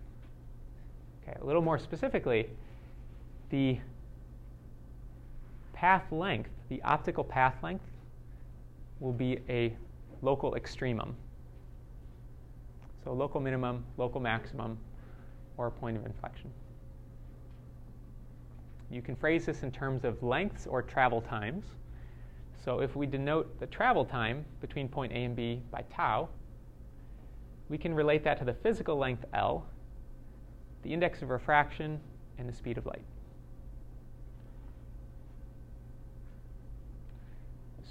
Okay, 1.23 1.39
a 1.41 1.45
little 1.45 1.63
more 1.63 1.79
specifically, 1.79 2.51
the 3.51 3.79
path 5.73 6.11
length 6.11 6.51
the 6.69 6.83
optical 6.83 7.25
path 7.25 7.55
length 7.63 7.85
will 9.01 9.13
be 9.13 9.39
a 9.49 9.77
local 10.23 10.55
extremum. 10.55 11.15
So 13.05 13.13
local 13.13 13.41
minimum, 13.41 13.85
local 13.99 14.21
maximum, 14.21 14.79
or 15.57 15.67
a 15.67 15.71
point 15.71 15.97
of 15.97 16.07
inflection. 16.07 16.51
You 18.91 19.03
can 19.03 19.15
phrase 19.15 19.45
this 19.45 19.63
in 19.63 19.71
terms 19.71 20.05
of 20.05 20.23
lengths 20.23 20.67
or 20.67 20.83
travel 20.83 21.21
times. 21.21 21.65
So 22.65 22.81
if 22.81 22.97
we 22.97 23.07
denote 23.07 23.61
the 23.61 23.67
travel 23.67 24.05
time 24.05 24.45
between 24.61 24.89
point 24.89 25.13
A 25.13 25.17
and 25.17 25.37
B 25.37 25.61
by 25.71 25.85
tau, 25.93 26.29
we 27.69 27.79
can 27.79 27.95
relate 27.95 28.25
that 28.25 28.39
to 28.39 28.45
the 28.45 28.55
physical 28.55 28.97
length 28.97 29.25
L, 29.33 29.67
the 30.83 30.93
index 30.93 31.23
of 31.23 31.31
refraction, 31.31 32.01
and 32.39 32.49
the 32.49 32.53
speed 32.53 32.79
of 32.79 32.87
light. 32.87 33.05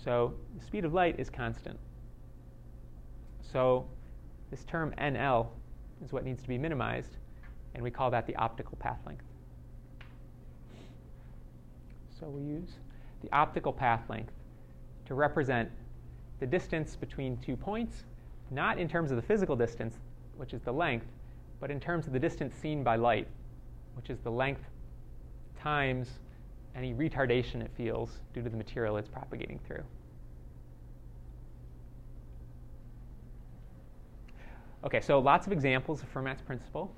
So 0.04 0.34
the 0.58 0.66
speed 0.66 0.86
of 0.86 0.94
light 0.94 1.20
is 1.20 1.30
constant. 1.30 1.80
So 3.42 3.88
this 4.52 4.64
term 4.66 4.94
NL 4.98 5.48
is 6.04 6.12
what 6.12 6.26
needs 6.26 6.42
to 6.42 6.48
be 6.48 6.58
minimized, 6.58 7.18
and 7.74 7.84
we 7.84 7.90
call 7.90 8.12
that 8.12 8.28
the 8.28 8.36
optical 8.36 8.78
path 8.80 9.00
length. 9.06 9.24
So 12.20 12.28
we 12.28 12.42
use 12.42 12.74
the 13.22 13.32
optical 13.32 13.72
path 13.72 14.02
length 14.10 14.34
to 15.06 15.14
represent 15.14 15.70
the 16.40 16.46
distance 16.46 16.96
between 16.96 17.38
two 17.38 17.56
points, 17.56 18.04
not 18.52 18.78
in 18.78 18.88
terms 18.88 19.12
of 19.12 19.18
the 19.18 19.22
physical 19.22 19.56
distance, 19.56 19.96
which 20.38 20.54
is 20.54 20.62
the 20.62 20.72
length, 20.72 21.08
but 21.60 21.72
in 21.72 21.80
terms 21.80 22.08
of 22.08 22.14
the 22.14 22.20
distance 22.20 22.56
seen 22.56 22.84
by 22.84 22.96
light, 22.96 23.28
which 23.96 24.10
is 24.10 24.20
the 24.20 24.32
length 24.32 24.62
times 25.60 26.20
any 26.76 26.94
retardation 26.94 27.62
it 27.62 27.72
feels 27.78 28.20
due 28.34 28.42
to 28.42 28.50
the 28.50 28.58
material 28.58 28.98
it's 28.98 29.08
propagating 29.08 29.60
through. 29.66 29.84
Okay, 34.84 35.00
so 35.00 35.20
lots 35.20 35.48
of 35.48 35.54
examples 35.54 36.02
of 36.02 36.14
Fermat's 36.14 36.42
principle. 36.42 36.94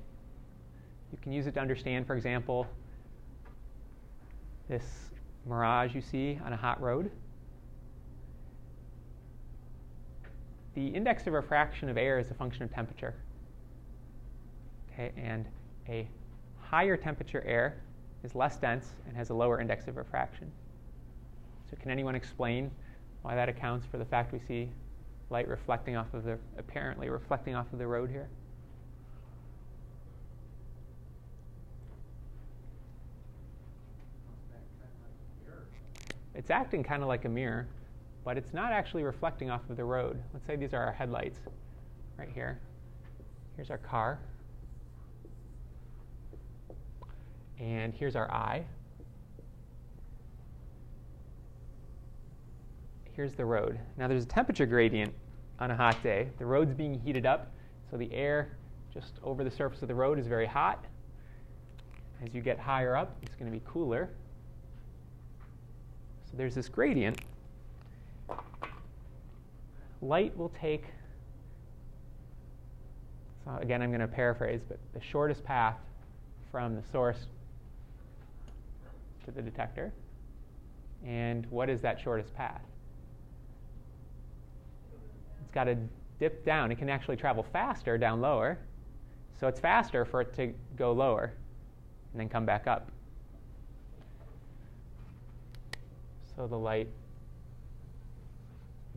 You 1.12 1.20
can 1.22 1.32
use 1.32 1.46
it 1.46 1.54
to 1.54 1.60
understand, 1.60 2.08
for 2.08 2.16
example, 2.16 2.66
this 4.68 5.12
mirage 5.46 5.94
you 5.94 6.02
see 6.02 6.40
on 6.44 6.52
a 6.54 6.58
hot 6.58 6.82
road. 6.82 7.12
The 10.76 10.88
index 10.88 11.26
of 11.26 11.34
refraction 11.34 11.88
of 11.88 11.98
air 11.98 12.20
is 12.20 12.30
a 12.32 12.34
function 12.34 12.64
of 12.64 12.72
temperature. 12.72 13.16
Okay, 14.92 15.12
and 15.18 15.46
a 15.88 16.08
higher 16.60 16.98
temperature 16.98 17.42
air 17.46 17.78
is 18.24 18.36
less 18.36 18.58
dense 18.58 18.92
and 19.08 19.16
has 19.16 19.30
a 19.30 19.34
lower 19.34 19.62
index 19.62 19.88
of 19.88 19.96
refraction. 19.96 20.52
So, 21.70 21.78
can 21.82 21.92
anyone 21.92 22.14
explain 22.14 22.72
why 23.22 23.36
that 23.36 23.48
accounts 23.48 23.86
for 23.88 23.98
the 23.98 24.06
fact 24.06 24.34
we 24.34 24.40
see 24.40 24.70
light 25.30 25.48
reflecting 25.48 25.96
off 25.96 26.14
of 26.14 26.26
the 26.26 26.38
apparently 26.58 27.10
reflecting 27.10 27.56
off 27.56 27.72
of 27.72 27.80
the 27.80 27.88
road 27.88 28.10
here? 28.10 28.28
It's 36.36 36.52
acting 36.52 36.84
kind 36.84 37.02
of 37.02 37.08
like 37.08 37.24
a 37.24 37.30
mirror, 37.30 37.66
but 38.26 38.38
it's 38.38 38.54
not 38.54 38.72
actually 38.72 39.04
reflecting 39.04 39.52
off 39.52 39.62
of 39.70 39.78
the 39.78 39.84
road. 39.84 40.22
Let's 40.34 40.48
say 40.48 40.56
these 40.56 40.74
are 40.74 40.84
our 40.84 40.92
headlights 40.92 41.40
right 42.18 42.28
here. 42.34 42.60
Here's 43.56 43.70
our 43.70 43.78
car. 43.78 44.20
And 47.60 47.94
here's 47.94 48.16
our 48.16 48.30
eye. 48.32 48.66
Here's 53.14 53.34
the 53.34 53.46
road. 53.46 53.80
Now 53.96 54.08
there's 54.08 54.24
a 54.24 54.28
temperature 54.28 54.66
gradient 54.66 55.14
on 55.60 55.70
a 55.72 55.76
hot 55.76 56.02
day. 56.04 56.30
The 56.40 56.46
road's 56.46 56.74
being 56.74 57.00
heated 57.00 57.28
up, 57.28 57.52
so 57.90 57.96
the 57.96 58.12
air 58.12 58.58
just 58.92 59.20
over 59.24 59.44
the 59.44 59.52
surface 59.52 59.84
of 59.84 59.88
the 59.88 59.96
road 59.96 60.18
is 60.20 60.26
very 60.26 60.48
hot. 60.48 60.84
As 62.24 62.34
you 62.34 62.42
get 62.42 62.60
higher 62.60 62.98
up, 62.98 63.16
it's 63.22 63.36
going 63.36 63.50
to 63.50 63.58
be 63.58 63.64
cooler. 63.66 64.10
So 66.30 66.36
there's 66.36 66.56
this 66.56 66.68
gradient. 66.68 67.22
Light 70.02 70.38
will 70.38 70.54
take, 70.62 70.86
so 73.44 73.58
again, 73.60 73.82
I'm 73.82 73.90
going 73.90 74.02
to 74.02 74.08
paraphrase, 74.08 74.62
but 74.68 74.78
the 74.94 75.02
shortest 75.02 75.44
path 75.44 75.78
from 76.52 76.76
the 76.76 76.84
source 76.92 77.28
to 79.26 79.32
the 79.32 79.42
detector. 79.42 79.92
And 81.06 81.46
what 81.48 81.70
is 81.70 81.82
that 81.82 82.00
shortest 82.00 82.36
path? 82.36 82.62
It's 85.44 85.52
got 85.52 85.66
to 85.66 85.78
dip 86.20 86.46
down. 86.46 86.72
It 86.72 86.78
can 86.78 86.90
actually 86.90 87.18
travel 87.18 87.46
faster 87.52 87.98
down 87.98 88.22
lower. 88.22 88.60
So 89.40 89.48
it's 89.48 89.60
faster 89.60 90.06
for 90.06 90.22
it 90.22 90.34
to 90.36 90.54
go 90.78 90.92
lower 90.94 91.34
and 92.14 92.22
then 92.22 92.30
come 92.30 92.46
back 92.46 92.68
up. 92.68 92.90
So 96.36 96.48
the 96.48 96.58
light 96.58 96.90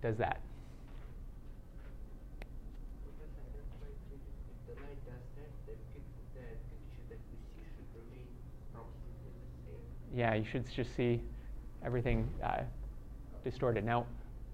does 0.01 0.17
that. 0.19 0.41
yeah, 10.19 10.35
you 10.35 10.45
should 10.51 10.65
just 10.75 10.97
see 10.97 11.21
everything 11.85 12.29
uh, 12.43 12.63
distorted. 13.45 13.85
Now, 13.85 14.05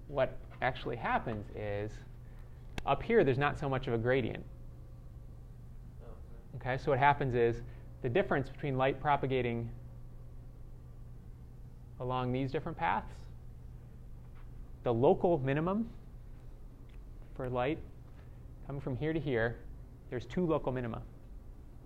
what 0.07 0.37
actually 0.61 0.95
happens 0.95 1.43
is 1.55 1.91
up 2.85 3.01
here, 3.01 3.23
there's 3.23 3.39
not 3.39 3.57
so 3.59 3.67
much 3.67 3.87
of 3.87 3.93
a 3.93 3.97
gradient. 3.97 4.43
Okay, 6.57 6.77
so 6.77 6.91
what 6.91 6.99
happens 6.99 7.33
is 7.33 7.63
the 8.03 8.09
difference 8.09 8.47
between 8.47 8.77
light 8.77 9.01
propagating 9.01 9.67
along 11.99 12.31
these 12.31 12.51
different 12.51 12.77
paths, 12.77 13.11
the 14.85 14.93
local 14.93 15.39
minimum 15.39 15.89
for 17.35 17.49
light 17.49 17.79
coming 18.67 18.79
from 18.79 18.95
here 18.95 19.13
to 19.13 19.19
here, 19.19 19.57
there's 20.11 20.27
two 20.27 20.45
local 20.45 20.71
minima. 20.71 21.01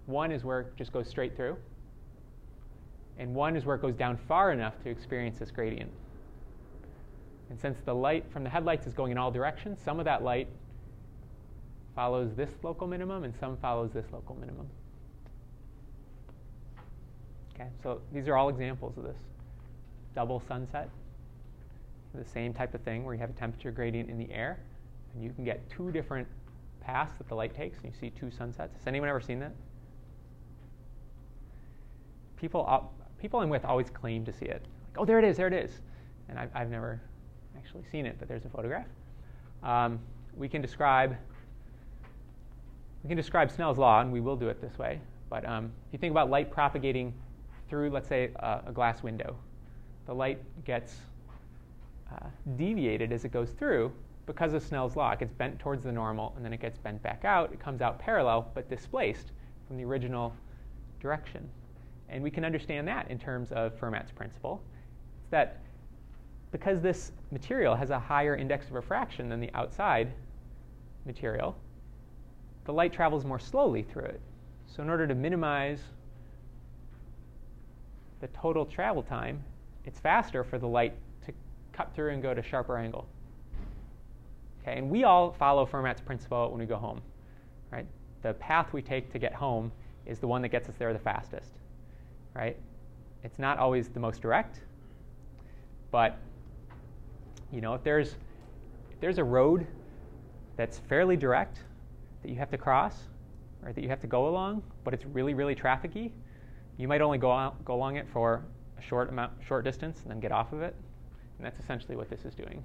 One 0.06 0.34
is 0.34 0.43
where 0.43 0.60
it 0.60 0.76
just 0.76 0.91
goes 0.91 1.08
straight 1.08 1.36
through, 1.36 1.56
and 3.18 3.34
one 3.34 3.56
is 3.56 3.66
where 3.66 3.78
it 3.78 3.82
goes 3.82 3.95
down 3.95 4.20
far 4.28 4.52
enough 4.52 4.74
to 4.84 4.89
experience 4.89 5.39
this 5.39 5.50
gradient. 5.50 5.89
And 7.50 7.58
since 7.58 7.80
the 7.86 7.95
light 7.95 8.26
from 8.32 8.43
the 8.43 8.50
headlights 8.50 8.86
is 8.86 8.93
going 8.93 9.14
in 9.14 9.18
all 9.18 9.32
directions, 9.32 9.80
some 9.84 10.00
of 10.00 10.06
that 10.06 10.22
light 10.22 10.50
follows 11.95 12.36
this 12.36 12.50
local 12.64 12.86
minimum 12.86 13.24
and 13.24 13.34
some 13.39 13.56
follows 13.58 13.91
this 13.93 14.06
local 14.12 14.36
minimum. 14.36 14.68
Okay, 17.56 17.70
so 17.82 18.02
these 18.14 18.28
are 18.28 18.36
all 18.36 18.50
examples 18.50 18.97
of 18.97 19.06
this 19.06 19.18
double 20.16 20.43
sunset. 20.50 20.89
The 22.14 22.26
same 22.26 22.53
type 22.53 22.74
of 22.74 22.82
thing 22.82 23.03
where 23.03 23.14
you 23.14 23.20
have 23.20 23.30
a 23.30 23.34
temperature 23.34 23.72
gradient 23.72 24.10
in 24.10 24.18
the 24.18 24.32
air, 24.32 24.60
and 25.14 25.24
you 25.24 25.32
can 25.32 25.43
get 25.43 25.70
two 25.70 25.91
different 25.91 26.28
paths 26.82 27.14
that 27.18 27.28
the 27.28 27.36
light 27.36 27.55
takes, 27.55 27.78
and 27.78 27.86
you 27.86 27.99
see 27.99 28.10
two 28.10 28.32
sunsets. 28.32 28.76
Has 28.78 28.88
anyone 28.88 29.10
ever 29.10 29.22
seen 29.22 29.39
that? 29.39 29.51
People 32.38 32.91
people 33.20 33.39
I'm 33.41 33.49
with 33.49 33.66
always 33.66 33.89
claim 33.89 34.26
to 34.26 34.34
see 34.34 34.45
it. 34.45 34.66
Like, 34.88 34.97
oh, 34.97 35.05
there 35.05 35.20
it 35.20 35.26
is, 35.26 35.38
there 35.38 35.47
it 35.47 35.53
is. 35.53 35.82
And 36.30 36.39
I've, 36.39 36.49
I've 36.55 36.70
never 36.70 37.01
actually 37.57 37.84
seen 37.91 38.05
it, 38.05 38.16
but 38.18 38.28
there's 38.28 38.45
a 38.45 38.49
photograph. 38.49 38.88
Um, 39.62 39.99
we 40.36 40.47
can 40.47 40.62
describe 40.62 41.18
we 43.03 43.07
can 43.07 43.18
describe 43.18 43.49
Snell's 43.51 43.78
law, 43.78 44.01
and 44.01 44.12
we 44.12 44.20
will 44.20 44.36
do 44.36 44.49
it 44.49 44.62
this 44.62 44.78
way. 44.78 44.99
But 45.30 45.47
um, 45.47 45.72
if 45.88 45.93
you 45.93 45.99
think 45.99 46.12
about 46.12 46.30
light 46.30 46.51
propagating 46.51 47.14
through, 47.70 47.91
let's 47.91 48.10
say, 48.10 48.32
a, 48.38 48.62
a 48.68 48.72
glass 48.72 49.03
window, 49.03 49.38
the 50.05 50.14
light 50.14 50.41
gets 50.66 50.95
uh, 52.12 52.28
deviated 52.55 53.12
as 53.12 53.26
it 53.26 53.32
goes 53.32 53.51
through 53.51 53.91
because 54.26 54.53
of 54.53 54.62
Snell's 54.62 54.95
law. 54.95 55.12
It 55.12 55.20
gets 55.20 55.34
bent 55.34 55.60
towards 55.60 55.84
the 55.84 55.91
normal, 55.91 56.34
and 56.36 56.45
then 56.45 56.53
it 56.53 56.62
gets 56.62 56.78
bent 56.78 57.01
back 57.01 57.26
out. 57.26 57.51
It 57.51 57.60
comes 57.60 57.82
out 57.82 57.99
parallel, 57.99 58.51
but 58.53 58.70
displaced 58.70 59.32
from 59.68 59.78
the 59.78 59.84
original 59.84 60.34
direction. 60.99 61.49
And 62.10 62.24
we 62.24 62.32
can 62.32 62.45
understand 62.45 62.88
that 62.88 63.10
in 63.10 63.20
terms 63.20 63.51
of 63.51 63.80
Fermat's 63.80 64.12
principle. 64.12 64.62
It's 65.22 65.32
that 65.32 65.62
because 66.51 66.82
this 66.82 67.12
material 67.32 67.76
has 67.76 67.91
a 67.91 67.99
higher 67.99 68.36
index 68.36 68.68
of 68.68 68.74
refraction 68.74 69.30
than 69.30 69.39
the 69.39 69.51
outside 69.53 70.12
material, 71.05 71.55
the 72.66 72.74
light 72.74 72.93
travels 72.93 73.26
more 73.26 73.39
slowly 73.39 73.84
through 73.84 74.05
it. 74.05 74.22
So, 74.68 74.84
in 74.84 74.89
order 74.89 75.07
to 75.07 75.16
minimize 75.16 75.80
the 78.22 78.28
total 78.28 78.66
travel 78.66 79.01
time, 79.01 79.43
it's 79.86 79.99
faster 79.99 80.43
for 80.43 80.60
the 80.60 80.68
light 80.68 80.93
cut 81.80 81.96
through 81.96 82.12
and 82.12 82.22
go 82.22 82.34
to 82.34 82.44
sharper 82.44 82.78
angle. 82.78 83.08
Okay, 84.62 84.78
and 84.78 84.90
we 84.90 85.04
all 85.06 85.32
follow 85.32 85.66
Fermat's 85.66 86.02
principle 86.02 86.50
when 86.52 86.60
we 86.60 86.66
go 86.66 86.76
home, 86.76 87.02
right? 87.72 87.86
The 88.22 88.34
path 88.34 88.74
we 88.74 88.82
take 88.82 89.12
to 89.14 89.20
get 89.20 89.34
home 89.34 89.72
is 90.06 90.20
the 90.20 90.28
one 90.28 90.42
that 90.42 90.50
gets 90.50 90.68
us 90.68 90.76
there 90.78 90.92
the 90.94 91.00
fastest 91.00 91.60
right? 92.34 92.58
It's 93.24 93.40
not 93.40 93.58
always 93.58 93.90
the 93.90 94.00
most 94.00 94.22
direct, 94.22 94.62
but 95.92 96.18
you 97.52 97.62
know, 97.62 97.74
if 97.74 97.84
there's 97.84 98.16
if 98.92 99.00
there's 99.00 99.18
a 99.18 99.24
road 99.24 99.68
that's 100.56 100.80
fairly 100.80 101.18
direct 101.18 101.64
that 102.22 102.30
you 102.30 102.36
have 102.36 102.52
to 102.52 102.58
cross 102.58 102.96
or 103.64 103.74
that 103.74 103.82
you 103.82 103.90
have 103.90 104.02
to 104.02 104.08
go 104.08 104.28
along, 104.28 104.64
but 104.84 104.94
it's 104.94 105.06
really 105.06 105.34
really 105.34 105.56
trafficy, 105.56 106.12
you 106.78 106.88
might 106.88 107.02
only 107.02 107.18
go 107.18 107.32
out, 107.32 107.64
go 107.66 107.74
along 107.74 107.98
it 107.98 108.08
for 108.12 108.46
a 108.78 108.82
short 108.82 109.10
amount 109.10 109.34
short 109.46 109.66
distance 109.66 110.02
and 110.04 110.12
then 110.12 110.20
get 110.20 110.32
off 110.32 110.54
of 110.54 110.62
it. 110.62 110.76
And 111.40 111.46
that's 111.46 111.60
essentially 111.60 111.96
what 111.96 112.10
this 112.10 112.26
is 112.26 112.36
doing. 112.36 112.64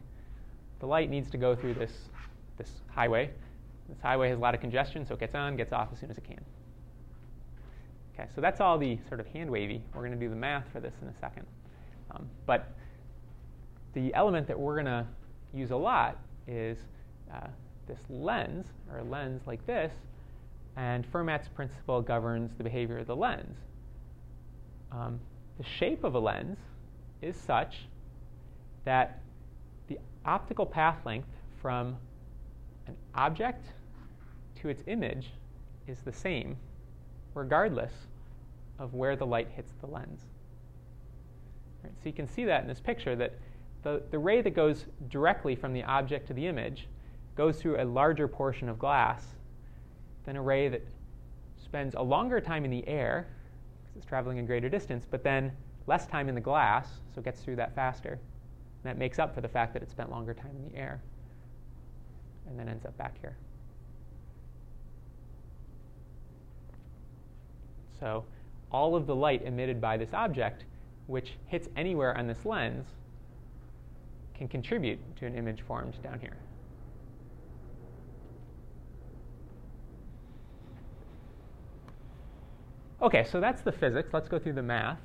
The 0.81 0.87
light 0.87 1.09
needs 1.09 1.31
to 1.31 1.39
go 1.39 1.55
through 1.55 1.75
this 1.75 1.93
this 2.59 2.71
highway. 2.89 3.31
This 3.89 4.01
highway 4.03 4.29
has 4.29 4.39
a 4.39 4.41
lot 4.41 4.55
of 4.55 4.61
congestion, 4.61 5.07
so 5.07 5.15
it 5.15 5.21
gets 5.21 5.35
on, 5.35 5.57
gets 5.57 5.73
off 5.73 5.89
as 5.93 5.99
soon 5.99 6.11
as 6.11 6.19
it 6.19 6.25
can. 6.25 6.41
Okay, 8.15 8.29
so 8.35 8.41
that's 8.41 8.61
all 8.61 8.79
the 8.79 8.99
sort 9.09 9.21
of 9.21 9.27
hand 9.27 9.51
wavy. 9.51 9.83
We're 9.95 10.03
going 10.03 10.13
to 10.13 10.19
do 10.19 10.29
the 10.29 10.37
math 10.37 10.65
for 10.73 10.81
this 10.81 10.95
in 11.03 11.09
a 11.09 11.15
second. 11.19 11.47
Um, 12.11 12.29
but 12.47 12.73
the 13.93 14.15
element 14.15 14.47
that 14.49 14.59
we're 14.59 14.75
going 14.75 14.87
to 14.87 15.07
use 15.53 15.71
a 15.71 15.77
lot 15.77 16.19
is 16.47 16.79
uh, 17.33 17.49
this 17.89 17.99
lens, 18.09 18.67
or 18.91 18.99
a 18.99 19.05
lens 19.05 19.43
like 19.47 19.65
this, 19.67 19.93
and 20.77 21.11
Fermat's 21.11 21.49
principle 21.49 22.03
governs 22.03 22.53
the 22.57 22.65
behavior 22.65 22.99
of 22.99 23.07
the 23.07 23.17
lens. 23.17 23.57
Um, 24.93 25.21
the 25.59 25.65
shape 25.65 26.05
of 26.05 26.15
a 26.15 26.19
lens 26.19 26.59
is 27.23 27.37
such 27.37 27.87
that 28.85 29.21
the 29.89 29.99
optical 30.25 30.67
path 30.67 31.05
length 31.05 31.29
from 31.61 31.97
an 32.87 32.95
object 33.15 33.67
to 34.61 34.69
its 34.69 34.83
image 34.87 35.31
is 35.87 36.01
the 36.01 36.13
same 36.13 36.57
regardless 37.35 37.93
of 38.79 38.95
where 38.95 39.17
the 39.17 39.27
light 39.27 39.49
hits 39.55 39.73
the 39.81 39.87
lens. 39.87 40.21
Right, 41.83 41.93
so 42.03 42.09
you 42.09 42.13
can 42.13 42.27
see 42.27 42.45
that 42.45 42.63
in 42.63 42.69
this 42.69 42.81
picture 42.81 43.17
that 43.17 43.35
the, 43.83 44.03
the 44.11 44.19
ray 44.19 44.41
that 44.41 44.55
goes 44.55 44.87
directly 45.09 45.55
from 45.55 45.73
the 45.73 45.83
object 45.85 46.27
to 46.29 46.35
the 46.35 46.47
image 46.47 46.89
goes 47.37 47.61
through 47.61 47.81
a 47.81 47.85
larger 47.85 48.27
portion 48.27 48.69
of 48.69 48.79
glass 48.79 49.25
than 50.25 50.37
a 50.37 50.43
ray 50.43 50.69
that 50.69 50.83
spends 51.63 51.95
a 51.95 52.03
longer 52.03 52.41
time 52.41 52.65
in 52.65 52.71
the 52.71 52.87
air, 52.89 53.27
because 53.83 53.97
it's 53.97 54.07
traveling 54.07 54.39
a 54.39 54.43
greater 54.43 54.69
distance, 54.69 55.07
but 55.11 55.23
then 55.23 55.53
less 55.87 56.07
time 56.07 56.29
in 56.29 56.35
the 56.35 56.41
glass, 56.41 56.89
so 57.15 57.21
it 57.21 57.25
gets 57.25 57.41
through 57.41 57.57
that 57.57 57.75
faster. 57.75 58.19
And 58.85 58.91
that 58.91 58.99
makes 58.99 59.19
up 59.19 59.35
for 59.35 59.41
the 59.41 59.49
fact 59.49 59.73
that 59.73 59.83
it 59.83 59.91
spent 59.91 60.11
longer 60.11 60.35
time 60.35 60.55
in 60.57 60.71
the 60.71 60.79
air 60.79 61.01
and 62.47 62.59
then 62.59 62.69
ends 62.69 62.85
up 62.85 62.97
back 62.99 63.19
here. 63.19 63.35
So 67.99 68.25
all 68.71 68.95
of 68.95 69.07
the 69.07 69.15
light 69.15 69.43
emitted 69.47 69.81
by 69.81 69.97
this 69.97 70.13
object, 70.13 70.65
which 71.07 71.33
hits 71.47 71.69
anywhere 71.77 72.17
on 72.19 72.27
this 72.27 72.45
lens, 72.45 72.85
can 74.35 74.49
contribute 74.49 74.99
to 75.17 75.27
an 75.27 75.35
image 75.35 75.63
formed 75.63 75.95
down 76.03 76.21
here. 76.21 76.37
Okay, 83.01 83.25
so 83.25 83.41
that's 83.41 83.63
the 83.63 83.73
physics. 83.73 84.11
Let's 84.13 84.29
go 84.29 84.39
through 84.39 84.55
the 84.55 84.63
math 84.63 84.99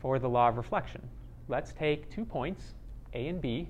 for 0.00 0.18
the 0.18 0.28
law 0.28 0.48
of 0.48 0.56
reflection. 0.56 1.08
Let's 1.48 1.72
take 1.72 2.10
two 2.10 2.24
points, 2.24 2.74
A 3.14 3.28
and 3.28 3.40
B, 3.40 3.68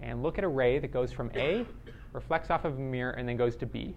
and 0.00 0.22
look 0.22 0.38
at 0.38 0.44
a 0.44 0.48
ray 0.48 0.78
that 0.78 0.92
goes 0.92 1.12
from 1.12 1.30
A, 1.34 1.66
reflects 2.12 2.50
off 2.50 2.64
of 2.64 2.76
a 2.76 2.80
mirror, 2.80 3.12
and 3.12 3.28
then 3.28 3.36
goes 3.36 3.56
to 3.56 3.66
B. 3.66 3.94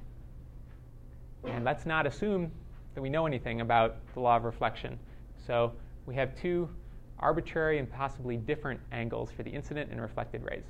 And 1.43 1.63
let's 1.63 1.85
not 1.85 2.05
assume 2.05 2.51
that 2.93 3.01
we 3.01 3.09
know 3.09 3.25
anything 3.25 3.61
about 3.61 3.95
the 4.13 4.19
law 4.19 4.37
of 4.37 4.43
reflection. 4.43 4.99
So 5.45 5.73
we 6.05 6.15
have 6.15 6.35
two 6.35 6.69
arbitrary 7.19 7.79
and 7.79 7.91
possibly 7.91 8.37
different 8.37 8.79
angles 8.91 9.31
for 9.31 9.43
the 9.43 9.49
incident 9.49 9.91
and 9.91 10.01
reflected 10.01 10.43
rays. 10.43 10.65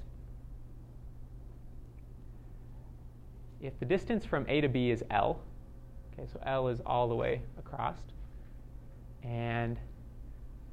If 3.62 3.78
the 3.80 3.86
distance 3.86 4.26
from 4.26 4.46
A 4.50 4.62
to 4.62 4.68
B 4.68 4.90
is 4.90 5.04
L, 5.12 5.40
okay, 6.14 6.28
so 6.32 6.40
L 6.46 6.68
is 6.68 6.82
all 6.86 7.08
the 7.08 7.16
way 7.16 7.42
across, 7.60 7.98
and 9.24 9.78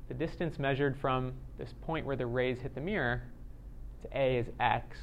the 0.08 0.14
distance 0.14 0.58
measured 0.58 0.96
from 0.96 1.32
this 1.58 1.74
point 1.82 2.06
where 2.06 2.16
the 2.16 2.26
rays 2.26 2.58
hit 2.58 2.74
the 2.74 2.80
mirror 2.80 3.22
to 4.02 4.18
A 4.18 4.38
is 4.38 4.46
x. 4.58 4.96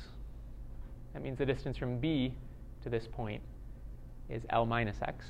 That 1.13 1.21
means 1.21 1.37
the 1.37 1.45
distance 1.45 1.77
from 1.77 1.99
B 1.99 2.33
to 2.83 2.89
this 2.89 3.07
point 3.07 3.41
is 4.29 4.41
L 4.49 4.65
minus 4.65 4.97
x. 5.01 5.25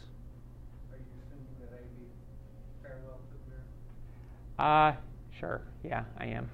Are 0.91 0.97
you 0.97 1.03
assuming 1.21 1.45
that 1.59 2.87
parallel 2.87 3.19
to 3.19 3.33
the 3.33 3.51
mirror? 3.51 4.93
Uh, 4.93 4.93
sure. 5.37 5.61
Yeah, 5.83 6.05
I 6.17 6.25
am. 6.27 6.49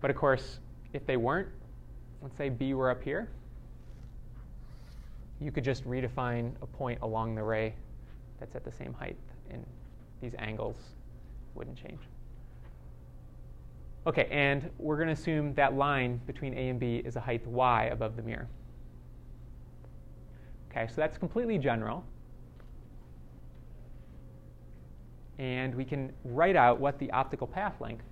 But 0.00 0.10
of 0.10 0.16
course, 0.16 0.60
if 0.92 1.04
they 1.06 1.16
weren't, 1.16 1.48
let's 2.22 2.36
say 2.36 2.48
B 2.48 2.74
were 2.74 2.90
up 2.90 3.02
here, 3.02 3.28
you 5.40 5.52
could 5.52 5.64
just 5.64 5.84
redefine 5.84 6.52
a 6.62 6.66
point 6.66 6.98
along 7.02 7.34
the 7.34 7.42
ray 7.42 7.74
that's 8.40 8.54
at 8.54 8.64
the 8.64 8.72
same 8.72 8.92
height, 8.94 9.16
and 9.50 9.64
these 10.20 10.34
angles 10.38 10.76
wouldn't 11.54 11.76
change. 11.76 12.00
Okay, 14.06 14.28
and 14.30 14.70
we're 14.78 14.96
going 14.96 15.08
to 15.08 15.12
assume 15.12 15.52
that 15.54 15.74
line 15.74 16.20
between 16.26 16.54
A 16.54 16.68
and 16.68 16.78
B 16.78 17.02
is 17.04 17.16
a 17.16 17.20
height 17.20 17.44
y 17.46 17.84
above 17.86 18.16
the 18.16 18.22
mirror. 18.22 18.46
Okay, 20.70 20.86
so 20.86 20.94
that's 20.96 21.18
completely 21.18 21.58
general. 21.58 22.04
And 25.38 25.74
we 25.74 25.84
can 25.84 26.12
write 26.24 26.56
out 26.56 26.80
what 26.80 26.98
the 26.98 27.10
optical 27.10 27.46
path 27.46 27.80
length 27.80 28.04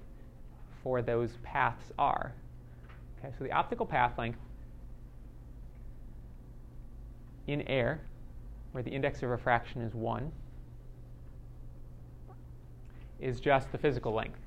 for 0.83 1.01
those 1.01 1.39
paths 1.43 1.93
are. 1.99 2.35
Okay, 3.19 3.33
so 3.39 3.45
the 3.45 3.53
optical 3.53 3.87
path 3.87 4.19
length 4.19 4.39
in 7.47 7.63
air, 7.63 8.01
where 8.73 8.83
the 8.83 8.91
index 8.91 9.23
of 9.23 9.31
refraction 9.31 9.83
is 9.83 9.95
1, 9.95 10.31
is 13.21 13.41
just 13.41 13.71
the 13.73 13.79
physical 13.79 14.13
length. 14.13 14.39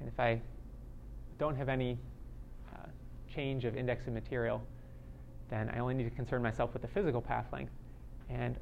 And 0.00 0.08
if 0.08 0.18
I 0.18 0.40
don't 1.38 1.56
have 1.56 1.68
any 1.68 1.98
uh, 2.74 2.86
change 3.32 3.64
of 3.64 3.76
index 3.76 4.06
of 4.06 4.12
material, 4.12 4.62
then 5.48 5.70
I 5.70 5.78
only 5.78 5.94
need 5.94 6.04
to 6.04 6.10
concern 6.10 6.42
myself 6.42 6.72
with 6.72 6.82
the 6.82 6.88
physical 6.88 7.20
path 7.20 7.46
length. 7.52 7.72
And 8.28 8.56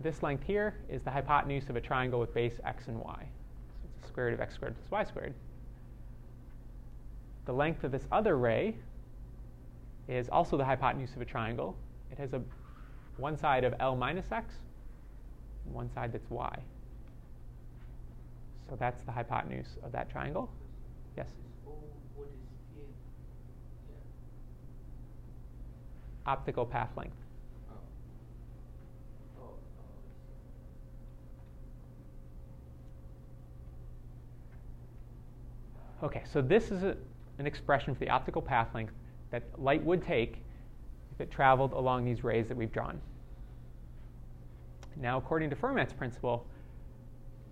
this 0.00 0.22
length 0.22 0.44
here 0.44 0.74
is 0.88 1.02
the 1.02 1.10
hypotenuse 1.10 1.68
of 1.70 1.76
a 1.76 1.80
triangle 1.80 2.20
with 2.20 2.32
base 2.34 2.60
x 2.64 2.88
and 2.88 2.98
y. 3.00 3.16
So 3.18 3.88
it's 3.92 4.02
the 4.02 4.08
square 4.08 4.26
root 4.26 4.34
of 4.34 4.40
x 4.40 4.54
squared 4.54 4.74
plus 4.74 4.90
y 4.90 5.10
squared. 5.10 5.34
The 7.46 7.52
length 7.52 7.82
of 7.82 7.90
this 7.90 8.06
other 8.12 8.36
ray 8.36 8.74
is 10.08 10.28
also 10.30 10.56
the 10.56 10.64
hypotenuse 10.64 11.14
of 11.14 11.20
a 11.20 11.24
triangle. 11.24 11.76
It 12.10 12.18
has 12.18 12.32
a 12.32 12.40
one 13.18 13.36
side 13.36 13.64
of 13.64 13.74
L 13.78 13.94
minus 13.94 14.32
x 14.32 14.54
and 15.66 15.74
one 15.74 15.90
side 15.92 16.12
that's 16.12 16.30
y. 16.30 16.58
So 18.68 18.76
that's 18.76 19.02
the 19.02 19.12
hypotenuse 19.12 19.76
of 19.82 19.92
that 19.92 20.10
triangle. 20.10 20.50
Yes? 21.16 21.28
Optical 26.26 26.66
path 26.66 26.90
length. 26.96 27.16
Okay, 36.00 36.22
so 36.32 36.40
this 36.40 36.70
is 36.70 36.84
a, 36.84 36.96
an 37.38 37.46
expression 37.46 37.92
for 37.92 38.00
the 38.00 38.10
optical 38.10 38.40
path 38.40 38.68
length 38.72 38.92
that 39.30 39.42
light 39.58 39.82
would 39.84 40.02
take 40.02 40.42
if 41.12 41.20
it 41.20 41.30
traveled 41.30 41.72
along 41.72 42.04
these 42.04 42.24
rays 42.24 42.48
that 42.48 42.56
we've 42.56 42.72
drawn. 42.72 43.00
Now, 44.96 45.18
according 45.18 45.50
to 45.50 45.56
Fermat's 45.56 45.92
principle, 45.92 46.46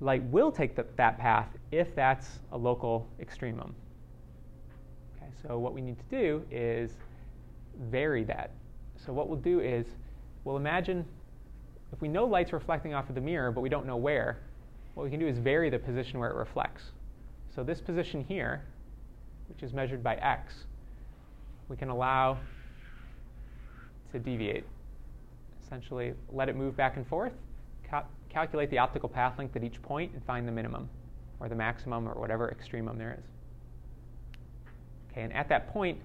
light 0.01 0.23
will 0.25 0.51
take 0.51 0.75
the, 0.75 0.85
that 0.97 1.19
path 1.19 1.49
if 1.71 1.95
that's 1.95 2.41
a 2.53 2.59
local 2.59 3.09
extremum. 3.21 3.75
Okay, 5.17 5.31
so 5.47 5.59
what 5.59 5.73
we 5.73 5.81
need 5.81 5.97
to 5.99 6.17
do 6.17 6.45
is 6.51 6.93
vary 7.91 8.25
that. 8.25 8.51
So 9.05 9.13
what 9.13 9.29
we'll 9.29 9.39
do 9.39 9.61
is 9.61 9.87
we'll 10.45 10.57
imagine 10.57 11.05
if 11.93 12.01
we 12.01 12.09
know 12.09 12.25
light's 12.25 12.53
reflecting 12.53 12.95
off 12.95 13.09
of 13.09 13.15
the 13.15 13.21
mirror, 13.21 13.53
but 13.53 13.61
we 13.61 13.69
don't 13.69 13.87
know 13.87 13.97
where, 13.97 14.41
what 14.95 15.05
we 15.05 15.11
can 15.11 15.21
do 15.21 15.27
is 15.27 15.39
vary 15.39 15.71
the 15.71 15.79
position 15.79 16.19
where 16.19 16.31
it 16.31 16.37
reflects. 16.37 16.93
So 17.55 17.63
this 17.63 17.81
position 17.81 18.25
here, 18.25 18.65
which 19.49 19.63
is 19.63 19.73
measured 19.73 20.03
by 20.03 20.17
x, 20.17 20.66
we 21.69 21.77
can 21.77 21.89
allow 21.89 22.39
to 24.13 24.19
deviate. 24.19 24.65
Essentially, 25.65 26.15
let 26.31 26.49
it 26.49 26.57
move 26.57 26.77
back 26.77 26.97
and 26.97 27.07
forth, 27.07 27.33
cal- 27.89 28.09
calculate 28.29 28.71
the 28.71 28.79
optical 28.79 29.09
path 29.09 29.39
length 29.39 29.57
at 29.57 29.65
each 29.65 29.83
point, 29.83 30.13
and 30.13 30.25
find 30.25 30.47
the 30.47 30.53
minimum, 30.53 30.89
or 31.41 31.49
the 31.49 31.55
maximum, 31.55 32.09
or 32.09 32.15
whatever 32.15 32.51
extremum 32.51 32.99
there 32.99 33.19
is. 33.19 33.25
Okay, 35.11 35.23
and 35.23 35.33
at 35.33 35.49
that 35.49 35.73
point, 35.73 35.99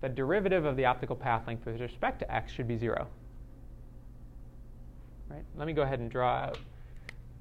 the 0.00 0.08
derivative 0.08 0.64
of 0.64 0.76
the 0.76 0.84
optical 0.84 1.16
path 1.16 1.46
length 1.46 1.64
with 1.66 1.80
respect 1.80 2.20
to 2.20 2.32
x 2.32 2.52
should 2.52 2.68
be 2.68 2.76
0. 2.76 3.06
Right? 5.28 5.44
Let 5.56 5.66
me 5.66 5.72
go 5.72 5.82
ahead 5.82 6.00
and 6.00 6.10
draw 6.10 6.36
out 6.36 6.58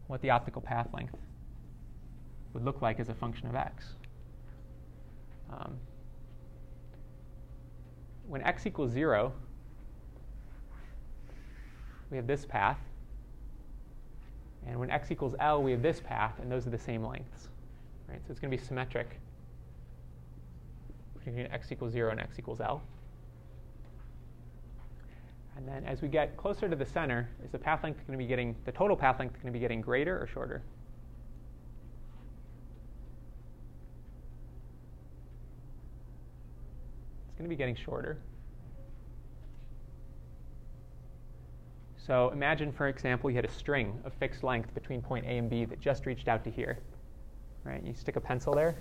what 0.07 0.21
the 0.21 0.29
optical 0.29 0.61
path 0.61 0.87
length 0.93 1.15
would 2.53 2.63
look 2.63 2.81
like 2.81 2.99
as 2.99 3.09
a 3.09 3.13
function 3.13 3.47
of 3.47 3.55
x. 3.55 3.93
Um, 5.51 5.77
when 8.27 8.41
x 8.43 8.65
equals 8.65 8.91
0, 8.91 9.33
we 12.11 12.17
have 12.17 12.27
this 12.27 12.45
path. 12.45 12.79
And 14.65 14.79
when 14.79 14.91
x 14.91 15.11
equals 15.11 15.35
L, 15.39 15.63
we 15.63 15.71
have 15.71 15.81
this 15.81 16.01
path, 16.01 16.33
and 16.41 16.51
those 16.51 16.67
are 16.67 16.69
the 16.69 16.77
same 16.77 17.03
lengths. 17.03 17.47
Right? 18.07 18.19
So 18.25 18.31
it's 18.31 18.39
going 18.39 18.51
to 18.51 18.57
be 18.57 18.63
symmetric 18.63 19.19
between 21.17 21.47
x 21.47 21.71
equals 21.71 21.93
0 21.93 22.11
and 22.11 22.19
x 22.19 22.37
equals 22.37 22.61
L. 22.61 22.81
And 25.55 25.67
then 25.67 25.83
as 25.85 26.01
we 26.01 26.07
get 26.07 26.37
closer 26.37 26.69
to 26.69 26.75
the 26.75 26.85
center, 26.85 27.29
is 27.43 27.51
the 27.51 27.57
path 27.57 27.83
length 27.83 28.05
going 28.05 28.17
to 28.17 28.23
be 28.23 28.27
getting, 28.27 28.55
the 28.65 28.71
total 28.71 28.95
path 28.95 29.19
length 29.19 29.33
going 29.35 29.47
to 29.47 29.51
be 29.51 29.59
getting 29.59 29.81
greater 29.81 30.21
or 30.21 30.27
shorter? 30.27 30.61
Going 37.37 37.45
to 37.45 37.49
be 37.49 37.55
getting 37.55 37.75
shorter. 37.75 38.17
So 41.97 42.29
imagine, 42.29 42.71
for 42.71 42.87
example, 42.87 43.29
you 43.29 43.35
had 43.35 43.45
a 43.45 43.51
string 43.51 43.99
of 44.05 44.13
fixed 44.13 44.43
length 44.43 44.73
between 44.73 45.01
point 45.01 45.25
A 45.25 45.37
and 45.37 45.49
B 45.49 45.65
that 45.65 45.79
just 45.81 46.05
reached 46.05 46.27
out 46.27 46.43
to 46.45 46.49
here. 46.49 46.79
Right? 47.63 47.83
You 47.83 47.93
stick 47.93 48.15
a 48.15 48.21
pencil 48.21 48.53
there, 48.53 48.77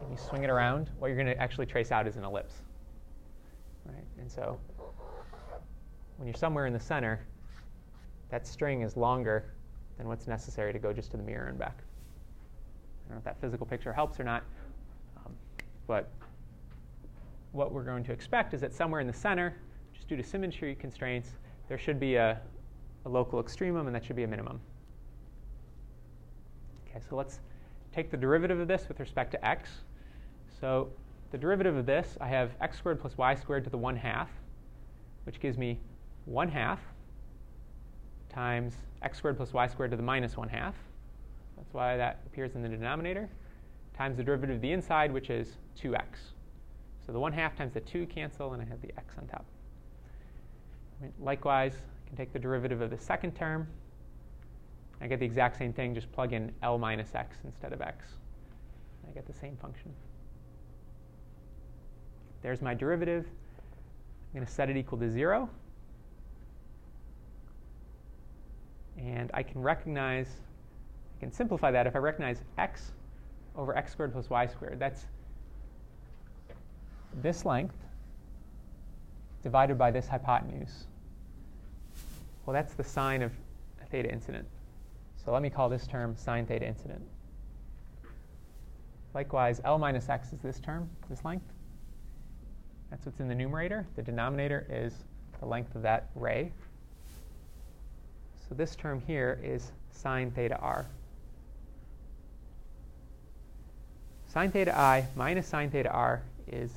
and 0.00 0.10
you 0.10 0.16
swing 0.16 0.42
it 0.42 0.48
around. 0.48 0.90
What 0.98 1.08
you're 1.08 1.16
going 1.16 1.26
to 1.26 1.38
actually 1.38 1.66
trace 1.66 1.92
out 1.92 2.06
is 2.06 2.16
an 2.16 2.24
ellipse. 2.24 2.54
Right? 3.84 4.04
And 4.18 4.32
so 4.32 4.58
when 6.16 6.26
you're 6.26 6.34
somewhere 6.34 6.66
in 6.66 6.72
the 6.72 6.80
center, 6.80 7.26
that 8.30 8.46
string 8.46 8.80
is 8.80 8.96
longer 8.96 9.52
than 9.98 10.08
what's 10.08 10.26
necessary 10.26 10.72
to 10.72 10.78
go 10.78 10.94
just 10.94 11.10
to 11.10 11.18
the 11.18 11.22
mirror 11.22 11.48
and 11.48 11.58
back. 11.58 11.76
I 11.76 13.08
don't 13.08 13.16
know 13.16 13.18
if 13.18 13.24
that 13.24 13.40
physical 13.40 13.66
picture 13.66 13.92
helps 13.92 14.18
or 14.18 14.24
not, 14.24 14.42
um, 15.18 15.32
but 15.86 16.08
what 17.54 17.72
we're 17.72 17.84
going 17.84 18.02
to 18.04 18.12
expect 18.12 18.52
is 18.52 18.60
that 18.60 18.74
somewhere 18.74 19.00
in 19.00 19.06
the 19.06 19.12
center, 19.12 19.54
just 19.94 20.08
due 20.08 20.16
to 20.16 20.22
symmetry 20.22 20.74
constraints, 20.74 21.30
there 21.68 21.78
should 21.78 22.00
be 22.00 22.16
a, 22.16 22.40
a 23.06 23.08
local 23.08 23.38
extremum, 23.40 23.86
and 23.86 23.94
that 23.94 24.04
should 24.04 24.16
be 24.16 24.24
a 24.24 24.28
minimum. 24.28 24.60
Okay, 26.88 27.00
so 27.08 27.14
let's 27.14 27.40
take 27.94 28.10
the 28.10 28.16
derivative 28.16 28.58
of 28.58 28.66
this 28.66 28.88
with 28.88 28.98
respect 28.98 29.30
to 29.30 29.46
x. 29.46 29.70
So 30.60 30.90
the 31.30 31.38
derivative 31.38 31.76
of 31.76 31.86
this, 31.86 32.18
I 32.20 32.26
have 32.26 32.50
x 32.60 32.76
squared 32.78 33.00
plus 33.00 33.16
y 33.16 33.34
squared 33.36 33.62
to 33.64 33.70
the 33.70 33.78
1 33.78 33.96
half, 33.96 34.30
which 35.24 35.38
gives 35.38 35.56
me 35.56 35.78
1 36.24 36.48
half 36.48 36.80
times 38.28 38.74
x 39.02 39.18
squared 39.18 39.36
plus 39.36 39.52
y 39.52 39.68
squared 39.68 39.92
to 39.92 39.96
the 39.96 40.02
minus 40.02 40.36
1 40.36 40.48
half. 40.48 40.74
That's 41.56 41.72
why 41.72 41.96
that 41.96 42.20
appears 42.26 42.56
in 42.56 42.62
the 42.62 42.68
denominator, 42.68 43.28
times 43.96 44.16
the 44.16 44.24
derivative 44.24 44.56
of 44.56 44.62
the 44.62 44.72
inside, 44.72 45.12
which 45.12 45.30
is 45.30 45.56
2x. 45.80 46.33
So 47.06 47.12
the 47.12 47.20
1 47.20 47.32
half 47.32 47.56
times 47.56 47.74
the 47.74 47.80
2 47.80 48.06
cancel, 48.06 48.52
and 48.54 48.62
I 48.62 48.64
have 48.64 48.80
the 48.80 48.92
x 48.96 49.14
on 49.18 49.26
top. 49.26 49.44
Likewise, 51.20 51.74
I 51.74 52.08
can 52.08 52.16
take 52.16 52.32
the 52.32 52.38
derivative 52.38 52.80
of 52.80 52.90
the 52.90 52.98
second 52.98 53.32
term. 53.32 53.66
I 55.00 55.06
get 55.06 55.18
the 55.18 55.26
exact 55.26 55.58
same 55.58 55.72
thing, 55.72 55.94
just 55.94 56.10
plug 56.12 56.32
in 56.32 56.52
L 56.62 56.78
minus 56.78 57.14
x 57.14 57.38
instead 57.44 57.72
of 57.72 57.82
x. 57.82 58.06
I 59.06 59.12
get 59.12 59.26
the 59.26 59.34
same 59.34 59.56
function. 59.56 59.92
There's 62.42 62.62
my 62.62 62.74
derivative. 62.74 63.26
I'm 63.26 64.40
going 64.40 64.46
to 64.46 64.52
set 64.52 64.70
it 64.70 64.76
equal 64.76 64.98
to 64.98 65.10
0. 65.10 65.48
And 68.98 69.30
I 69.34 69.42
can 69.42 69.60
recognize, 69.60 70.28
I 71.16 71.20
can 71.20 71.32
simplify 71.32 71.70
that 71.70 71.86
if 71.86 71.96
I 71.96 71.98
recognize 71.98 72.42
x 72.56 72.92
over 73.56 73.76
x 73.76 73.92
squared 73.92 74.12
plus 74.12 74.30
y 74.30 74.46
squared. 74.46 74.78
That's 74.78 75.06
this 77.22 77.44
length 77.44 77.76
divided 79.42 79.76
by 79.76 79.90
this 79.90 80.08
hypotenuse. 80.08 80.84
Well, 82.44 82.54
that's 82.54 82.74
the 82.74 82.84
sine 82.84 83.22
of 83.22 83.32
theta 83.90 84.10
incident. 84.10 84.46
So 85.24 85.32
let 85.32 85.42
me 85.42 85.50
call 85.50 85.68
this 85.68 85.86
term 85.86 86.16
sine 86.16 86.46
theta 86.46 86.66
incident. 86.66 87.02
Likewise, 89.14 89.60
L 89.64 89.78
minus 89.78 90.08
x 90.08 90.32
is 90.32 90.40
this 90.40 90.58
term, 90.58 90.90
this 91.08 91.24
length. 91.24 91.46
That's 92.90 93.06
what's 93.06 93.20
in 93.20 93.28
the 93.28 93.34
numerator. 93.34 93.86
The 93.96 94.02
denominator 94.02 94.66
is 94.68 94.92
the 95.40 95.46
length 95.46 95.74
of 95.74 95.82
that 95.82 96.10
ray. 96.14 96.52
So 98.48 98.54
this 98.54 98.76
term 98.76 99.00
here 99.06 99.40
is 99.42 99.72
sine 99.90 100.30
theta 100.30 100.58
r. 100.58 100.86
Sine 104.26 104.50
theta 104.50 104.76
i 104.76 105.06
minus 105.14 105.46
sine 105.46 105.70
theta 105.70 105.90
r 105.90 106.22
is 106.48 106.72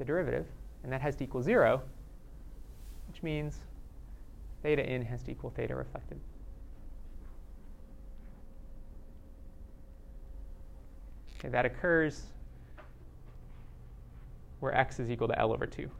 the 0.00 0.04
derivative, 0.06 0.46
and 0.82 0.90
that 0.90 1.00
has 1.00 1.14
to 1.16 1.24
equal 1.24 1.42
0, 1.42 1.80
which 3.06 3.22
means 3.22 3.58
theta 4.62 4.90
in 4.90 5.02
has 5.02 5.22
to 5.24 5.30
equal 5.30 5.50
theta 5.50 5.76
reflected. 5.76 6.18
Okay, 11.38 11.50
that 11.50 11.66
occurs 11.66 12.22
where 14.60 14.74
x 14.74 15.00
is 15.00 15.10
equal 15.10 15.28
to 15.28 15.38
L 15.38 15.52
over 15.52 15.66
2. 15.66 15.90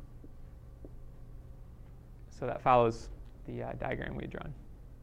So 2.38 2.46
that 2.46 2.62
follows 2.62 3.08
the 3.46 3.62
uh, 3.62 3.72
diagram 3.80 4.14
we 4.14 4.24
had 4.24 4.30
drawn. 4.30 4.54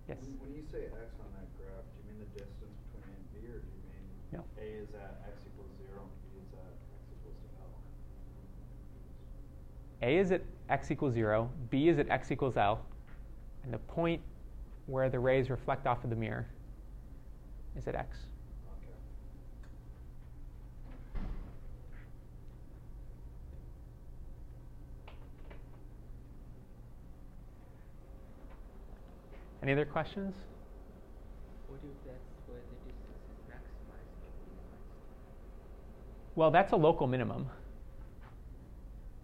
Yes? 0.07 0.17
When, 0.21 0.49
when 0.49 0.53
you 0.57 0.63
say 0.71 0.85
x 0.89 1.13
on 1.21 1.29
that 1.37 1.49
graph, 1.57 1.85
do 1.85 1.97
you 2.01 2.13
mean 2.13 2.19
the 2.21 2.29
distance 2.37 2.77
between 2.93 3.05
A 3.05 3.13
and 3.13 3.25
B, 3.33 3.45
or 3.45 3.61
do 3.61 3.69
you 3.69 3.81
mean 3.93 4.05
no. 4.33 4.41
A 4.57 4.65
is 4.81 4.89
at 4.93 5.21
x 5.25 5.41
equals 5.45 5.69
0 5.85 6.01
and 6.01 6.17
B 6.33 6.37
is 6.37 6.49
at 6.53 6.69
x 6.69 7.01
equals 7.13 7.37
to 7.41 7.49
L? 7.61 7.77
A 10.01 10.17
is 10.17 10.31
at 10.31 10.41
x 10.69 10.91
equals 10.91 11.13
0, 11.13 11.49
B 11.69 11.87
is 11.87 11.97
at 11.97 12.09
x 12.09 12.31
equals 12.31 12.57
L, 12.57 12.85
and 13.63 13.73
the 13.73 13.79
point 13.79 14.21
where 14.85 15.09
the 15.09 15.19
rays 15.19 15.49
reflect 15.49 15.87
off 15.87 16.03
of 16.03 16.09
the 16.09 16.15
mirror 16.15 16.45
is 17.75 17.87
at 17.87 17.95
x. 17.95 18.17
Any 29.63 29.73
other 29.73 29.85
questions? 29.85 30.35
What 31.67 31.79
if 31.83 31.89
that's 32.05 32.17
where 32.47 32.59
the 32.59 32.89
distance 32.89 33.19
is 33.27 33.51
maximized 33.51 34.15
or 34.23 34.31
minimized? 34.45 34.85
Well, 36.35 36.51
that's 36.51 36.71
a 36.71 36.77
local 36.77 37.07
minimum. 37.07 37.49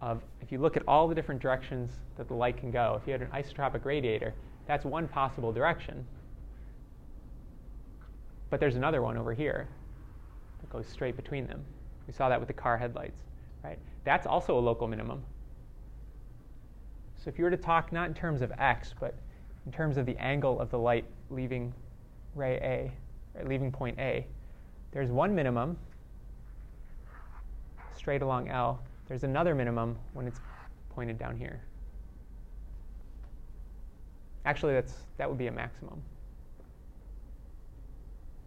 Of 0.04 0.20
if 0.42 0.52
you 0.52 0.58
look 0.58 0.76
at 0.76 0.82
all 0.86 1.08
the 1.08 1.14
different 1.14 1.40
directions 1.40 1.90
that 2.18 2.28
the 2.28 2.34
light 2.34 2.58
can 2.58 2.70
go, 2.70 3.00
if 3.00 3.06
you 3.06 3.12
had 3.12 3.22
an 3.22 3.28
isotropic 3.28 3.86
radiator, 3.86 4.34
that's 4.66 4.84
one 4.84 5.08
possible 5.08 5.50
direction. 5.50 6.06
But 8.50 8.60
there's 8.60 8.76
another 8.76 9.00
one 9.00 9.16
over 9.16 9.32
here 9.32 9.66
that 10.60 10.68
goes 10.68 10.86
straight 10.86 11.16
between 11.16 11.46
them. 11.46 11.64
We 12.06 12.12
saw 12.12 12.28
that 12.28 12.38
with 12.38 12.48
the 12.48 12.54
car 12.54 12.76
headlights, 12.76 13.18
right? 13.62 13.78
That's 14.04 14.26
also 14.26 14.58
a 14.58 14.60
local 14.60 14.86
minimum. 14.88 15.22
So 17.16 17.30
if 17.30 17.38
you 17.38 17.44
were 17.44 17.50
to 17.50 17.56
talk 17.56 17.90
not 17.90 18.08
in 18.08 18.14
terms 18.14 18.42
of 18.42 18.52
x, 18.58 18.92
but 19.00 19.14
in 19.64 19.72
terms 19.72 19.96
of 19.96 20.04
the 20.04 20.18
angle 20.18 20.60
of 20.60 20.70
the 20.70 20.78
light 20.78 21.06
leaving 21.30 21.72
ray 22.34 22.92
A, 23.36 23.42
leaving 23.48 23.72
point 23.72 23.98
A, 23.98 24.26
there's 24.92 25.10
one 25.10 25.34
minimum 25.34 25.78
straight 27.96 28.20
along 28.20 28.50
L. 28.50 28.82
There's 29.06 29.24
another 29.24 29.54
minimum 29.54 29.96
when 30.12 30.26
it's 30.26 30.40
pointed 30.94 31.18
down 31.18 31.36
here. 31.36 31.60
Actually, 34.46 34.74
that's, 34.74 34.94
that 35.16 35.28
would 35.28 35.38
be 35.38 35.46
a 35.46 35.52
maximum. 35.52 36.02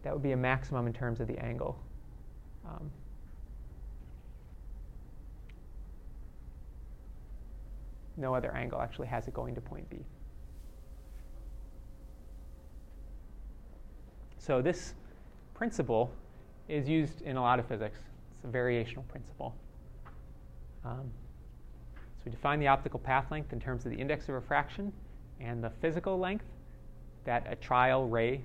That 0.02 0.12
would 0.12 0.22
be 0.22 0.32
a 0.32 0.36
maximum 0.36 0.86
in 0.86 0.92
terms 0.92 1.20
of 1.20 1.26
the 1.26 1.38
angle. 1.38 1.78
Um, 2.66 2.90
no 8.16 8.34
other 8.34 8.54
angle 8.54 8.80
actually 8.80 9.08
has 9.08 9.26
it 9.28 9.34
going 9.34 9.54
to 9.54 9.60
point 9.60 9.88
B. 9.90 9.98
So 14.38 14.62
this 14.62 14.94
principle 15.54 16.10
is 16.68 16.88
used 16.88 17.22
in 17.22 17.36
a 17.36 17.42
lot 17.42 17.58
of 17.58 17.66
physics. 17.66 17.98
It's 18.34 18.44
a 18.44 18.56
variational 18.56 19.06
principle. 19.08 19.54
Um, 20.88 21.10
so 22.18 22.22
we 22.24 22.30
define 22.30 22.60
the 22.60 22.68
optical 22.68 22.98
path 22.98 23.30
length 23.30 23.52
in 23.52 23.60
terms 23.60 23.84
of 23.84 23.92
the 23.92 23.98
index 23.98 24.28
of 24.28 24.34
refraction 24.34 24.92
and 25.38 25.62
the 25.62 25.70
physical 25.82 26.18
length 26.18 26.46
that 27.24 27.46
a 27.48 27.56
trial 27.56 28.08
ray 28.08 28.40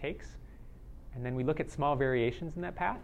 takes. 0.00 0.26
And 1.14 1.24
then 1.24 1.34
we 1.34 1.44
look 1.44 1.60
at 1.60 1.70
small 1.70 1.96
variations 1.96 2.56
in 2.56 2.62
that 2.62 2.74
path 2.74 3.00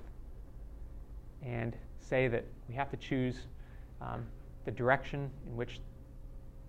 and 1.43 1.77
say 2.01 2.29
that 2.29 2.45
we 2.69 2.75
have 2.75 2.91
to 2.91 2.97
choose 2.97 3.37
um, 4.01 4.25
the 4.65 4.71
direction 4.71 5.31
in 5.47 5.57
which 5.57 5.81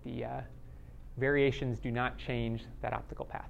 the 0.04 0.24
uh, 0.24 0.40
variations 1.16 1.78
do 1.78 1.90
not 1.90 2.18
change 2.18 2.64
that 2.82 2.92
optical 2.92 3.24
path. 3.24 3.48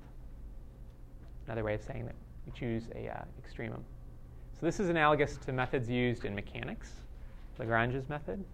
Another 1.46 1.64
way 1.64 1.74
of 1.74 1.82
saying 1.82 2.06
that 2.06 2.14
we 2.46 2.52
choose 2.52 2.84
a 2.94 3.08
uh, 3.08 3.24
extremum. 3.42 3.84
So 4.58 4.66
this 4.66 4.78
is 4.78 4.88
analogous 4.88 5.36
to 5.38 5.52
methods 5.52 5.90
used 5.90 6.24
in 6.24 6.34
mechanics, 6.34 6.92
Lagrange's 7.58 8.08
method. 8.08 8.44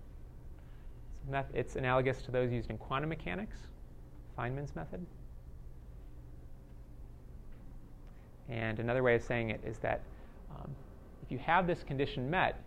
It's 1.52 1.76
analogous 1.76 2.22
to 2.22 2.30
those 2.30 2.50
used 2.50 2.70
in 2.70 2.78
quantum 2.78 3.10
mechanics, 3.10 3.56
Feynman's 4.36 4.74
method. 4.74 5.04
And 8.48 8.80
another 8.80 9.02
way 9.02 9.14
of 9.14 9.22
saying 9.22 9.50
it 9.50 9.60
is 9.64 9.78
that 9.78 10.00
um, 10.50 10.74
if 11.22 11.30
you 11.30 11.38
have 11.38 11.66
this 11.66 11.84
condition 11.84 12.30
met, 12.30 12.62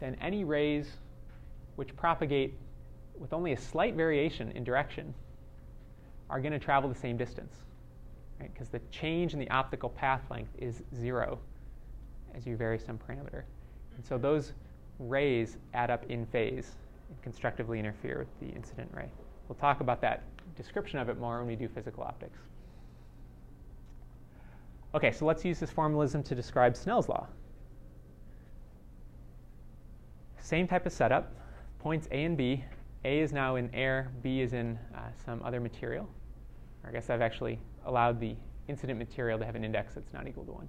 then 0.00 0.16
any 0.20 0.42
rays 0.42 0.96
which 1.76 1.94
propagate 1.94 2.54
with 3.18 3.32
only 3.32 3.52
a 3.52 3.56
slight 3.56 3.94
variation 3.94 4.50
in 4.52 4.64
direction 4.64 5.14
are 6.30 6.40
going 6.40 6.52
to 6.52 6.58
travel 6.58 6.88
the 6.88 6.98
same 6.98 7.18
distance, 7.18 7.54
because 8.40 8.72
right? 8.72 8.82
the 8.82 8.90
change 8.90 9.34
in 9.34 9.38
the 9.38 9.50
optical 9.50 9.90
path 9.90 10.22
length 10.30 10.50
is 10.58 10.82
zero 10.96 11.38
as 12.34 12.46
you 12.46 12.56
vary 12.56 12.78
some 12.78 12.98
parameter. 12.98 13.42
And 13.96 14.04
so 14.04 14.18
those 14.18 14.52
rays 14.98 15.56
add 15.74 15.90
up 15.90 16.04
in 16.08 16.26
phase 16.26 16.72
and 17.08 17.22
constructively 17.22 17.78
interfere 17.78 18.18
with 18.18 18.40
the 18.40 18.54
incident 18.54 18.90
ray. 18.92 19.10
We'll 19.48 19.56
talk 19.56 19.80
about 19.80 20.00
that 20.02 20.22
description 20.56 20.98
of 20.98 21.08
it 21.08 21.18
more 21.18 21.38
when 21.38 21.46
we 21.46 21.56
do 21.56 21.68
physical 21.68 22.02
optics. 22.02 22.38
Okay, 24.94 25.10
so 25.10 25.24
let's 25.24 25.44
use 25.44 25.58
this 25.58 25.70
formalism 25.70 26.22
to 26.24 26.34
describe 26.34 26.76
Snell's 26.76 27.08
law. 27.08 27.26
Same 30.38 30.68
type 30.68 30.84
of 30.84 30.92
setup, 30.92 31.32
points 31.78 32.08
A 32.10 32.24
and 32.24 32.36
B. 32.36 32.64
A 33.04 33.20
is 33.20 33.32
now 33.32 33.56
in 33.56 33.74
air, 33.74 34.12
B 34.22 34.40
is 34.40 34.52
in 34.52 34.78
uh, 34.94 34.98
some 35.24 35.42
other 35.44 35.60
material. 35.60 36.08
I 36.86 36.90
guess 36.90 37.10
I've 37.10 37.22
actually 37.22 37.58
allowed 37.86 38.20
the 38.20 38.36
incident 38.68 38.98
material 38.98 39.38
to 39.38 39.46
have 39.46 39.54
an 39.54 39.64
index 39.64 39.94
that's 39.94 40.12
not 40.12 40.28
equal 40.28 40.44
to 40.44 40.52
1. 40.52 40.68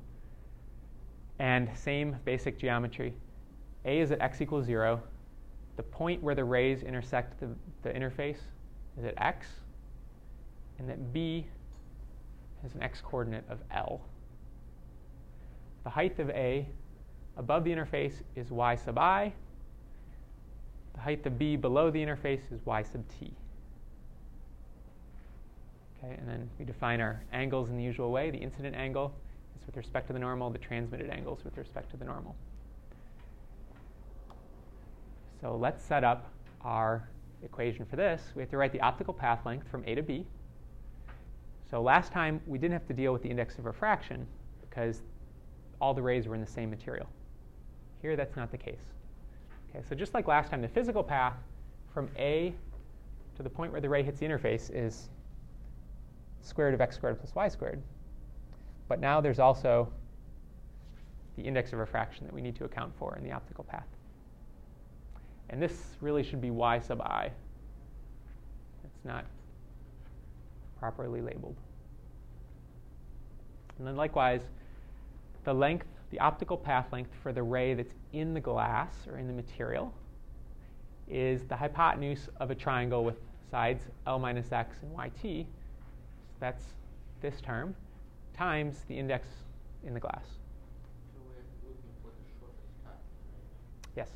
And 1.40 1.70
same 1.76 2.16
basic 2.26 2.58
geometry. 2.58 3.14
A 3.86 4.00
is 4.00 4.12
at 4.12 4.22
x 4.22 4.42
equals 4.42 4.66
0. 4.66 5.02
The 5.76 5.84
point 5.84 6.22
where 6.22 6.36
the 6.36 6.44
rays 6.44 6.84
intersect 6.84 7.40
the, 7.40 7.50
the 7.82 7.90
interface 7.90 8.38
is 8.98 9.06
at 9.06 9.14
x. 9.18 9.48
And 10.80 10.90
that 10.90 11.14
B 11.14 11.48
has 12.62 12.74
an 12.76 12.84
x 12.84 13.02
coordinate 13.02 13.44
of 13.50 13.60
L. 13.72 14.02
The 15.84 15.90
height 15.90 16.20
of 16.20 16.30
A 16.30 16.68
above 17.38 17.64
the 17.64 17.72
interface 17.72 18.22
is 18.36 18.52
y 18.52 18.76
sub 18.76 18.98
i. 18.98 19.34
The 20.94 21.00
height 21.02 21.26
of 21.26 21.38
B 21.38 21.56
below 21.56 21.90
the 21.90 22.00
interface 22.00 22.52
is 22.52 22.66
y 22.66 22.84
sub 22.84 23.04
t. 23.20 23.34
Okay, 25.98 26.16
and 26.16 26.28
then 26.28 26.50
we 26.60 26.66
define 26.66 27.02
our 27.02 27.24
angles 27.32 27.70
in 27.70 27.78
the 27.78 27.84
usual 27.84 28.12
way. 28.12 28.30
The 28.30 28.38
incident 28.38 28.76
angle 28.76 29.14
is 29.64 29.68
with 29.68 29.78
respect 29.78 30.08
to 30.08 30.14
the 30.14 30.20
normal, 30.20 30.50
the 30.50 30.58
transmitted 30.58 31.10
angles 31.10 31.44
with 31.44 31.58
respect 31.58 31.90
to 31.92 31.98
the 31.98 32.06
normal. 32.06 32.36
So 35.42 35.56
let's 35.56 35.84
set 35.84 36.04
up 36.04 36.30
our 36.62 37.08
equation 37.44 37.86
for 37.86 37.96
this. 37.96 38.22
We 38.36 38.42
have 38.42 38.50
to 38.52 38.58
write 38.58 38.72
the 38.72 38.82
optical 38.82 39.14
path 39.14 39.46
length 39.46 39.68
from 39.70 39.84
A 39.86 39.96
to 39.96 40.02
B. 40.02 40.26
So 41.70 41.82
last 41.82 42.12
time 42.12 42.40
we 42.46 42.58
didn't 42.58 42.74
have 42.74 42.88
to 42.88 42.94
deal 42.94 43.12
with 43.12 43.24
the 43.24 43.30
index 43.30 43.58
of 43.58 43.66
refraction 43.66 44.26
because 44.62 45.02
all 45.82 45.94
the 45.94 46.02
rays 46.02 46.28
were 46.28 46.36
in 46.36 46.42
the 46.42 46.48
same 46.48 46.70
material. 46.70 47.08
Here 48.02 48.16
that's 48.16 48.36
not 48.36 48.52
the 48.52 48.58
case. 48.58 48.94
Okay, 49.70 49.84
so 49.88 49.96
just 49.96 50.14
like 50.14 50.28
last 50.28 50.52
time, 50.52 50.62
the 50.62 50.68
physical 50.68 51.04
path 51.04 51.34
from 51.94 52.10
A 52.18 52.54
to 53.36 53.44
the 53.44 53.50
point 53.50 53.72
where 53.72 53.82
the 53.82 53.90
ray 53.90 54.04
hits 54.04 54.20
the 54.20 54.26
interface 54.26 54.70
is 54.74 55.10
square 56.42 56.68
root 56.68 56.76
of 56.76 56.82
x 56.82 56.96
squared 56.96 57.18
plus 57.18 57.34
y 57.34 57.48
squared. 57.48 57.82
But 58.88 59.00
now 59.00 59.22
there's 59.22 59.40
also 59.40 59.92
the 61.36 61.44
index 61.44 61.74
of 61.74 61.80
refraction 61.80 62.26
that 62.26 62.34
we 62.34 62.42
need 62.42 62.56
to 62.58 62.66
account 62.66 62.94
for 62.98 63.16
in 63.18 63.24
the 63.24 63.32
optical 63.32 63.64
path. 63.64 63.88
And 65.50 65.62
this 65.62 65.98
really 66.02 66.24
should 66.24 66.42
be 66.42 66.52
y 66.52 66.80
sub 66.80 67.02
i. 67.02 67.32
It's 68.84 69.06
not 69.06 69.26
properly 70.80 71.22
labeled. 71.22 71.56
And 73.78 73.88
then 73.88 73.96
likewise, 73.96 74.42
the 75.44 75.54
length, 75.54 75.88
the 76.12 76.20
optical 76.20 76.58
path 76.58 76.92
length 76.92 77.12
for 77.22 77.34
the 77.34 77.44
ray 77.44 77.74
that's 77.74 77.94
in 78.14 78.34
the 78.34 78.40
glass 78.40 78.94
or 79.10 79.18
in 79.18 79.28
the 79.28 79.34
material 79.34 79.94
is 81.10 81.44
the 81.46 81.56
hypotenuse 81.56 82.30
of 82.40 82.52
a 82.52 82.56
triangle 82.56 83.04
with 83.04 83.18
sides 83.50 83.84
L 84.08 84.20
minus 84.20 84.52
x 84.52 84.78
and 84.82 84.92
yt. 84.94 85.22
So 85.22 85.46
that's 86.40 86.64
this 87.22 87.42
term 87.42 87.76
times 88.34 88.84
the 88.88 88.98
index 88.98 89.28
in 89.86 89.94
the 89.94 90.00
glass. 90.00 90.26
So 91.14 91.20
we're 91.28 91.70
looking 91.70 91.92
for 92.02 92.10
the 92.10 92.24
shortest? 92.40 93.00
Yes. 93.96 94.10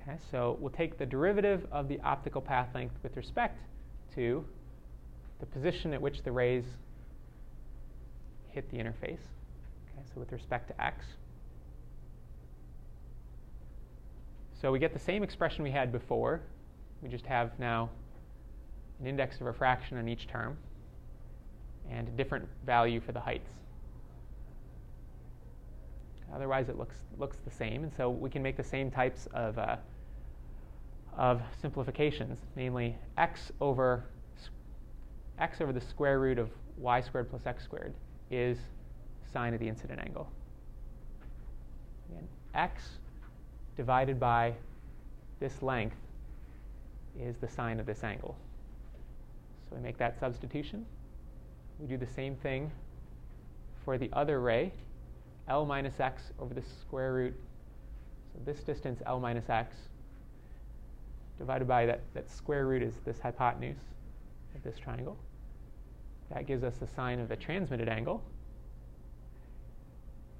Okay, 0.00 0.18
so 0.30 0.56
we'll 0.60 0.70
take 0.70 0.98
the 0.98 1.06
derivative 1.06 1.66
of 1.72 1.88
the 1.88 2.00
optical 2.00 2.40
path 2.40 2.68
length 2.74 2.94
with 3.02 3.16
respect 3.16 3.58
to 4.14 4.44
the 5.40 5.46
position 5.46 5.92
at 5.92 6.00
which 6.00 6.22
the 6.22 6.30
rays 6.30 6.64
hit 8.50 8.70
the 8.70 8.76
interface. 8.76 9.02
Okay, 9.02 10.04
so 10.12 10.20
with 10.20 10.30
respect 10.32 10.68
to 10.68 10.82
x. 10.82 11.04
So 14.60 14.70
we 14.70 14.78
get 14.78 14.92
the 14.92 15.00
same 15.00 15.22
expression 15.22 15.62
we 15.62 15.70
had 15.70 15.90
before. 15.92 16.40
We 17.02 17.08
just 17.08 17.26
have 17.26 17.58
now 17.58 17.90
an 19.00 19.06
index 19.06 19.36
of 19.36 19.42
refraction 19.42 19.98
on 19.98 20.08
each 20.08 20.26
term 20.28 20.56
and 21.90 22.08
a 22.08 22.10
different 22.12 22.48
value 22.64 23.00
for 23.00 23.12
the 23.12 23.20
heights. 23.20 23.48
Otherwise, 26.34 26.68
it 26.68 26.76
looks, 26.76 26.96
looks 27.18 27.36
the 27.44 27.50
same. 27.50 27.84
And 27.84 27.92
so 27.96 28.10
we 28.10 28.28
can 28.30 28.42
make 28.42 28.56
the 28.56 28.64
same 28.64 28.90
types 28.90 29.28
of, 29.34 29.58
uh, 29.58 29.76
of 31.16 31.40
simplifications, 31.60 32.38
namely 32.56 32.96
x 33.16 33.52
over, 33.60 34.04
x 35.38 35.60
over 35.60 35.72
the 35.72 35.80
square 35.80 36.18
root 36.18 36.38
of 36.38 36.50
y 36.76 37.00
squared 37.00 37.30
plus 37.30 37.46
x 37.46 37.62
squared 37.62 37.94
is 38.30 38.58
sine 39.32 39.54
of 39.54 39.60
the 39.60 39.68
incident 39.68 40.00
angle. 40.00 40.28
Again, 42.10 42.26
x 42.54 42.82
divided 43.76 44.18
by 44.18 44.54
this 45.40 45.62
length 45.62 45.96
is 47.20 47.36
the 47.36 47.48
sine 47.48 47.78
of 47.78 47.86
this 47.86 48.02
angle. 48.02 48.36
So 49.68 49.76
we 49.76 49.82
make 49.82 49.98
that 49.98 50.18
substitution. 50.18 50.84
We 51.78 51.86
do 51.86 51.96
the 51.96 52.06
same 52.06 52.36
thing 52.36 52.70
for 53.84 53.98
the 53.98 54.08
other 54.12 54.40
ray, 54.40 54.72
L 55.48 55.66
minus 55.66 56.00
x 56.00 56.32
over 56.38 56.54
the 56.54 56.62
square 56.62 57.12
root. 57.12 57.34
So 58.32 58.40
this 58.44 58.62
distance, 58.62 59.02
L 59.06 59.20
minus 59.20 59.48
x, 59.48 59.76
divided 61.38 61.66
by 61.66 61.86
that, 61.86 62.00
that 62.14 62.30
square 62.30 62.66
root 62.66 62.82
is 62.82 62.94
this 63.04 63.18
hypotenuse 63.20 63.76
of 64.54 64.62
this 64.62 64.78
triangle. 64.78 65.16
That 66.32 66.46
gives 66.46 66.64
us 66.64 66.76
the 66.76 66.86
sine 66.86 67.20
of 67.20 67.28
the 67.28 67.36
transmitted 67.36 67.88
angle. 67.88 68.22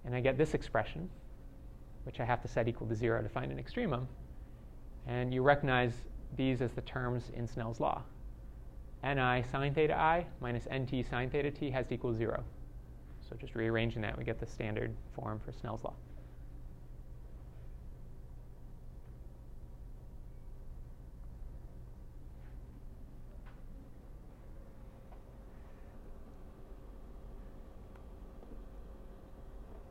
And 0.05 0.15
I 0.15 0.21
get 0.21 0.39
this 0.39 0.55
expression, 0.55 1.09
which 2.05 2.21
I 2.21 2.25
have 2.25 2.43
to 2.43 2.49
set 2.49 2.69
equal 2.69 2.87
to 2.87 2.95
0 2.95 3.23
to 3.23 3.29
find 3.29 3.51
an 3.51 3.59
extremum. 3.59 4.07
And 5.07 5.33
you 5.35 5.43
recognize 5.43 5.93
these 6.37 6.63
as 6.63 6.73
the 6.73 6.81
terms 6.83 7.31
in 7.35 7.47
Snell's 7.47 7.81
law. 7.81 8.03
Ni 9.13 9.43
sine 9.51 9.75
theta 9.75 9.95
i 9.95 10.25
minus 10.41 10.67
nt 10.73 11.05
sine 11.11 11.29
theta 11.29 11.51
t 11.51 11.71
has 11.71 11.87
to 11.87 11.95
equal 11.95 12.15
0. 12.15 12.43
So 13.29 13.37
just 13.37 13.55
rearranging 13.55 14.03
that, 14.03 14.17
we 14.17 14.25
get 14.25 14.39
the 14.39 14.47
standard 14.47 14.95
form 15.15 15.41
for 15.45 15.53
Snell's 15.53 15.83
law. 15.85 15.95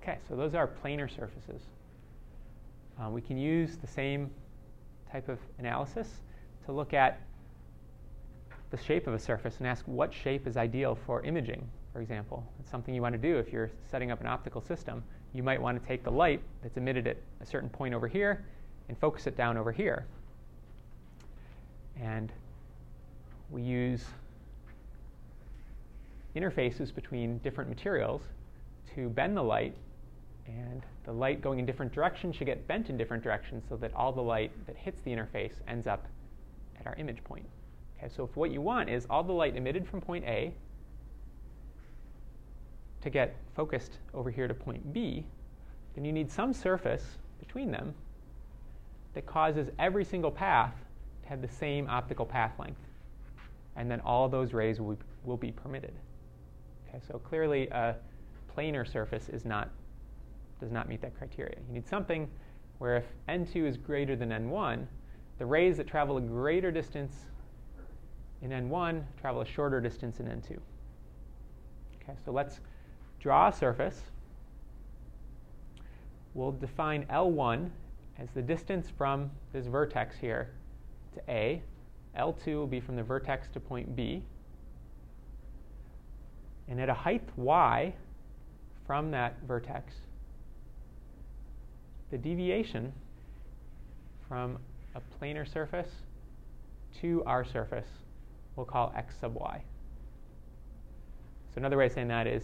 Okay, 0.01 0.17
so 0.27 0.35
those 0.35 0.53
are 0.53 0.67
planar 0.67 1.09
surfaces. 1.09 1.61
Um, 2.99 3.13
we 3.13 3.21
can 3.21 3.37
use 3.37 3.77
the 3.77 3.87
same 3.87 4.29
type 5.11 5.29
of 5.29 5.39
analysis 5.59 6.07
to 6.65 6.71
look 6.71 6.93
at 6.93 7.21
the 8.73 8.83
shape 8.83 9.05
of 9.05 9.13
a 9.13 9.19
surface 9.19 9.57
and 9.59 9.67
ask 9.67 9.85
what 9.85 10.11
shape 10.11 10.47
is 10.47 10.57
ideal 10.57 10.97
for 11.05 11.21
imaging, 11.21 11.63
for 11.93 12.01
example. 12.01 12.43
It's 12.59 12.71
something 12.71 12.95
you 12.95 13.03
want 13.03 13.13
to 13.13 13.19
do 13.19 13.37
if 13.37 13.53
you're 13.53 13.69
setting 13.91 14.09
up 14.09 14.19
an 14.19 14.25
optical 14.25 14.61
system. 14.61 15.03
You 15.31 15.43
might 15.43 15.61
want 15.61 15.79
to 15.79 15.87
take 15.87 16.03
the 16.03 16.09
light 16.09 16.41
that's 16.63 16.75
emitted 16.75 17.05
at 17.05 17.17
a 17.39 17.45
certain 17.45 17.69
point 17.69 17.93
over 17.93 18.07
here 18.07 18.43
and 18.89 18.97
focus 18.97 19.27
it 19.27 19.37
down 19.37 19.57
over 19.57 19.71
here. 19.71 20.07
And 22.01 22.31
we 23.51 23.61
use 23.61 24.05
interfaces 26.35 26.93
between 26.93 27.37
different 27.39 27.69
materials 27.69 28.23
to 28.95 29.07
bend 29.09 29.37
the 29.37 29.43
light 29.43 29.75
and 30.47 30.81
the 31.03 31.13
light 31.13 31.41
going 31.41 31.59
in 31.59 31.67
different 31.67 31.93
directions 31.93 32.35
should 32.35 32.47
get 32.47 32.67
bent 32.67 32.89
in 32.89 32.97
different 32.97 33.23
directions 33.23 33.65
so 33.69 33.77
that 33.77 33.93
all 33.93 34.11
the 34.11 34.19
light 34.19 34.51
that 34.65 34.75
hits 34.75 34.99
the 35.01 35.11
interface 35.11 35.53
ends 35.67 35.85
up 35.85 36.07
at 36.79 36.87
our 36.87 36.95
image 36.95 37.23
point. 37.23 37.45
Okay, 38.03 38.13
so 38.13 38.25
if 38.25 38.35
what 38.35 38.51
you 38.51 38.61
want 38.61 38.89
is 38.89 39.07
all 39.09 39.23
the 39.23 39.31
light 39.31 39.55
emitted 39.55 39.87
from 39.87 40.01
point 40.01 40.25
A 40.25 40.53
to 43.01 43.09
get 43.09 43.35
focused 43.55 43.99
over 44.13 44.29
here 44.29 44.47
to 44.47 44.53
point 44.53 44.93
B, 44.93 45.25
then 45.95 46.03
you 46.03 46.11
need 46.11 46.29
some 46.29 46.53
surface 46.53 47.17
between 47.39 47.71
them 47.71 47.93
that 49.13 49.25
causes 49.25 49.69
every 49.79 50.03
single 50.03 50.31
path 50.31 50.73
to 51.21 51.29
have 51.29 51.41
the 51.41 51.47
same 51.47 51.87
optical 51.89 52.25
path 52.25 52.51
length. 52.59 52.81
And 53.75 53.89
then 53.89 54.01
all 54.01 54.27
those 54.27 54.53
rays 54.53 54.81
will 54.81 54.95
be, 54.95 55.05
will 55.23 55.37
be 55.37 55.51
permitted. 55.51 55.93
Okay, 56.87 56.99
so 57.07 57.19
clearly 57.19 57.67
a 57.69 57.95
planar 58.55 58.85
surface 58.85 59.29
is 59.29 59.45
not, 59.45 59.69
does 60.59 60.71
not 60.71 60.89
meet 60.89 61.01
that 61.01 61.17
criteria. 61.17 61.55
You 61.67 61.73
need 61.73 61.87
something 61.87 62.29
where 62.79 62.97
if 62.97 63.05
n2 63.29 63.65
is 63.65 63.77
greater 63.77 64.15
than 64.15 64.29
n1, 64.29 64.85
the 65.39 65.45
rays 65.45 65.77
that 65.77 65.87
travel 65.87 66.17
a 66.17 66.21
greater 66.21 66.69
distance 66.69 67.27
in 68.43 68.51
n1 68.51 69.01
travel 69.19 69.41
a 69.41 69.45
shorter 69.45 69.79
distance 69.79 70.19
in 70.19 70.27
n2. 70.27 70.57
Okay, 72.03 72.13
so 72.25 72.31
let's 72.31 72.59
draw 73.19 73.47
a 73.47 73.53
surface. 73.53 74.01
We'll 76.33 76.51
define 76.51 77.05
L1 77.05 77.69
as 78.19 78.29
the 78.31 78.41
distance 78.41 78.89
from 78.97 79.31
this 79.53 79.65
vertex 79.65 80.17
here 80.17 80.49
to 81.13 81.21
A. 81.31 81.61
L2 82.19 82.47
will 82.47 82.67
be 82.67 82.81
from 82.81 82.97
the 82.97 83.03
vertex 83.03 83.47
to 83.53 83.59
point 83.59 83.95
B. 83.95 84.21
And 86.67 86.81
at 86.81 86.89
a 86.89 86.93
height 86.93 87.23
y 87.37 87.93
from 88.85 89.11
that 89.11 89.37
vertex, 89.47 89.93
the 92.11 92.17
deviation 92.17 92.91
from 94.27 94.57
a 94.95 95.01
planar 95.17 95.51
surface 95.51 95.89
to 97.01 97.23
our 97.25 97.45
surface 97.45 97.87
we'll 98.55 98.65
call 98.65 98.93
x 98.95 99.15
sub 99.19 99.33
y. 99.35 99.63
So 101.53 101.59
another 101.59 101.77
way 101.77 101.85
of 101.85 101.91
saying 101.91 102.07
that 102.07 102.27
is 102.27 102.43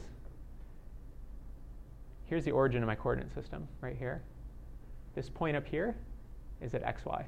here's 2.25 2.45
the 2.45 2.51
origin 2.51 2.83
of 2.83 2.87
my 2.87 2.95
coordinate 2.95 3.33
system 3.33 3.67
right 3.81 3.95
here. 3.97 4.21
This 5.15 5.29
point 5.29 5.57
up 5.57 5.65
here 5.65 5.95
is 6.61 6.73
at 6.73 6.83
xy. 6.83 7.23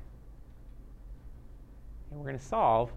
And 2.10 2.20
we're 2.20 2.26
going 2.26 2.38
to 2.38 2.46
solve 2.46 2.92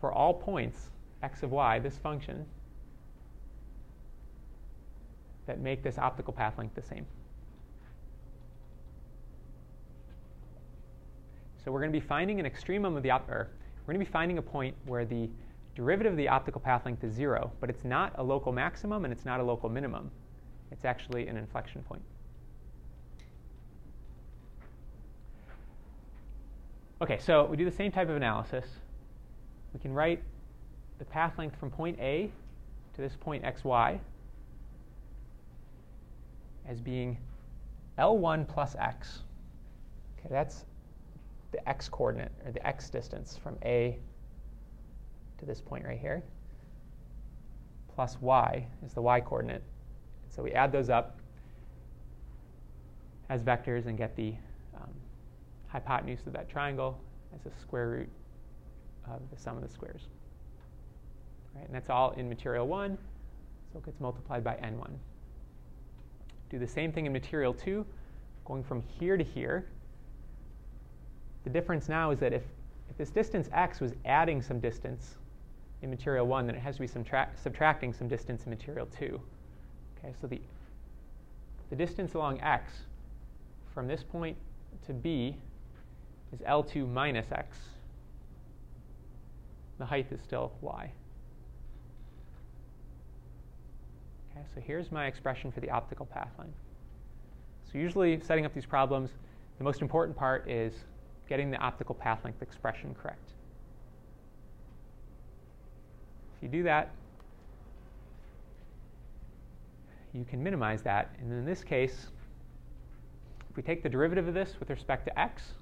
for 0.00 0.12
all 0.12 0.34
points 0.34 0.90
x 1.22 1.42
of 1.42 1.50
y, 1.50 1.78
this 1.78 1.96
function, 1.98 2.44
that 5.46 5.60
make 5.60 5.82
this 5.82 5.98
optical 5.98 6.32
path 6.32 6.58
length 6.58 6.74
the 6.74 6.82
same. 6.82 7.06
So 11.64 11.70
we're 11.70 11.80
going 11.80 11.92
to 11.92 11.98
be 11.98 12.04
finding 12.04 12.40
an 12.40 12.46
extremum 12.46 12.96
of 12.96 13.02
the, 13.02 13.10
op- 13.10 13.28
or 13.28 13.50
we're 13.86 13.94
going 13.94 14.04
to 14.04 14.10
be 14.10 14.12
finding 14.12 14.38
a 14.38 14.42
point 14.42 14.76
where 14.86 15.04
the 15.04 15.28
derivative 15.74 16.12
of 16.12 16.16
the 16.16 16.28
optical 16.28 16.60
path 16.60 16.84
length 16.84 17.02
is 17.02 17.12
zero, 17.12 17.50
but 17.60 17.68
it's 17.68 17.84
not 17.84 18.12
a 18.16 18.22
local 18.22 18.52
maximum 18.52 19.04
and 19.04 19.12
it's 19.12 19.24
not 19.24 19.40
a 19.40 19.42
local 19.42 19.68
minimum. 19.68 20.10
It's 20.70 20.84
actually 20.84 21.26
an 21.26 21.36
inflection 21.36 21.82
point. 21.82 22.02
Okay, 27.00 27.18
so 27.18 27.46
we 27.46 27.56
do 27.56 27.64
the 27.64 27.70
same 27.70 27.90
type 27.90 28.08
of 28.08 28.14
analysis. 28.14 28.64
We 29.74 29.80
can 29.80 29.92
write 29.92 30.22
the 30.98 31.04
path 31.04 31.36
length 31.36 31.58
from 31.58 31.70
point 31.70 31.98
A 31.98 32.30
to 32.94 33.00
this 33.00 33.16
point 33.16 33.42
xy 33.42 33.98
as 36.68 36.80
being 36.80 37.18
L1 37.98 38.46
plus 38.46 38.76
x. 38.78 39.20
Okay, 40.18 40.28
that's 40.30 40.64
the 41.52 41.68
x 41.68 41.88
coordinate, 41.88 42.32
or 42.44 42.52
the 42.52 42.66
x 42.66 42.90
distance 42.90 43.38
from 43.40 43.56
A 43.64 43.98
to 45.38 45.46
this 45.46 45.60
point 45.60 45.84
right 45.84 45.98
here, 45.98 46.22
plus 47.94 48.16
y 48.20 48.66
is 48.84 48.92
the 48.94 49.02
y 49.02 49.20
coordinate. 49.20 49.62
So 50.28 50.42
we 50.42 50.52
add 50.52 50.72
those 50.72 50.88
up 50.88 51.18
as 53.28 53.42
vectors 53.42 53.86
and 53.86 53.96
get 53.96 54.16
the 54.16 54.34
um, 54.74 54.90
hypotenuse 55.68 56.26
of 56.26 56.32
that 56.32 56.48
triangle 56.48 56.98
as 57.34 57.46
a 57.46 57.60
square 57.60 57.88
root 57.88 58.08
of 59.06 59.20
the 59.30 59.36
sum 59.36 59.56
of 59.56 59.62
the 59.62 59.68
squares. 59.68 60.02
Right, 61.54 61.66
and 61.66 61.74
that's 61.74 61.90
all 61.90 62.12
in 62.12 62.28
material 62.28 62.66
1, 62.66 62.96
so 63.72 63.78
it 63.78 63.84
gets 63.84 64.00
multiplied 64.00 64.42
by 64.42 64.54
n1. 64.54 64.90
Do 66.50 66.58
the 66.58 66.66
same 66.66 66.92
thing 66.92 67.06
in 67.06 67.12
material 67.12 67.52
2, 67.52 67.84
going 68.44 68.62
from 68.62 68.82
here 68.82 69.16
to 69.16 69.24
here. 69.24 69.66
The 71.44 71.50
difference 71.50 71.88
now 71.88 72.10
is 72.10 72.20
that 72.20 72.32
if, 72.32 72.42
if 72.90 72.96
this 72.96 73.10
distance 73.10 73.48
x 73.52 73.80
was 73.80 73.92
adding 74.04 74.42
some 74.42 74.60
distance 74.60 75.16
in 75.82 75.90
material 75.90 76.26
1, 76.26 76.46
then 76.46 76.54
it 76.54 76.60
has 76.60 76.76
to 76.76 76.82
be 76.82 76.86
subtracting 76.86 77.92
some 77.92 78.08
distance 78.08 78.44
in 78.44 78.50
material 78.50 78.86
2. 78.98 79.20
Okay, 79.98 80.14
so 80.20 80.26
the, 80.26 80.40
the 81.70 81.76
distance 81.76 82.14
along 82.14 82.40
x 82.40 82.72
from 83.74 83.88
this 83.88 84.02
point 84.02 84.36
to 84.86 84.92
b 84.92 85.36
is 86.32 86.40
L2 86.40 86.88
minus 86.88 87.30
x. 87.32 87.58
The 89.78 89.86
height 89.86 90.06
is 90.10 90.20
still 90.20 90.52
y. 90.60 90.90
Okay, 94.30 94.46
so 94.54 94.60
here's 94.60 94.92
my 94.92 95.06
expression 95.06 95.50
for 95.50 95.60
the 95.60 95.70
optical 95.70 96.06
path 96.06 96.30
length. 96.38 96.54
So 97.70 97.78
usually 97.78 98.20
setting 98.20 98.46
up 98.46 98.54
these 98.54 98.66
problems, 98.66 99.10
the 99.58 99.64
most 99.64 99.82
important 99.82 100.16
part 100.16 100.48
is 100.48 100.72
getting 101.32 101.50
the 101.50 101.56
optical 101.56 101.94
path 101.94 102.22
length 102.24 102.42
expression 102.42 102.94
correct. 103.00 103.30
If 106.36 106.42
you 106.42 106.48
do 106.50 106.62
that, 106.64 106.90
you 110.12 110.26
can 110.28 110.42
minimize 110.42 110.82
that. 110.82 111.14
And 111.18 111.32
in 111.32 111.46
this 111.46 111.64
case, 111.64 112.08
if 113.48 113.56
we 113.56 113.62
take 113.62 113.82
the 113.82 113.88
derivative 113.88 114.28
of 114.28 114.34
this 114.34 114.56
with 114.60 114.68
respect 114.68 115.06
to 115.06 115.18
x, 115.18 115.54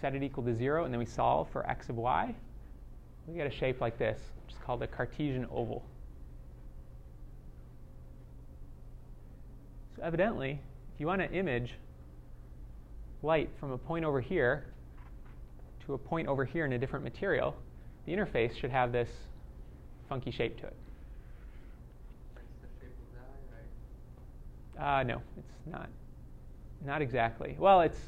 set 0.00 0.16
it 0.16 0.24
equal 0.24 0.42
to 0.42 0.52
0, 0.52 0.84
and 0.84 0.92
then 0.92 0.98
we 0.98 1.06
solve 1.06 1.48
for 1.50 1.64
x 1.70 1.88
of 1.88 1.96
y, 1.96 2.34
we 3.28 3.36
get 3.36 3.46
a 3.46 3.56
shape 3.56 3.80
like 3.80 3.96
this, 3.98 4.18
which 4.44 4.56
is 4.56 4.60
called 4.64 4.82
a 4.82 4.88
Cartesian 4.88 5.46
oval. 5.52 5.84
So 9.94 10.02
evidently, 10.02 10.58
if 10.92 10.98
you 10.98 11.06
want 11.06 11.20
to 11.20 11.30
image 11.30 11.74
light 13.24 13.50
from 13.58 13.72
a 13.72 13.78
point 13.78 14.04
over 14.04 14.20
here 14.20 14.66
to 15.86 15.94
a 15.94 15.98
point 15.98 16.28
over 16.28 16.44
here 16.44 16.64
in 16.64 16.72
a 16.72 16.78
different 16.78 17.04
material, 17.04 17.56
the 18.06 18.12
interface 18.12 18.56
should 18.56 18.70
have 18.70 18.92
this 18.92 19.08
funky 20.08 20.30
shape 20.30 20.58
to 20.60 20.66
it. 20.66 20.76
Uh, 24.78 25.02
no, 25.04 25.22
it's 25.38 25.66
not. 25.66 25.88
Not 26.84 27.00
exactly. 27.00 27.56
Well, 27.58 27.80
it's. 27.80 27.98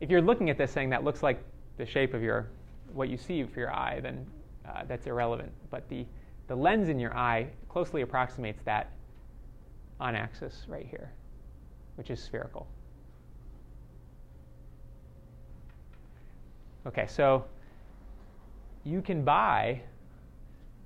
If 0.00 0.10
you're 0.10 0.22
looking 0.22 0.50
at 0.50 0.58
this 0.58 0.70
saying 0.70 0.90
that 0.90 1.04
looks 1.04 1.22
like 1.22 1.42
the 1.78 1.86
shape 1.86 2.14
of 2.14 2.22
your, 2.22 2.48
what 2.92 3.08
you 3.08 3.16
see 3.16 3.42
for 3.44 3.60
your 3.60 3.74
eye, 3.74 4.00
then 4.00 4.26
uh, 4.68 4.84
that's 4.86 5.06
irrelevant. 5.06 5.50
But 5.70 5.88
the, 5.88 6.06
the 6.48 6.54
lens 6.54 6.88
in 6.88 6.98
your 6.98 7.16
eye 7.16 7.48
closely 7.68 8.02
approximates 8.02 8.62
that 8.64 8.92
on 9.98 10.14
axis 10.14 10.64
right 10.68 10.86
here, 10.86 11.10
which 11.96 12.10
is 12.10 12.22
spherical. 12.22 12.66
Okay, 16.86 17.06
so 17.08 17.44
you 18.84 19.02
can 19.02 19.24
buy 19.24 19.80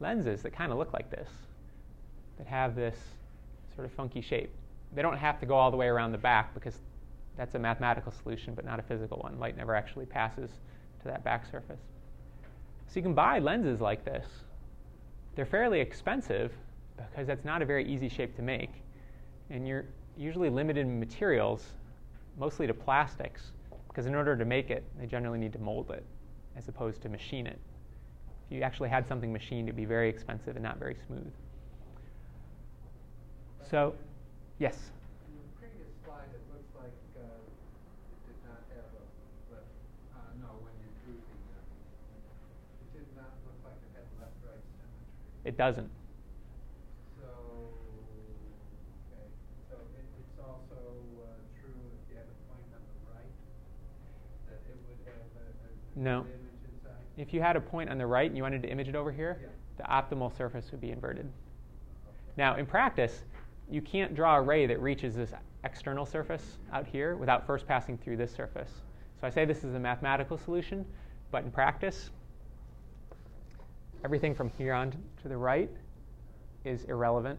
lenses 0.00 0.42
that 0.42 0.52
kind 0.52 0.72
of 0.72 0.78
look 0.78 0.94
like 0.94 1.10
this, 1.10 1.28
that 2.38 2.46
have 2.46 2.74
this 2.74 2.96
sort 3.74 3.84
of 3.84 3.92
funky 3.92 4.22
shape. 4.22 4.50
They 4.94 5.02
don't 5.02 5.18
have 5.18 5.38
to 5.40 5.46
go 5.46 5.54
all 5.54 5.70
the 5.70 5.76
way 5.76 5.88
around 5.88 6.12
the 6.12 6.18
back 6.18 6.54
because 6.54 6.78
that's 7.36 7.54
a 7.54 7.58
mathematical 7.58 8.12
solution, 8.12 8.54
but 8.54 8.64
not 8.64 8.78
a 8.78 8.82
physical 8.82 9.18
one. 9.18 9.38
Light 9.38 9.56
never 9.56 9.74
actually 9.74 10.06
passes 10.06 10.50
to 11.02 11.08
that 11.08 11.22
back 11.22 11.44
surface. 11.50 11.80
So 12.88 12.94
you 12.96 13.02
can 13.02 13.14
buy 13.14 13.38
lenses 13.38 13.80
like 13.80 14.04
this. 14.04 14.26
They're 15.36 15.46
fairly 15.46 15.80
expensive 15.80 16.52
because 16.96 17.26
that's 17.26 17.44
not 17.44 17.62
a 17.62 17.64
very 17.66 17.86
easy 17.86 18.08
shape 18.08 18.34
to 18.36 18.42
make. 18.42 18.70
And 19.50 19.68
you're 19.68 19.84
usually 20.16 20.50
limited 20.50 20.80
in 20.80 20.98
materials, 20.98 21.64
mostly 22.38 22.66
to 22.66 22.74
plastics, 22.74 23.52
because 23.90 24.06
in 24.06 24.14
order 24.14 24.36
to 24.36 24.44
make 24.44 24.70
it, 24.70 24.84
they 24.98 25.06
generally 25.06 25.38
need 25.38 25.52
to 25.52 25.58
mold 25.58 25.90
it 25.90 26.04
as 26.56 26.68
opposed 26.68 27.02
to 27.02 27.08
machine 27.08 27.46
it. 27.46 27.58
If 28.48 28.56
you 28.56 28.62
actually 28.62 28.88
had 28.88 29.06
something 29.06 29.32
machined, 29.32 29.68
it'd 29.68 29.76
be 29.76 29.84
very 29.84 30.08
expensive 30.08 30.56
and 30.56 30.62
not 30.62 30.78
very 30.78 30.96
smooth. 31.06 31.32
So, 33.70 33.94
yes? 34.58 34.90
In 35.30 35.38
the 35.38 35.46
previous 35.62 35.90
slide, 36.02 36.26
that 36.34 36.42
looks 36.50 36.70
like 36.74 36.90
uh, 37.14 37.22
did 38.26 38.38
not 38.42 38.58
have 38.74 38.90
left. 39.54 39.70
Uh, 40.10 40.18
no, 40.42 40.50
when 40.66 40.74
you 40.82 40.90
drew 41.06 41.14
the, 41.14 41.38
uh, 41.54 41.62
it 41.62 42.18
looks 42.18 42.34
like 42.42 42.42
uh, 42.42 42.82
it 42.82 42.90
did 42.90 43.10
not 43.14 43.30
have 43.30 43.38
a 43.38 43.46
left, 43.46 43.46
uh, 43.46 43.46
no, 43.46 43.46
when 43.46 43.46
you 43.46 43.46
drew 43.46 43.46
the, 43.46 43.46
uh, 43.46 43.46
it 43.46 43.46
did 43.46 43.46
not 43.46 43.46
look 43.46 43.58
like 43.62 43.78
it 43.78 43.94
had 43.94 44.06
left-right 44.18 44.64
symmetry. 44.74 45.46
It 45.46 45.54
doesn't. 45.54 45.90
So, 47.14 47.30
okay, 49.14 49.30
so 49.70 49.78
it, 49.94 50.06
it's 50.18 50.38
also 50.42 50.82
uh, 50.82 51.38
true 51.62 51.78
if 51.94 52.02
you 52.10 52.18
had 52.18 52.26
a 52.26 52.38
point 52.50 52.66
on 52.74 52.82
the 52.82 52.98
right, 53.06 53.34
that 54.50 54.58
it 54.66 54.78
would 54.90 54.98
No. 55.96 56.22
the 56.22 56.28
image 56.28 56.40
inside? 56.74 56.92
If 57.16 57.32
you 57.32 57.40
had 57.40 57.56
a 57.56 57.60
point 57.60 57.90
on 57.90 57.98
the 57.98 58.06
right 58.06 58.28
and 58.28 58.36
you 58.36 58.42
wanted 58.42 58.62
to 58.62 58.68
image 58.68 58.88
it 58.88 58.94
over 58.94 59.10
here, 59.12 59.38
Yeah. 59.42 59.48
the 59.78 59.82
optimal 59.84 60.34
surface 60.36 60.70
would 60.70 60.80
be 60.80 60.90
inverted. 60.90 61.26
Okay. 61.26 62.16
Now, 62.36 62.56
in 62.56 62.66
practice, 62.66 63.24
you 63.70 63.80
can't 63.82 64.14
draw 64.14 64.36
a 64.36 64.42
ray 64.42 64.66
that 64.66 64.80
reaches 64.80 65.14
this 65.14 65.32
external 65.64 66.06
surface 66.06 66.58
out 66.72 66.86
here 66.86 67.16
without 67.16 67.46
first 67.46 67.66
passing 67.66 67.98
through 67.98 68.16
this 68.16 68.32
surface. 68.32 68.82
So 69.20 69.26
I 69.26 69.30
say 69.30 69.44
this 69.44 69.64
is 69.64 69.74
a 69.74 69.78
mathematical 69.78 70.38
solution, 70.38 70.84
but 71.30 71.44
in 71.44 71.50
practice, 71.50 72.10
everything 74.04 74.34
from 74.34 74.48
here 74.56 74.72
on 74.72 74.90
to 75.22 75.28
the 75.28 75.36
right 75.36 75.70
is 76.64 76.84
irrelevant. 76.84 77.38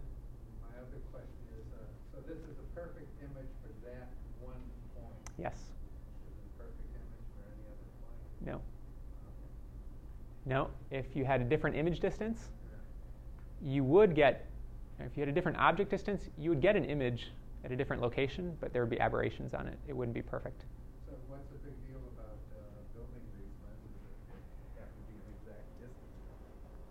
My 0.61 0.77
other 0.77 1.01
question 1.11 1.41
is, 1.57 1.65
uh, 1.73 1.83
so 2.13 2.21
this 2.27 2.37
is 2.37 2.57
a 2.59 2.79
perfect 2.79 3.09
image 3.21 3.49
for 3.61 3.73
that 3.89 4.07
one 4.39 4.61
point? 4.95 5.13
Yes. 5.39 5.55
Is 5.55 6.37
it 6.37 6.45
a 6.55 6.63
perfect 6.63 6.85
image 6.93 7.25
for 7.33 7.41
any 7.49 7.65
other 7.65 7.89
point? 7.99 8.45
No. 8.45 8.53
Okay. 8.53 8.61
No. 10.45 10.69
If 10.89 11.15
you 11.15 11.25
had 11.25 11.41
a 11.41 11.43
different 11.43 11.75
image 11.75 11.99
distance, 11.99 12.49
you 13.61 13.83
would 13.83 14.15
get, 14.15 14.47
if 14.99 15.15
you 15.15 15.21
had 15.21 15.29
a 15.29 15.31
different 15.31 15.57
object 15.57 15.89
distance, 15.91 16.29
you 16.37 16.49
would 16.49 16.61
get 16.61 16.75
an 16.75 16.85
image 16.85 17.31
at 17.63 17.71
a 17.71 17.75
different 17.75 18.01
location, 18.01 18.57
but 18.59 18.73
there 18.73 18.81
would 18.81 18.89
be 18.89 18.99
aberrations 18.99 19.53
on 19.53 19.67
it. 19.67 19.77
It 19.87 19.95
wouldn't 19.95 20.15
be 20.15 20.21
perfect. 20.23 20.65
So 21.05 21.13
what's 21.27 21.47
the 21.49 21.59
big 21.59 21.73
deal 21.87 22.01
about 22.15 22.37
uh, 22.51 22.63
building 22.95 23.21
these 23.37 23.53
lenses 23.61 23.93
that 24.75 24.81
have 24.81 24.89
to 24.89 25.01
be 25.07 25.13
an 25.13 25.33
exact 25.39 25.79
distance? 25.79 25.95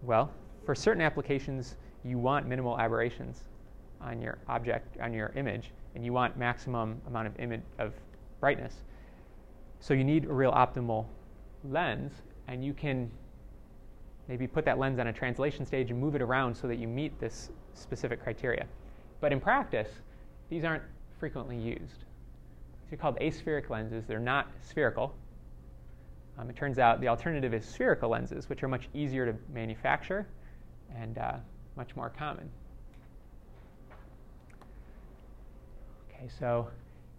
Well, 0.03 0.31
for 0.65 0.75
certain 0.75 1.03
applications, 1.03 1.75
you 2.05 2.19
want 2.19 2.47
minimal 2.47 2.79
aberrations 2.79 3.43
on 4.01 4.23
your 4.23 4.39
object, 4.49 4.97
on 5.01 5.13
your 5.13 5.33
image, 5.35 5.73
and 5.95 6.05
you 6.05 6.13
want 6.13 6.37
maximum 6.37 7.01
amount 7.09 7.27
of 7.27 7.39
image 7.41 7.63
of 7.79 7.93
brightness. 8.39 8.75
So 9.81 9.93
you 9.93 10.05
need 10.05 10.25
a 10.27 10.33
real 10.33 10.53
optimal 10.53 11.07
lens, 11.65 12.13
and 12.47 12.65
you 12.65 12.73
can 12.75 13.11
maybe 14.31 14.47
put 14.47 14.65
that 14.65 14.79
lens 14.79 15.01
on 15.01 15.09
a 15.09 15.13
translation 15.13 15.67
stage 15.67 15.91
and 15.91 16.01
move 16.01 16.15
it 16.15 16.23
around 16.23 16.55
so 16.55 16.69
that 16.69 16.77
you 16.77 16.87
meet 16.87 17.19
this 17.19 17.51
specific 17.75 18.23
criteria. 18.23 18.65
But 19.21 19.33
in 19.33 19.41
practice, 19.41 19.89
these 20.49 20.65
aren't 20.65 20.85
frequently 21.19 21.57
used. 21.57 22.05
These 22.85 22.93
are 22.93 22.97
called 22.97 23.19
aspheric 23.19 23.71
lenses. 23.71 24.05
They're 24.07 24.21
not 24.21 24.47
spherical. 24.63 25.17
Um, 26.39 26.49
it 26.49 26.55
turns 26.55 26.79
out 26.79 27.01
the 27.01 27.09
alternative 27.09 27.53
is 27.53 27.65
spherical 27.65 28.09
lenses, 28.09 28.49
which 28.49 28.63
are 28.63 28.69
much 28.69 28.89
easier 28.95 29.27
to 29.27 29.37
manufacture 29.53 30.29
and 30.97 31.19
uh, 31.19 31.33
much 31.77 31.97
more 31.97 32.11
common. 32.17 32.49
Okay, 36.09 36.29
so 36.39 36.69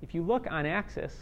if 0.01 0.15
you 0.15 0.23
look 0.23 0.47
on 0.49 0.65
axis, 0.65 1.17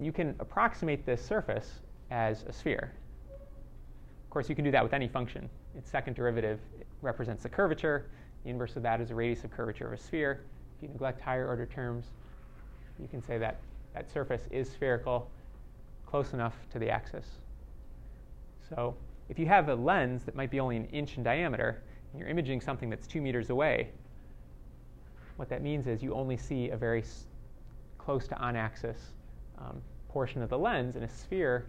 you 0.00 0.10
can 0.10 0.34
approximate 0.40 1.06
this 1.06 1.24
surface 1.24 1.74
as 2.10 2.42
a 2.48 2.52
sphere. 2.52 2.90
Of 4.36 4.38
course, 4.42 4.50
you 4.50 4.54
can 4.54 4.66
do 4.66 4.70
that 4.72 4.82
with 4.82 4.92
any 4.92 5.08
function. 5.08 5.48
Its 5.78 5.88
second 5.90 6.12
derivative 6.12 6.60
represents 7.00 7.42
the 7.42 7.48
curvature. 7.48 8.04
The 8.44 8.50
inverse 8.50 8.76
of 8.76 8.82
that 8.82 9.00
is 9.00 9.08
the 9.08 9.14
radius 9.14 9.44
of 9.44 9.50
curvature 9.50 9.86
of 9.86 9.94
a 9.94 9.96
sphere. 9.96 10.42
If 10.76 10.82
you 10.82 10.88
neglect 10.90 11.22
higher 11.22 11.48
order 11.48 11.64
terms, 11.64 12.08
you 13.00 13.08
can 13.08 13.22
say 13.22 13.38
that 13.38 13.56
that 13.94 14.12
surface 14.12 14.42
is 14.50 14.70
spherical, 14.70 15.30
close 16.04 16.34
enough 16.34 16.54
to 16.70 16.78
the 16.78 16.90
axis. 16.90 17.24
So 18.68 18.94
if 19.30 19.38
you 19.38 19.46
have 19.46 19.70
a 19.70 19.74
lens 19.74 20.24
that 20.24 20.34
might 20.34 20.50
be 20.50 20.60
only 20.60 20.76
an 20.76 20.84
inch 20.88 21.16
in 21.16 21.22
diameter, 21.22 21.82
and 22.12 22.20
you're 22.20 22.28
imaging 22.28 22.60
something 22.60 22.90
that's 22.90 23.06
two 23.06 23.22
meters 23.22 23.48
away, 23.48 23.88
what 25.36 25.48
that 25.48 25.62
means 25.62 25.86
is 25.86 26.02
you 26.02 26.12
only 26.12 26.36
see 26.36 26.68
a 26.68 26.76
very 26.76 27.00
s- 27.00 27.24
close 27.96 28.28
to 28.28 28.36
on 28.36 28.54
axis 28.54 28.98
um, 29.56 29.80
portion 30.10 30.42
of 30.42 30.50
the 30.50 30.58
lens, 30.58 30.94
and 30.94 31.06
a 31.06 31.08
sphere 31.08 31.64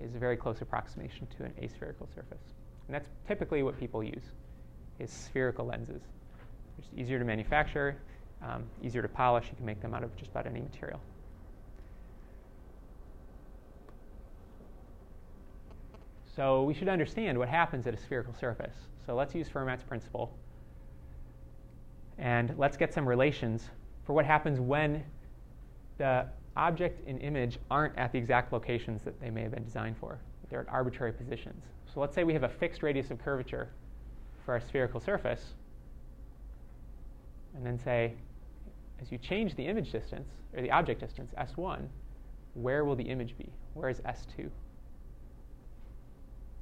is 0.00 0.14
a 0.14 0.18
very 0.18 0.36
close 0.36 0.60
approximation 0.60 1.26
to 1.36 1.44
an 1.44 1.52
aspherical 1.62 2.08
surface. 2.14 2.42
And 2.86 2.94
that's 2.94 3.08
typically 3.26 3.62
what 3.62 3.78
people 3.78 4.02
use, 4.02 4.24
is 4.98 5.10
spherical 5.10 5.66
lenses. 5.66 6.02
It's 6.78 6.88
easier 6.96 7.18
to 7.18 7.24
manufacture, 7.24 7.96
um, 8.42 8.64
easier 8.82 9.02
to 9.02 9.08
polish. 9.08 9.46
You 9.50 9.56
can 9.56 9.66
make 9.66 9.80
them 9.80 9.94
out 9.94 10.02
of 10.02 10.14
just 10.16 10.30
about 10.30 10.46
any 10.46 10.60
material. 10.60 11.00
So 16.34 16.64
we 16.64 16.74
should 16.74 16.88
understand 16.88 17.38
what 17.38 17.48
happens 17.48 17.86
at 17.86 17.94
a 17.94 17.96
spherical 17.96 18.34
surface. 18.34 18.74
So 19.06 19.14
let's 19.14 19.34
use 19.34 19.48
Fermat's 19.48 19.84
principle. 19.84 20.36
And 22.18 22.54
let's 22.58 22.76
get 22.76 22.92
some 22.92 23.08
relations 23.08 23.70
for 24.04 24.12
what 24.14 24.24
happens 24.24 24.58
when 24.58 25.04
the 25.98 26.26
object 26.56 27.06
and 27.08 27.20
image 27.20 27.58
aren't 27.70 27.96
at 27.98 28.12
the 28.12 28.18
exact 28.18 28.52
locations 28.52 29.02
that 29.02 29.20
they 29.20 29.30
may 29.30 29.42
have 29.42 29.52
been 29.52 29.64
designed 29.64 29.96
for. 29.98 30.18
They're 30.50 30.60
at 30.60 30.68
arbitrary 30.68 31.12
positions. 31.12 31.64
So 31.92 32.00
let's 32.00 32.14
say 32.14 32.24
we 32.24 32.32
have 32.32 32.42
a 32.42 32.48
fixed 32.48 32.82
radius 32.82 33.10
of 33.10 33.18
curvature 33.18 33.68
for 34.44 34.54
our 34.54 34.60
spherical 34.60 35.00
surface. 35.00 35.54
And 37.56 37.64
then 37.64 37.78
say, 37.78 38.14
as 39.00 39.10
you 39.10 39.18
change 39.18 39.54
the 39.54 39.66
image 39.66 39.92
distance, 39.92 40.28
or 40.54 40.62
the 40.62 40.70
object 40.70 41.00
distance, 41.00 41.32
S1, 41.38 41.86
where 42.54 42.84
will 42.84 42.96
the 42.96 43.04
image 43.04 43.36
be? 43.36 43.48
Where 43.74 43.88
is 43.88 44.00
S2? 44.00 44.48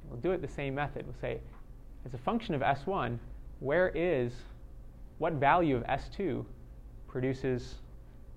We'll 0.09 0.19
do 0.19 0.31
it 0.31 0.41
the 0.41 0.47
same 0.47 0.75
method. 0.75 1.05
We'll 1.05 1.15
say, 1.21 1.39
as 2.05 2.13
a 2.13 2.17
function 2.17 2.55
of 2.55 2.61
S1, 2.61 3.17
where 3.59 3.89
is, 3.89 4.33
what 5.19 5.33
value 5.33 5.75
of 5.75 5.83
S2 5.83 6.43
produces 7.07 7.75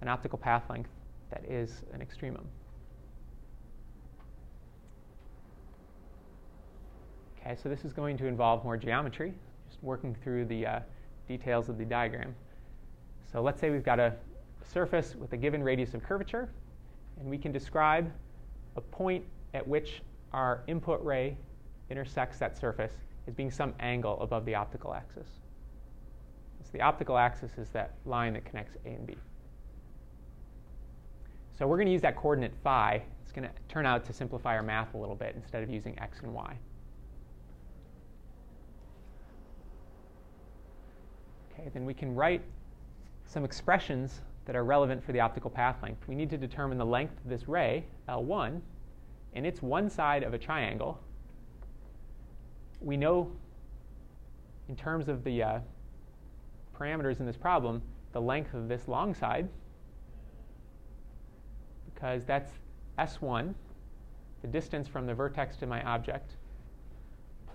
an 0.00 0.09
optical 0.09 0.38
path 0.38 0.64
length 0.68 0.90
that 1.31 1.45
is 1.49 1.83
an 1.93 2.01
extremum? 2.01 2.47
Okay, 7.41 7.57
so 7.62 7.68
this 7.68 7.85
is 7.85 7.93
going 7.93 8.16
to 8.18 8.27
involve 8.27 8.64
more 8.64 8.77
geometry, 8.77 9.33
just 9.68 9.83
working 9.83 10.16
through 10.22 10.47
the 10.47 10.66
uh, 10.66 10.81
details 11.29 11.68
of 11.68 11.79
the 11.79 11.85
diagram. 11.85 12.35
So 13.31 13.41
let's 13.41 13.61
say 13.61 13.70
we've 13.70 13.85
got 13.85 14.01
a 14.01 14.14
surface 14.72 15.14
with 15.14 15.33
a 15.33 15.37
given 15.37 15.62
radius 15.62 15.95
of 15.95 16.03
curvature, 16.03 16.49
and 17.18 17.29
we 17.29 17.39
can 17.39 17.53
describe 17.53 18.11
a 18.77 18.81
point 18.81 19.24
at 19.55 19.66
which 19.66 20.03
our 20.33 20.62
input 20.66 21.03
ray 21.05 21.37
intersects 21.91 22.39
that 22.39 22.59
surface 22.59 22.93
as 23.27 23.35
being 23.35 23.51
some 23.51 23.74
angle 23.81 24.20
above 24.20 24.45
the 24.45 24.55
optical 24.55 24.95
axis. 24.95 25.29
So 26.64 26.70
the 26.72 26.81
optical 26.81 27.16
axis 27.16 27.59
is 27.59 27.68
that 27.70 27.95
line 28.05 28.33
that 28.33 28.45
connects 28.45 28.77
A 28.85 28.89
and 28.89 29.07
B. 29.07 29.16
So 31.59 31.66
we're 31.66 31.76
going 31.76 31.86
to 31.86 31.92
use 31.92 32.02
that 32.02 32.16
coordinate 32.16 32.52
phi. 32.62 33.02
It's 33.22 33.32
going 33.32 33.48
to 33.48 33.54
turn 33.68 33.86
out 33.86 34.04
to 34.07 34.12
simplify 34.12 34.54
our 34.57 34.62
math 34.62 34.94
a 34.94 34.98
little 34.98 35.14
bit 35.14 35.34
instead 35.36 35.62
of 35.62 35.70
using 35.70 35.98
x 35.98 36.20
and 36.22 36.34
y. 36.34 36.57
Okay, 41.52 41.70
then 41.72 41.86
we 41.86 41.94
can 41.94 42.14
write 42.14 42.42
some 43.24 43.44
expressions 43.44 44.20
that 44.44 44.54
are 44.54 44.64
relevant 44.64 45.02
for 45.02 45.12
the 45.12 45.20
optical 45.20 45.50
path 45.50 45.76
length. 45.82 46.07
We 46.07 46.14
need 46.14 46.30
to 46.30 46.36
determine 46.36 46.78
the 46.78 46.86
length 46.86 47.14
of 47.24 47.30
this 47.30 47.48
ray, 47.48 47.84
L1, 48.09 48.61
and 49.34 49.46
it's 49.46 49.62
one 49.62 49.88
side 49.88 50.22
of 50.22 50.34
a 50.34 50.38
triangle. 50.38 51.00
We 52.80 52.96
know, 52.96 53.32
in 54.68 54.76
terms 54.76 55.09
of 55.09 55.24
the 55.24 55.42
uh, 55.42 55.59
parameters 56.78 57.18
in 57.18 57.26
this 57.26 57.36
problem, 57.36 57.82
the 58.12 58.20
length 58.20 58.54
of 58.54 58.68
this 58.68 58.86
long 58.86 59.14
side, 59.14 59.48
because 61.97 62.24
that's 62.26 62.53
S1, 62.99 63.55
the 64.42 64.49
distance 64.49 64.86
from 64.86 65.07
the 65.07 65.14
vertex 65.14 65.57
to 65.57 65.66
my 65.66 65.82
object, 65.82 66.32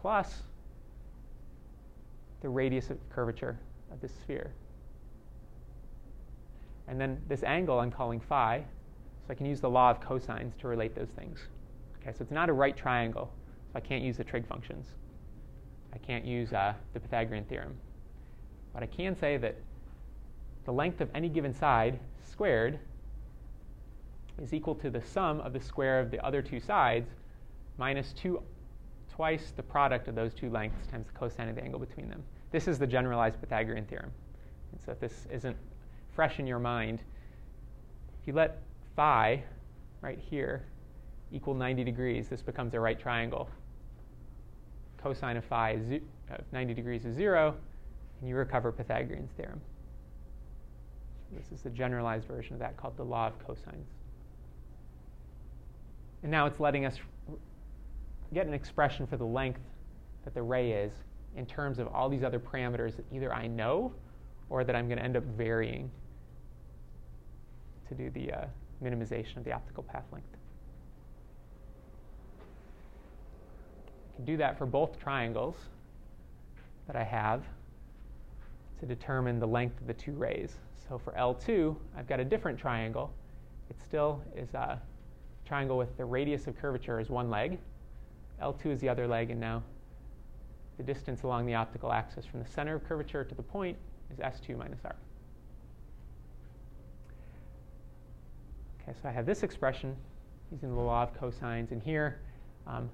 plus 0.02 0.42
the 2.42 2.50
radius 2.50 2.89
of 2.89 2.98
curvature 3.10 3.58
of 3.94 4.02
this 4.02 4.12
sphere. 4.24 4.52
And 6.88 7.00
then 7.00 7.22
this 7.30 7.44
angle 7.44 7.80
I'm 7.80 7.92
calling 7.92 8.20
phi, 8.20 8.66
so 9.22 9.32
I 9.32 9.36
can 9.36 9.46
use 9.46 9.62
the 9.62 9.70
law 9.70 9.92
of 9.92 10.02
cosines 10.02 10.58
to 10.58 10.68
relate 10.68 10.96
those 10.96 11.10
things. 11.10 11.39
Okay, 12.02 12.12
so 12.12 12.24
it's 12.24 12.32
not 12.32 12.50
a 12.50 12.54
right 12.54 12.76
triangle, 12.76 13.32
so 13.72 13.78
I 13.78 13.80
can't 13.80 14.04
use 14.04 14.18
the 14.18 14.24
trig 14.24 14.48
functions. 14.48 14.88
I 15.94 16.00
can't 16.00 16.26
use 16.26 16.52
uh, 16.52 16.74
the 16.94 17.00
Pythagorean 17.00 17.46
theorem. 17.46 17.76
But 18.74 18.82
I 18.82 18.88
can 18.88 19.16
say 19.16 19.38
that 19.38 19.56
the 20.66 20.74
length 20.74 21.00
of 21.00 21.10
any 21.14 21.30
given 21.30 21.54
side 21.54 22.00
squared 22.28 22.80
is 24.42 24.54
equal 24.54 24.76
to 24.76 24.89
the 24.89 25.02
sum 25.02 25.39
of 25.42 25.54
the 25.54 25.62
square 25.62 26.00
of 26.00 26.10
the 26.10 26.20
other 26.26 26.42
two 26.42 26.60
sides 26.60 27.10
minus 27.78 28.14
two, 28.14 28.42
twice 29.14 29.54
the 29.56 29.64
product 29.64 30.08
of 30.08 30.16
those 30.16 30.34
two 30.34 30.50
lengths 30.50 30.88
times 30.88 31.08
the 31.08 31.14
cosine 31.14 31.48
of 31.48 31.56
the 31.56 31.64
angle 31.64 31.80
between 31.80 32.10
them. 32.10 32.24
This 32.52 32.68
is 32.68 32.80
the 32.80 32.88
generalized 32.88 33.39
Pythagorean 33.39 33.86
theorem. 33.86 34.12
And 34.72 34.82
so 34.82 34.92
if 34.92 35.00
this 35.00 35.28
isn't 35.32 35.56
fresh 36.14 36.39
in 36.39 36.48
your 36.48 36.60
mind, 36.60 37.02
if 38.22 38.28
you 38.28 38.34
let 38.34 38.62
phi 38.96 39.44
right 40.02 40.20
here 40.20 40.64
equal 41.32 41.54
90 41.54 41.84
degrees, 41.84 42.28
this 42.28 42.42
becomes 42.42 42.74
a 42.74 42.80
right 42.80 43.00
triangle. 43.00 43.48
Cosine 44.98 45.38
of 45.38 45.46
phi 45.46 45.80
of 46.30 46.44
90 46.52 46.74
degrees 46.74 47.06
is 47.06 47.16
zero, 47.16 47.56
and 48.20 48.30
you 48.30 48.36
recover 48.36 48.72
Pythagorean's 48.72 49.32
theorem. 49.38 49.62
This 51.32 51.52
is 51.52 51.62
the 51.62 51.70
generalized 51.70 52.28
version 52.28 52.54
of 52.54 52.60
that 52.60 52.76
called 52.76 52.98
the 52.98 53.06
law 53.06 53.28
of 53.28 53.48
cosines. 53.48 54.01
And 56.24 56.32
now 56.32 56.46
it's 56.46 56.60
letting 56.60 56.86
us 56.86 56.98
get 58.34 58.48
an 58.48 58.54
expression 58.54 59.08
for 59.08 59.18
the 59.18 59.26
length 59.26 59.62
that 60.24 60.34
the 60.34 60.42
ray 60.42 60.72
is 60.72 60.92
in 61.36 61.46
terms 61.46 61.80
of 61.80 61.88
all 61.88 62.10
these 62.10 62.24
other 62.24 62.40
parameters 62.40 62.96
that 62.96 63.06
either 63.12 63.34
I 63.34 63.48
know 63.48 63.94
or 64.50 64.64
that 64.64 64.76
I'm 64.76 64.88
going 64.88 64.98
to 64.98 65.04
end 65.04 65.18
up 65.18 65.24
varying 65.24 65.90
to 67.88 67.96
do 67.96 68.10
the 68.10 68.32
uh, 68.32 68.46
minimization 68.84 69.38
of 69.38 69.44
the 69.44 69.52
optical 69.52 69.84
path 69.84 70.06
length. 70.12 70.28
I 74.12 74.16
can 74.18 74.26
do 74.26 74.38
that 74.38 74.58
for 74.58 74.66
both 74.66 75.00
triangles 75.00 75.56
that 76.88 76.96
I 76.96 77.04
have 77.04 77.44
to 78.80 78.86
determine 78.86 79.40
the 79.40 79.48
length 79.48 79.80
of 79.80 79.88
the 79.88 79.94
two 79.94 80.14
rays. 80.14 80.56
So 80.88 80.98
for 80.98 81.14
L2, 81.14 81.76
I've 81.98 82.08
got 82.08 82.20
a 82.20 82.26
different 82.26 82.60
triangle. 82.60 83.14
It 83.70 83.78
still 83.80 84.22
is 84.36 84.54
a 84.54 84.82
triangle 85.52 85.78
with 85.78 85.97
the 85.97 86.06
radius 86.06 86.47
of 86.47 86.58
curvature 86.58 87.02
is 87.02 87.10
one 87.10 87.30
leg. 87.30 87.60
L2 88.41 88.68
is 88.68 88.80
the 88.80 88.88
other 88.88 89.06
leg, 89.06 89.32
and 89.32 89.41
now 89.41 89.62
the 90.78 90.84
distance 90.84 91.24
along 91.24 91.45
the 91.45 91.54
optical 91.54 91.91
axis 91.91 92.26
from 92.26 92.41
the 92.41 92.47
center 92.47 92.76
of 92.76 92.88
curvature 92.88 93.26
to 93.26 93.36
the 93.36 93.41
point 93.41 93.76
is 94.14 94.20
S2 94.20 94.58
minus 94.58 94.80
R. 94.86 94.95
Okay, 98.82 98.97
so 99.02 99.10
I 99.10 99.12
have 99.12 99.26
this 99.26 99.43
expression 99.43 99.93
using 100.54 100.74
the 100.74 100.80
law 100.80 101.04
of 101.04 101.14
cosines. 101.20 101.72
And 101.72 101.84
here, 101.84 102.22
um, 102.66 102.89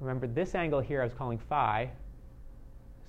remember 0.00 0.26
this 0.26 0.54
angle 0.54 0.80
here 0.80 1.00
I 1.00 1.04
was 1.04 1.14
calling 1.14 1.38
phi. 1.38 1.90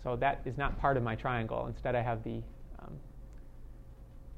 So 0.01 0.15
that 0.15 0.43
is 0.45 0.57
not 0.57 0.79
part 0.79 0.95
of 0.95 1.03
my 1.03 1.15
triangle. 1.15 1.65
Instead, 1.67 1.93
I 1.93 2.01
have 2.01 2.23
the 2.23 2.41
um, 2.79 2.93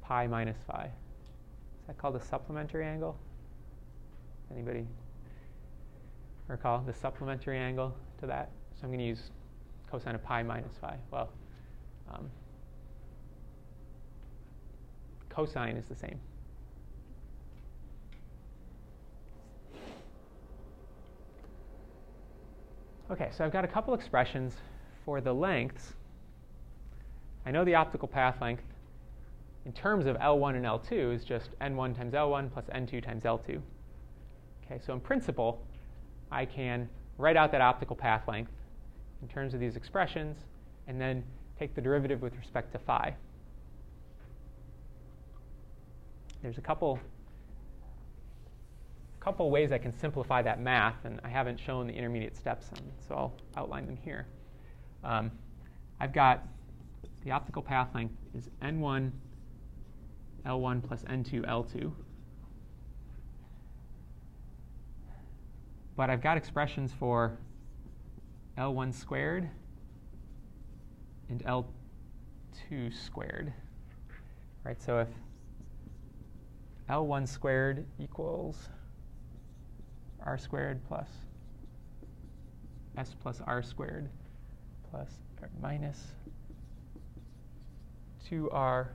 pi 0.02 0.26
minus 0.26 0.58
phi. 0.66 0.86
Is 0.86 1.86
that 1.86 1.98
called 1.98 2.16
a 2.16 2.20
supplementary 2.20 2.84
angle? 2.84 3.16
Anybody 4.52 4.86
recall 6.48 6.80
the 6.80 6.92
supplementary 6.92 7.58
angle 7.58 7.94
to 8.20 8.26
that? 8.26 8.50
So 8.74 8.84
I'm 8.84 8.88
going 8.88 8.98
to 8.98 9.04
use 9.04 9.30
cosine 9.90 10.14
of 10.14 10.22
pi 10.22 10.42
minus 10.42 10.72
phi. 10.80 10.96
Well, 11.10 11.30
um, 12.12 12.30
cosine 15.30 15.76
is 15.76 15.86
the 15.86 15.94
same. 15.94 16.18
Okay, 23.10 23.28
so 23.36 23.44
I've 23.44 23.52
got 23.52 23.64
a 23.64 23.68
couple 23.68 23.92
expressions 23.94 24.54
for 25.04 25.20
the 25.20 25.32
lengths. 25.32 25.92
I 27.44 27.50
know 27.50 27.64
the 27.64 27.74
optical 27.74 28.08
path 28.08 28.40
length 28.40 28.64
in 29.66 29.72
terms 29.72 30.06
of 30.06 30.16
L1 30.16 30.56
and 30.56 30.64
L2 30.64 31.14
is 31.14 31.24
just 31.24 31.50
N1 31.60 31.96
times 31.96 32.14
L1 32.14 32.52
plus 32.52 32.64
N2 32.74 33.04
times 33.04 33.24
L2. 33.24 33.60
Okay, 34.64 34.80
so 34.84 34.92
in 34.92 35.00
principle, 35.00 35.64
I 36.30 36.44
can 36.44 36.88
write 37.18 37.36
out 37.36 37.52
that 37.52 37.60
optical 37.60 37.94
path 37.94 38.26
length 38.26 38.52
in 39.22 39.28
terms 39.28 39.54
of 39.54 39.60
these 39.60 39.76
expressions 39.76 40.38
and 40.86 41.00
then 41.00 41.22
take 41.58 41.74
the 41.74 41.80
derivative 41.80 42.22
with 42.22 42.36
respect 42.36 42.72
to 42.72 42.78
phi. 42.78 43.14
There's 46.42 46.58
a 46.58 46.62
couple 46.62 46.98
couple 49.20 49.50
ways 49.50 49.72
I 49.72 49.78
can 49.78 49.90
simplify 49.98 50.42
that 50.42 50.60
math, 50.60 51.02
and 51.06 51.18
I 51.24 51.28
haven't 51.28 51.58
shown 51.58 51.86
the 51.86 51.94
intermediate 51.94 52.36
steps, 52.36 52.68
so 53.08 53.14
I'll 53.14 53.32
outline 53.56 53.86
them 53.86 53.96
here. 54.04 54.26
Um, 55.02 55.30
I've 55.98 56.12
got 56.12 56.46
the 57.24 57.30
optical 57.30 57.62
path 57.62 57.88
length 57.94 58.14
is 58.34 58.50
n1 58.60 59.10
L1 60.44 60.86
plus 60.86 61.02
n2 61.04 61.46
L2. 61.46 61.90
But 65.96 66.10
I've 66.10 66.22
got 66.22 66.36
expressions 66.36 66.92
for 66.92 67.38
L1 68.58 68.92
squared 68.92 69.48
and 71.28 71.44
L2 71.44 72.92
squared. 72.92 73.52
Right, 74.64 74.80
so 74.82 74.98
if 74.98 75.08
L1 76.88 77.28
squared 77.28 77.86
equals 77.98 78.68
r 80.24 80.38
squared 80.38 80.82
plus 80.84 81.08
s 82.96 83.14
plus 83.20 83.42
r 83.46 83.62
squared 83.62 84.08
plus 84.90 85.08
or 85.42 85.50
minus 85.60 86.12
2r 88.30 88.88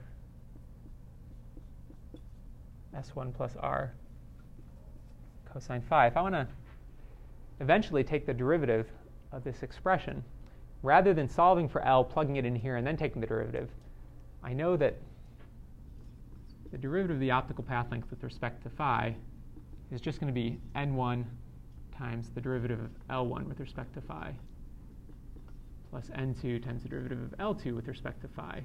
s1 2.96 3.32
plus 3.34 3.54
r 3.60 3.92
cosine 5.52 5.80
phi. 5.82 6.06
If 6.08 6.16
I 6.16 6.22
want 6.22 6.34
to 6.34 6.48
eventually 7.60 8.02
take 8.02 8.26
the 8.26 8.34
derivative 8.34 8.88
of 9.32 9.44
this 9.44 9.62
expression, 9.62 10.24
rather 10.82 11.14
than 11.14 11.28
solving 11.28 11.68
for 11.68 11.82
L, 11.82 12.02
plugging 12.02 12.36
it 12.36 12.44
in 12.44 12.54
here, 12.54 12.76
and 12.76 12.86
then 12.86 12.96
taking 12.96 13.20
the 13.20 13.26
derivative, 13.26 13.70
I 14.42 14.52
know 14.52 14.76
that 14.76 14.96
the 16.72 16.78
derivative 16.78 17.16
of 17.16 17.20
the 17.20 17.30
optical 17.30 17.64
path 17.64 17.90
length 17.90 18.10
with 18.10 18.22
respect 18.22 18.62
to 18.62 18.70
phi 18.70 19.14
is 19.90 20.00
just 20.00 20.20
going 20.20 20.32
to 20.32 20.40
be 20.40 20.58
n1 20.76 21.24
times 21.96 22.30
the 22.34 22.40
derivative 22.40 22.80
of 22.80 22.90
L1 23.10 23.46
with 23.46 23.60
respect 23.60 23.92
to 23.94 24.00
phi 24.00 24.34
plus 25.90 26.08
n2 26.16 26.64
times 26.64 26.82
the 26.82 26.88
derivative 26.88 27.20
of 27.20 27.30
L2 27.38 27.74
with 27.74 27.88
respect 27.88 28.22
to 28.22 28.28
phi. 28.28 28.62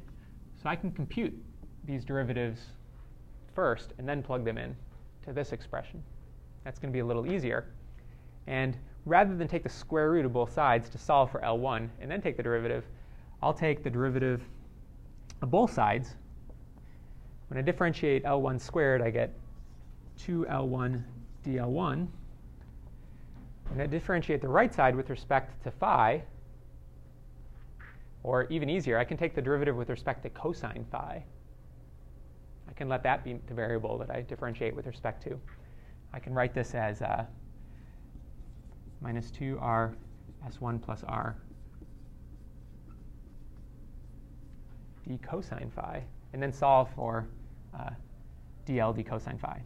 So 0.62 0.70
I 0.70 0.76
can 0.76 0.92
compute 0.92 1.34
these 1.84 2.06
derivatives 2.06 2.62
first 3.54 3.94
and 3.98 4.08
then 4.08 4.22
plug 4.22 4.46
them 4.46 4.58
in 4.58 4.76
to 5.24 5.34
this 5.34 5.52
expression. 5.52 6.04
That's 6.64 6.80
going 6.80 6.92
to 6.92 6.96
be 6.96 7.00
a 7.00 7.06
little 7.06 7.30
easier. 7.30 7.66
And 8.48 8.78
rather 9.06 9.36
than 9.36 9.48
take 9.48 9.64
the 9.64 9.70
square 9.70 10.12
root 10.12 10.26
of 10.26 10.34
both 10.34 10.52
sides 10.52 10.90
to 10.90 10.98
solve 10.98 11.32
for 11.32 11.40
L1 11.42 11.90
and 12.00 12.10
then 12.10 12.22
take 12.22 12.38
the 12.38 12.44
derivative, 12.44 12.86
I'll 13.42 13.54
take 13.54 13.84
the 13.84 13.90
derivative 13.90 14.42
of 15.42 15.52
both 15.52 15.72
sides. 15.72 16.16
When 17.48 17.58
I 17.58 17.62
differentiate 17.62 18.24
L1 18.24 18.60
squared, 18.60 19.02
I 19.02 19.10
get 19.10 19.34
2L1 20.20 21.04
dl1. 21.46 22.08
And 23.72 23.82
I 23.82 23.86
differentiate 23.86 24.42
the 24.42 24.48
right 24.48 24.74
side 24.74 24.96
with 24.96 25.10
respect 25.10 25.64
to 25.64 25.72
phi, 25.72 26.24
or 28.24 28.46
even 28.46 28.70
easier, 28.70 28.98
I 28.98 29.04
can 29.04 29.18
take 29.18 29.36
the 29.36 29.42
derivative 29.42 29.76
with 29.76 29.90
respect 29.90 30.24
to 30.24 30.30
cosine 30.30 30.86
phi. 30.92 31.24
I 32.68 32.74
can 32.74 32.90
let 32.90 33.04
that 33.04 33.24
be 33.24 33.40
the 33.48 33.54
variable 33.54 33.98
that 34.00 34.10
I 34.10 34.22
differentiate 34.22 34.76
with 34.76 34.88
respect 34.88 35.22
to. 35.24 35.40
I 36.14 36.20
can 36.20 36.34
write 36.34 36.54
this 36.54 36.74
as 36.74 37.02
uh, 37.02 37.26
minus 39.06 39.30
2r 39.30 39.94
s1 40.50 40.82
plus 40.82 41.04
r 41.08 41.38
d 45.08 45.20
cosine 45.20 45.70
phi, 45.70 46.04
and 46.34 46.42
then 46.42 46.52
solve 46.52 46.90
for 46.96 47.28
uh, 47.78 47.92
dl 48.66 48.96
d 48.96 49.04
cosine 49.04 49.38
phi. 49.38 49.62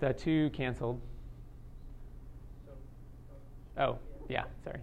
The 0.00 0.12
two 0.12 0.50
canceled. 0.50 1.00
Oh, 3.76 3.98
yeah, 4.28 4.44
sorry. 4.64 4.80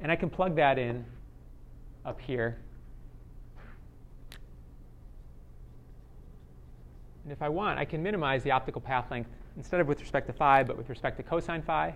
And 0.00 0.10
I 0.10 0.16
can 0.16 0.30
plug 0.30 0.56
that 0.56 0.78
in 0.78 1.04
up 2.04 2.20
here. 2.20 2.58
And 7.24 7.32
if 7.32 7.40
I 7.40 7.48
want, 7.48 7.78
I 7.78 7.84
can 7.84 8.02
minimize 8.02 8.42
the 8.42 8.50
optical 8.50 8.80
path 8.80 9.10
length 9.10 9.30
instead 9.56 9.80
of 9.80 9.88
with 9.88 10.00
respect 10.00 10.26
to 10.26 10.32
phi, 10.32 10.62
but 10.62 10.76
with 10.76 10.88
respect 10.88 11.16
to 11.16 11.22
cosine 11.22 11.62
phi. 11.62 11.94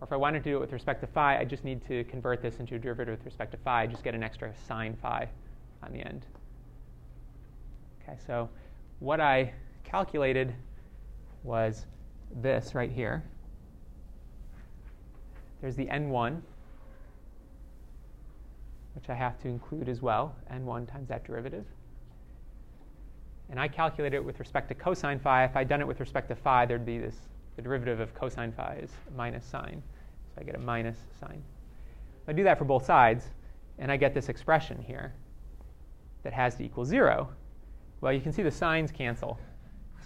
Or 0.00 0.06
if 0.06 0.12
I 0.12 0.16
wanted 0.16 0.44
to 0.44 0.50
do 0.50 0.56
it 0.56 0.60
with 0.60 0.72
respect 0.72 1.00
to 1.00 1.06
phi, 1.06 1.38
I 1.38 1.44
just 1.44 1.64
need 1.64 1.84
to 1.88 2.04
convert 2.04 2.40
this 2.40 2.60
into 2.60 2.76
a 2.76 2.78
derivative 2.78 3.18
with 3.18 3.24
respect 3.24 3.52
to 3.52 3.56
phi. 3.58 3.86
Just 3.86 4.04
get 4.04 4.14
an 4.14 4.22
extra 4.22 4.52
sine 4.68 4.96
phi 5.00 5.28
on 5.82 5.92
the 5.92 6.00
end. 6.00 6.26
Okay, 8.02 8.18
so 8.26 8.48
what 9.00 9.20
I 9.20 9.52
calculated 9.84 10.54
was 11.42 11.86
this 12.42 12.74
right 12.74 12.90
here. 12.90 13.22
There's 15.60 15.76
the 15.76 15.86
n1, 15.86 16.40
which 18.94 19.08
I 19.08 19.14
have 19.14 19.38
to 19.42 19.48
include 19.48 19.88
as 19.88 20.02
well, 20.02 20.34
n1 20.52 20.90
times 20.90 21.08
that 21.08 21.24
derivative. 21.24 21.64
And 23.50 23.60
I 23.60 23.68
calculated 23.68 24.16
it 24.16 24.24
with 24.24 24.38
respect 24.38 24.68
to 24.68 24.74
cosine 24.74 25.18
phi. 25.18 25.44
If 25.44 25.56
I'd 25.56 25.68
done 25.68 25.80
it 25.80 25.86
with 25.86 26.00
respect 26.00 26.28
to 26.28 26.34
phi, 26.34 26.66
there'd 26.66 26.86
be 26.86 26.98
this, 26.98 27.16
the 27.56 27.62
derivative 27.62 28.00
of 28.00 28.14
cosine 28.14 28.52
phi 28.52 28.80
is 28.82 28.90
minus 29.16 29.44
sine. 29.44 29.82
So 30.34 30.40
I 30.40 30.44
get 30.44 30.54
a 30.54 30.58
minus 30.58 30.96
sine. 31.20 31.42
I 32.26 32.32
do 32.32 32.42
that 32.44 32.58
for 32.58 32.64
both 32.64 32.86
sides, 32.86 33.26
and 33.78 33.92
I 33.92 33.96
get 33.96 34.14
this 34.14 34.28
expression 34.28 34.80
here 34.80 35.12
that 36.22 36.32
has 36.32 36.54
to 36.56 36.64
equal 36.64 36.84
0 36.84 37.28
well, 38.04 38.12
you 38.12 38.20
can 38.20 38.34
see 38.34 38.42
the 38.42 38.50
signs 38.50 38.92
cancel. 38.92 39.38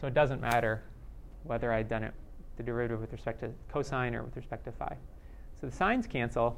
So 0.00 0.06
it 0.06 0.14
doesn't 0.14 0.40
matter 0.40 0.84
whether 1.42 1.72
I'd 1.72 1.88
done 1.88 2.04
it, 2.04 2.14
the 2.56 2.62
derivative 2.62 3.00
with 3.00 3.10
respect 3.10 3.40
to 3.40 3.50
cosine 3.68 4.14
or 4.14 4.22
with 4.22 4.36
respect 4.36 4.66
to 4.66 4.72
phi. 4.72 4.96
So 5.60 5.66
the 5.66 5.74
signs 5.74 6.06
cancel, 6.06 6.56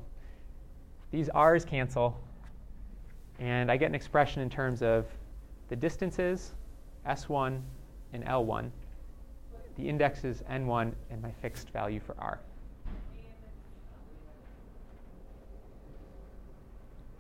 these 1.11 1.31
r's 1.31 1.65
cancel, 1.65 2.21
and 3.39 3.73
I 3.73 3.79
get 3.79 3.87
an 3.87 3.95
expression 3.95 4.43
in 4.43 4.51
terms 4.51 4.83
of 4.83 5.07
the 5.71 5.77
distances, 5.77 6.53
s1 7.09 7.63
and 8.13 8.23
l1, 8.27 8.71
the 9.79 9.89
indexes 9.89 10.43
n1, 10.51 10.93
and 11.11 11.23
my 11.23 11.31
fixed 11.41 11.71
value 11.71 12.01
for 12.01 12.15
r. 12.19 12.39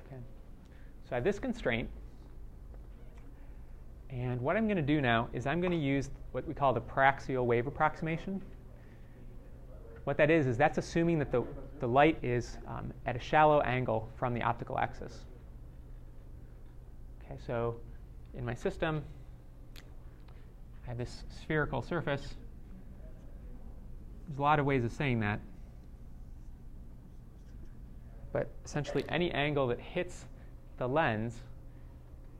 Okay. 0.06 0.20
So 1.08 1.12
I 1.12 1.14
have 1.14 1.24
this 1.24 1.38
constraint. 1.38 1.88
And 4.12 4.40
what 4.40 4.56
I'm 4.56 4.66
going 4.66 4.76
to 4.76 4.82
do 4.82 5.00
now 5.00 5.28
is 5.32 5.46
I'm 5.46 5.60
going 5.60 5.72
to 5.72 5.78
use 5.78 6.10
what 6.32 6.46
we 6.46 6.54
call 6.54 6.72
the 6.72 6.80
paraxial 6.80 7.44
wave 7.46 7.66
approximation. 7.66 8.42
What 10.04 10.16
that 10.16 10.30
is, 10.30 10.46
is 10.46 10.56
that's 10.56 10.78
assuming 10.78 11.18
that 11.20 11.30
the, 11.30 11.44
the 11.78 11.86
light 11.86 12.18
is 12.22 12.58
um, 12.66 12.92
at 13.06 13.14
a 13.14 13.20
shallow 13.20 13.60
angle 13.60 14.08
from 14.18 14.34
the 14.34 14.42
optical 14.42 14.78
axis. 14.78 15.26
Okay, 17.24 17.38
so 17.46 17.76
in 18.36 18.44
my 18.44 18.54
system, 18.54 19.04
I 20.84 20.88
have 20.88 20.98
this 20.98 21.22
spherical 21.42 21.80
surface. 21.80 22.34
There's 24.26 24.38
a 24.38 24.42
lot 24.42 24.58
of 24.58 24.66
ways 24.66 24.84
of 24.84 24.90
saying 24.90 25.20
that. 25.20 25.40
But 28.32 28.50
essentially, 28.64 29.04
any 29.08 29.30
angle 29.30 29.68
that 29.68 29.78
hits 29.78 30.24
the 30.78 30.88
lens 30.88 31.42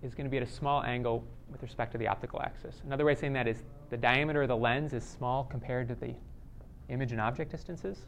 is 0.02 0.14
going 0.14 0.24
to 0.24 0.30
be 0.30 0.38
at 0.38 0.42
a 0.42 0.50
small 0.50 0.82
angle 0.82 1.24
with 1.50 1.62
respect 1.62 1.92
to 1.92 1.98
the 1.98 2.08
optical 2.08 2.40
axis. 2.42 2.80
Another 2.84 3.04
way 3.04 3.12
of 3.12 3.18
saying 3.18 3.32
that 3.34 3.48
is 3.48 3.62
the 3.90 3.96
diameter 3.96 4.42
of 4.42 4.48
the 4.48 4.56
lens 4.56 4.92
is 4.92 5.04
small 5.04 5.44
compared 5.44 5.88
to 5.88 5.94
the 5.94 6.14
image 6.88 7.12
and 7.12 7.20
object 7.20 7.50
distances. 7.50 8.06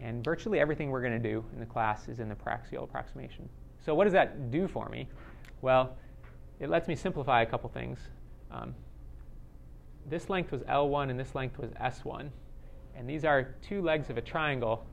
And 0.00 0.24
virtually 0.24 0.60
everything 0.60 0.90
we're 0.90 1.00
going 1.00 1.20
to 1.20 1.28
do 1.28 1.44
in 1.52 1.60
the 1.60 1.66
class 1.66 2.08
is 2.08 2.20
in 2.20 2.28
the 2.28 2.34
paraxial 2.34 2.84
approximation. 2.84 3.48
So 3.84 3.94
what 3.94 4.04
does 4.04 4.12
that 4.12 4.50
do 4.50 4.68
for 4.68 4.88
me? 4.88 5.08
Well, 5.60 5.96
it 6.60 6.68
lets 6.68 6.88
me 6.88 6.94
simplify 6.94 7.42
a 7.42 7.46
couple 7.46 7.68
things. 7.70 7.98
Um, 8.50 8.74
this 10.08 10.30
length 10.30 10.52
was 10.52 10.62
L1 10.62 11.10
and 11.10 11.18
this 11.18 11.34
length 11.34 11.58
was 11.58 11.70
S1. 11.72 12.30
And 12.96 13.08
these 13.08 13.24
are 13.24 13.54
two 13.62 13.82
legs 13.82 14.10
of 14.10 14.18
a 14.18 14.20
triangle 14.20 14.86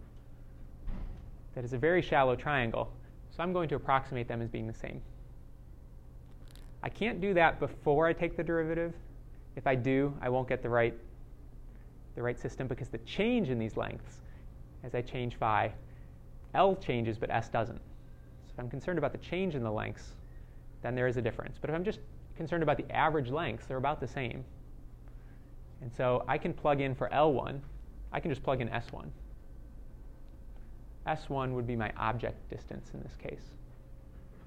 that 1.54 1.64
is 1.64 1.74
a 1.74 1.78
very 1.78 2.02
shallow 2.02 2.36
triangle. 2.36 2.92
So 3.36 3.44
I'm 3.44 3.54
going 3.54 3.70
to 3.70 3.76
approximate 3.76 4.28
them 4.28 4.42
as 4.42 4.50
being 4.50 4.68
the 4.68 4.74
same. 4.74 5.02
I 6.86 6.90
can't 6.90 7.20
do 7.20 7.34
that 7.34 7.60
before 7.60 8.06
I 8.06 8.14
take 8.14 8.38
the 8.38 8.44
derivative. 8.44 8.94
If 9.56 9.66
I 9.66 9.74
do, 9.74 10.14
I 10.22 10.30
won't 10.30 10.48
get 10.48 10.62
the 10.62 10.70
right, 10.70 10.94
the 12.14 12.22
right 12.22 12.40
system 12.40 12.68
because 12.68 12.90
the 12.90 13.00
change 13.00 13.50
in 13.50 13.58
these 13.58 13.76
lengths, 13.76 14.22
as 14.84 14.94
I 14.94 15.02
change 15.02 15.36
phi, 15.36 15.74
L 16.54 16.76
changes 16.76 17.18
but 17.18 17.32
S 17.32 17.50
doesn't. 17.50 17.80
So 17.80 18.52
if 18.54 18.60
I'm 18.60 18.70
concerned 18.70 19.00
about 19.00 19.14
the 19.14 19.18
change 19.18 19.56
in 19.56 19.64
the 19.64 19.72
lengths, 19.72 20.12
then 20.84 20.94
there 20.94 21.08
is 21.08 21.18
a 21.18 21.24
difference. 21.24 21.58
But 21.60 21.72
if 21.72 21.76
I'm 21.76 21.84
just 21.84 22.00
concerned 22.38 22.62
about 22.62 22.78
the 22.78 22.90
average 22.96 23.32
lengths, 23.32 23.66
they're 23.66 23.78
about 23.78 24.00
the 24.00 24.08
same. 24.08 24.46
And 25.82 25.92
so 25.92 26.24
I 26.28 26.38
can 26.38 26.54
plug 26.54 26.82
in 26.82 26.94
for 26.94 27.10
L1, 27.10 27.62
I 28.12 28.20
can 28.20 28.30
just 28.30 28.44
plug 28.44 28.62
in 28.62 28.70
S1. 28.70 29.08
S1 31.08 31.52
would 31.54 31.66
be 31.66 31.76
my 31.76 31.92
object 31.98 32.48
distance 32.48 32.92
in 32.94 33.02
this 33.02 33.16
case. 33.16 33.50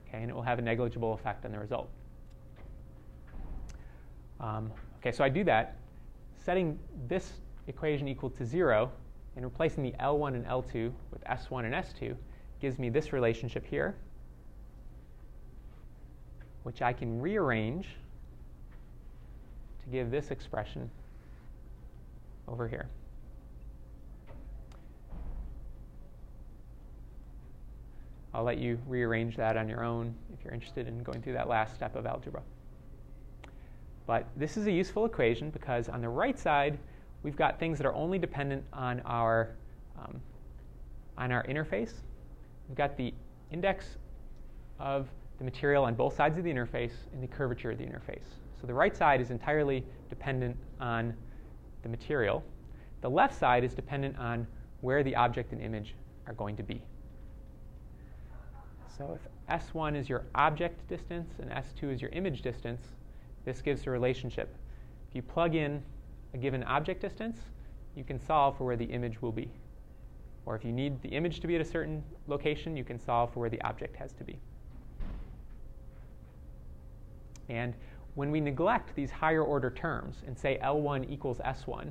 Okay, 0.08 0.18
and 0.22 0.30
it 0.30 0.34
will 0.34 0.42
have 0.42 0.60
a 0.60 0.62
negligible 0.62 1.14
effect 1.14 1.44
on 1.44 1.50
the 1.50 1.58
result. 1.58 1.90
Um, 4.40 4.70
okay, 4.98 5.12
so 5.12 5.24
I 5.24 5.28
do 5.28 5.44
that, 5.44 5.76
setting 6.36 6.78
this 7.08 7.32
equation 7.66 8.08
equal 8.08 8.30
to 8.30 8.44
0 8.44 8.90
and 9.36 9.44
replacing 9.44 9.82
the 9.82 9.92
L1 10.00 10.34
and 10.34 10.46
L2 10.46 10.92
with 11.12 11.22
S1 11.24 11.64
and 11.64 11.74
S2 11.74 12.16
gives 12.60 12.78
me 12.78 12.88
this 12.88 13.12
relationship 13.12 13.66
here, 13.66 13.94
which 16.62 16.82
I 16.82 16.92
can 16.92 17.20
rearrange 17.20 17.88
to 19.82 19.88
give 19.90 20.10
this 20.10 20.30
expression 20.30 20.90
over 22.46 22.66
here. 22.66 22.88
I'll 28.34 28.44
let 28.44 28.58
you 28.58 28.78
rearrange 28.86 29.36
that 29.36 29.56
on 29.56 29.68
your 29.68 29.84
own 29.84 30.14
if 30.32 30.44
you're 30.44 30.54
interested 30.54 30.86
in 30.86 31.02
going 31.02 31.22
through 31.22 31.32
that 31.32 31.48
last 31.48 31.74
step 31.74 31.96
of 31.96 32.06
algebra. 32.06 32.42
But 34.08 34.26
this 34.38 34.56
is 34.56 34.66
a 34.66 34.72
useful 34.72 35.04
equation 35.04 35.50
because 35.50 35.90
on 35.90 36.00
the 36.00 36.08
right 36.08 36.38
side, 36.38 36.78
we've 37.22 37.36
got 37.36 37.58
things 37.60 37.76
that 37.76 37.86
are 37.86 37.94
only 37.94 38.18
dependent 38.18 38.64
on 38.72 39.00
our, 39.04 39.54
um, 39.98 40.18
on 41.18 41.30
our 41.30 41.44
interface. 41.44 41.92
We've 42.68 42.76
got 42.78 42.96
the 42.96 43.12
index 43.52 43.98
of 44.80 45.08
the 45.36 45.44
material 45.44 45.84
on 45.84 45.94
both 45.94 46.16
sides 46.16 46.38
of 46.38 46.44
the 46.44 46.50
interface 46.50 46.94
and 47.12 47.22
the 47.22 47.26
curvature 47.26 47.70
of 47.70 47.76
the 47.76 47.84
interface. 47.84 48.24
So 48.58 48.66
the 48.66 48.72
right 48.72 48.96
side 48.96 49.20
is 49.20 49.30
entirely 49.30 49.84
dependent 50.08 50.56
on 50.80 51.12
the 51.82 51.90
material. 51.90 52.42
The 53.02 53.10
left 53.10 53.38
side 53.38 53.62
is 53.62 53.74
dependent 53.74 54.18
on 54.18 54.46
where 54.80 55.02
the 55.02 55.14
object 55.16 55.52
and 55.52 55.60
image 55.60 55.94
are 56.26 56.32
going 56.32 56.56
to 56.56 56.62
be. 56.62 56.80
So 58.96 59.18
if 59.20 59.70
S1 59.70 59.96
is 59.96 60.08
your 60.08 60.24
object 60.34 60.88
distance 60.88 61.30
and 61.42 61.50
S2 61.50 61.92
is 61.92 62.00
your 62.00 62.10
image 62.12 62.40
distance, 62.40 62.80
this 63.48 63.62
gives 63.62 63.86
a 63.86 63.90
relationship. 63.90 64.54
If 65.08 65.16
you 65.16 65.22
plug 65.22 65.54
in 65.54 65.82
a 66.34 66.36
given 66.36 66.62
object 66.64 67.00
distance, 67.00 67.38
you 67.94 68.04
can 68.04 68.20
solve 68.20 68.58
for 68.58 68.64
where 68.64 68.76
the 68.76 68.84
image 68.84 69.22
will 69.22 69.32
be. 69.32 69.50
Or 70.44 70.54
if 70.54 70.66
you 70.66 70.70
need 70.70 71.00
the 71.00 71.08
image 71.08 71.40
to 71.40 71.46
be 71.46 71.54
at 71.54 71.62
a 71.62 71.64
certain 71.64 72.04
location, 72.26 72.76
you 72.76 72.84
can 72.84 72.98
solve 72.98 73.32
for 73.32 73.40
where 73.40 73.48
the 73.48 73.60
object 73.62 73.96
has 73.96 74.12
to 74.14 74.24
be. 74.24 74.38
And 77.48 77.72
when 78.16 78.30
we 78.30 78.38
neglect 78.38 78.94
these 78.94 79.10
higher 79.10 79.42
order 79.42 79.70
terms 79.70 80.16
and 80.26 80.38
say 80.38 80.58
L1 80.62 81.10
equals 81.10 81.38
S1, 81.38 81.90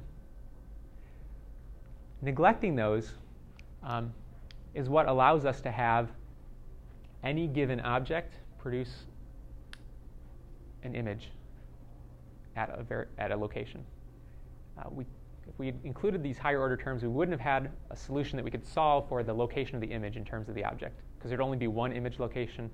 neglecting 2.21 2.75
those 2.75 3.13
um, 3.81 4.13
is 4.75 4.89
what 4.89 5.07
allows 5.07 5.43
us 5.43 5.59
to 5.61 5.71
have 5.71 6.11
any 7.23 7.47
given 7.47 7.79
object 7.79 8.35
produce 8.59 9.05
an 10.84 10.93
image 10.93 11.31
at 12.57 12.69
a, 12.77 12.84
ver- 12.84 13.07
at 13.17 13.31
a 13.31 13.38
location. 13.38 13.85
Uh, 14.77 14.89
we, 14.91 15.05
if 15.47 15.57
we 15.57 15.73
included 15.84 16.21
these 16.21 16.38
higher 16.38 16.59
order 16.59 16.75
terms, 16.75 17.03
we 17.03 17.07
wouldn't 17.07 17.39
have 17.39 17.39
had 17.39 17.71
a 17.91 17.95
solution 17.95 18.35
that 18.35 18.43
we 18.43 18.51
could 18.51 18.67
solve 18.67 19.07
for 19.07 19.23
the 19.23 19.34
location 19.34 19.75
of 19.75 19.81
the 19.81 19.88
image 19.88 20.17
in 20.17 20.25
terms 20.25 20.49
of 20.49 20.55
the 20.55 20.63
object, 20.65 20.99
because 21.17 21.29
there'd 21.29 21.41
only 21.41 21.57
be 21.57 21.67
one 21.67 21.93
image 21.93 22.19
location 22.19 22.69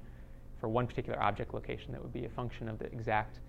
for 0.59 0.69
one 0.69 0.87
particular 0.87 1.21
object 1.21 1.53
location 1.53 1.91
that 1.91 2.01
would 2.01 2.13
be 2.13 2.25
a 2.25 2.29
function 2.29 2.69
of 2.69 2.79
the 2.79 2.85
exact 2.85 3.39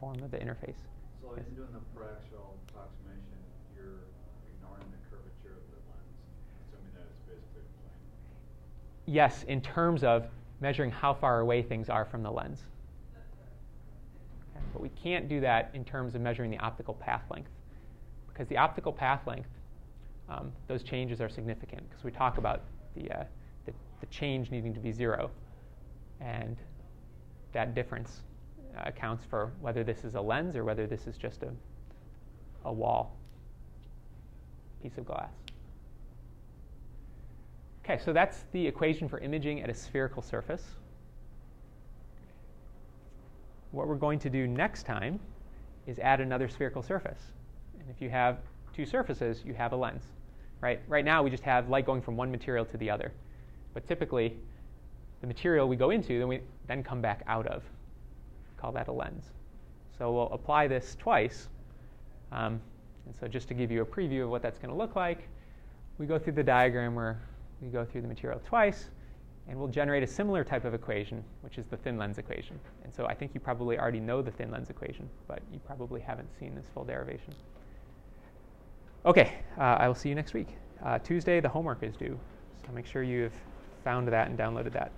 form 0.00 0.20
of 0.22 0.30
the 0.30 0.38
interface. 0.38 0.80
So 1.20 1.34
yes. 1.36 1.44
doing 1.54 1.68
the 1.72 2.00
paraxial 2.00 2.56
approximation, 2.68 3.38
you're 3.76 4.08
ignoring 4.56 4.88
the 4.90 5.00
curvature 5.08 5.54
of 5.54 5.64
the 5.68 5.80
lens, 5.92 6.16
assuming 6.64 6.92
that 6.96 7.06
it's 7.12 7.22
basically 7.28 7.68
plane. 7.78 9.14
Yes, 9.14 9.44
in 9.44 9.60
terms 9.60 10.02
of 10.02 10.26
measuring 10.60 10.90
how 10.90 11.12
far 11.12 11.40
away 11.40 11.62
things 11.62 11.90
are 11.90 12.06
from 12.06 12.22
the 12.22 12.30
lens. 12.30 12.62
But 14.74 14.82
we 14.82 14.90
can't 14.90 15.28
do 15.28 15.40
that 15.40 15.70
in 15.72 15.84
terms 15.84 16.16
of 16.16 16.20
measuring 16.20 16.50
the 16.50 16.58
optical 16.58 16.94
path 16.94 17.22
length, 17.30 17.52
because 18.26 18.48
the 18.48 18.56
optical 18.56 18.92
path 18.92 19.24
length, 19.24 19.48
um, 20.28 20.52
those 20.66 20.82
changes 20.82 21.20
are 21.20 21.28
significant, 21.28 21.88
because 21.88 22.02
we 22.02 22.10
talk 22.10 22.38
about 22.38 22.62
the, 22.96 23.08
uh, 23.10 23.24
the, 23.66 23.72
the 24.00 24.06
change 24.06 24.50
needing 24.50 24.74
to 24.74 24.80
be 24.80 24.90
zero. 24.90 25.30
And 26.20 26.56
that 27.52 27.72
difference 27.72 28.22
uh, 28.76 28.82
accounts 28.86 29.24
for 29.24 29.52
whether 29.60 29.84
this 29.84 30.04
is 30.04 30.16
a 30.16 30.20
lens 30.20 30.56
or 30.56 30.64
whether 30.64 30.88
this 30.88 31.06
is 31.06 31.16
just 31.16 31.44
a, 31.44 31.52
a 32.64 32.72
wall 32.72 33.16
piece 34.82 34.98
of 34.98 35.06
glass. 35.06 35.30
Okay, 37.84 38.02
so 38.04 38.12
that's 38.12 38.46
the 38.50 38.66
equation 38.66 39.08
for 39.08 39.20
imaging 39.20 39.62
at 39.62 39.70
a 39.70 39.74
spherical 39.74 40.20
surface. 40.20 40.64
What 43.74 43.88
we're 43.88 43.96
going 43.96 44.20
to 44.20 44.30
do 44.30 44.46
next 44.46 44.84
time 44.84 45.18
is 45.88 45.98
add 45.98 46.20
another 46.20 46.48
spherical 46.48 46.80
surface. 46.80 47.18
And 47.80 47.90
if 47.90 48.00
you 48.00 48.08
have 48.08 48.38
two 48.72 48.86
surfaces, 48.86 49.42
you 49.44 49.52
have 49.54 49.72
a 49.72 49.76
lens. 49.76 50.04
Right? 50.60 50.80
Right 50.86 51.04
now, 51.04 51.24
we 51.24 51.30
just 51.30 51.42
have 51.42 51.68
light 51.68 51.84
going 51.84 52.00
from 52.00 52.16
one 52.16 52.30
material 52.30 52.64
to 52.66 52.76
the 52.76 52.88
other. 52.88 53.12
But 53.74 53.86
typically, 53.88 54.36
the 55.20 55.26
material 55.26 55.68
we 55.68 55.74
go 55.74 55.90
into, 55.90 56.20
then 56.20 56.28
we 56.28 56.40
then 56.68 56.84
come 56.84 57.00
back 57.00 57.24
out 57.26 57.48
of. 57.48 57.64
Call 58.56 58.70
that 58.72 58.86
a 58.86 58.92
lens. 58.92 59.24
So 59.98 60.12
we'll 60.12 60.32
apply 60.32 60.68
this 60.68 60.96
twice. 60.98 61.48
Um, 62.30 62.60
and 63.06 63.14
so 63.18 63.26
just 63.26 63.48
to 63.48 63.54
give 63.54 63.72
you 63.72 63.82
a 63.82 63.86
preview 63.86 64.22
of 64.22 64.30
what 64.30 64.40
that's 64.40 64.58
going 64.58 64.70
to 64.70 64.76
look 64.76 64.94
like, 64.94 65.28
we 65.98 66.06
go 66.06 66.18
through 66.18 66.34
the 66.34 66.44
diagram 66.44 66.94
where 66.94 67.20
we 67.60 67.68
go 67.68 67.84
through 67.84 68.02
the 68.02 68.08
material 68.08 68.40
twice. 68.46 68.88
And 69.48 69.58
we'll 69.58 69.68
generate 69.68 70.02
a 70.02 70.06
similar 70.06 70.42
type 70.42 70.64
of 70.64 70.74
equation, 70.74 71.22
which 71.42 71.58
is 71.58 71.66
the 71.66 71.76
thin 71.76 71.98
lens 71.98 72.18
equation. 72.18 72.58
And 72.82 72.94
so 72.94 73.06
I 73.06 73.14
think 73.14 73.32
you 73.34 73.40
probably 73.40 73.78
already 73.78 74.00
know 74.00 74.22
the 74.22 74.30
thin 74.30 74.50
lens 74.50 74.70
equation, 74.70 75.08
but 75.28 75.42
you 75.52 75.58
probably 75.60 76.00
haven't 76.00 76.28
seen 76.38 76.54
this 76.54 76.66
full 76.72 76.84
derivation. 76.84 77.34
Okay, 79.04 79.34
uh, 79.58 79.76
I 79.78 79.86
will 79.86 79.94
see 79.94 80.08
you 80.08 80.14
next 80.14 80.32
week. 80.32 80.48
Uh, 80.82 80.98
Tuesday, 80.98 81.40
the 81.40 81.48
homework 81.48 81.82
is 81.82 81.94
due, 81.94 82.18
so 82.64 82.72
make 82.72 82.86
sure 82.86 83.02
you've 83.02 83.34
found 83.84 84.08
that 84.08 84.28
and 84.28 84.38
downloaded 84.38 84.72
that. 84.72 84.92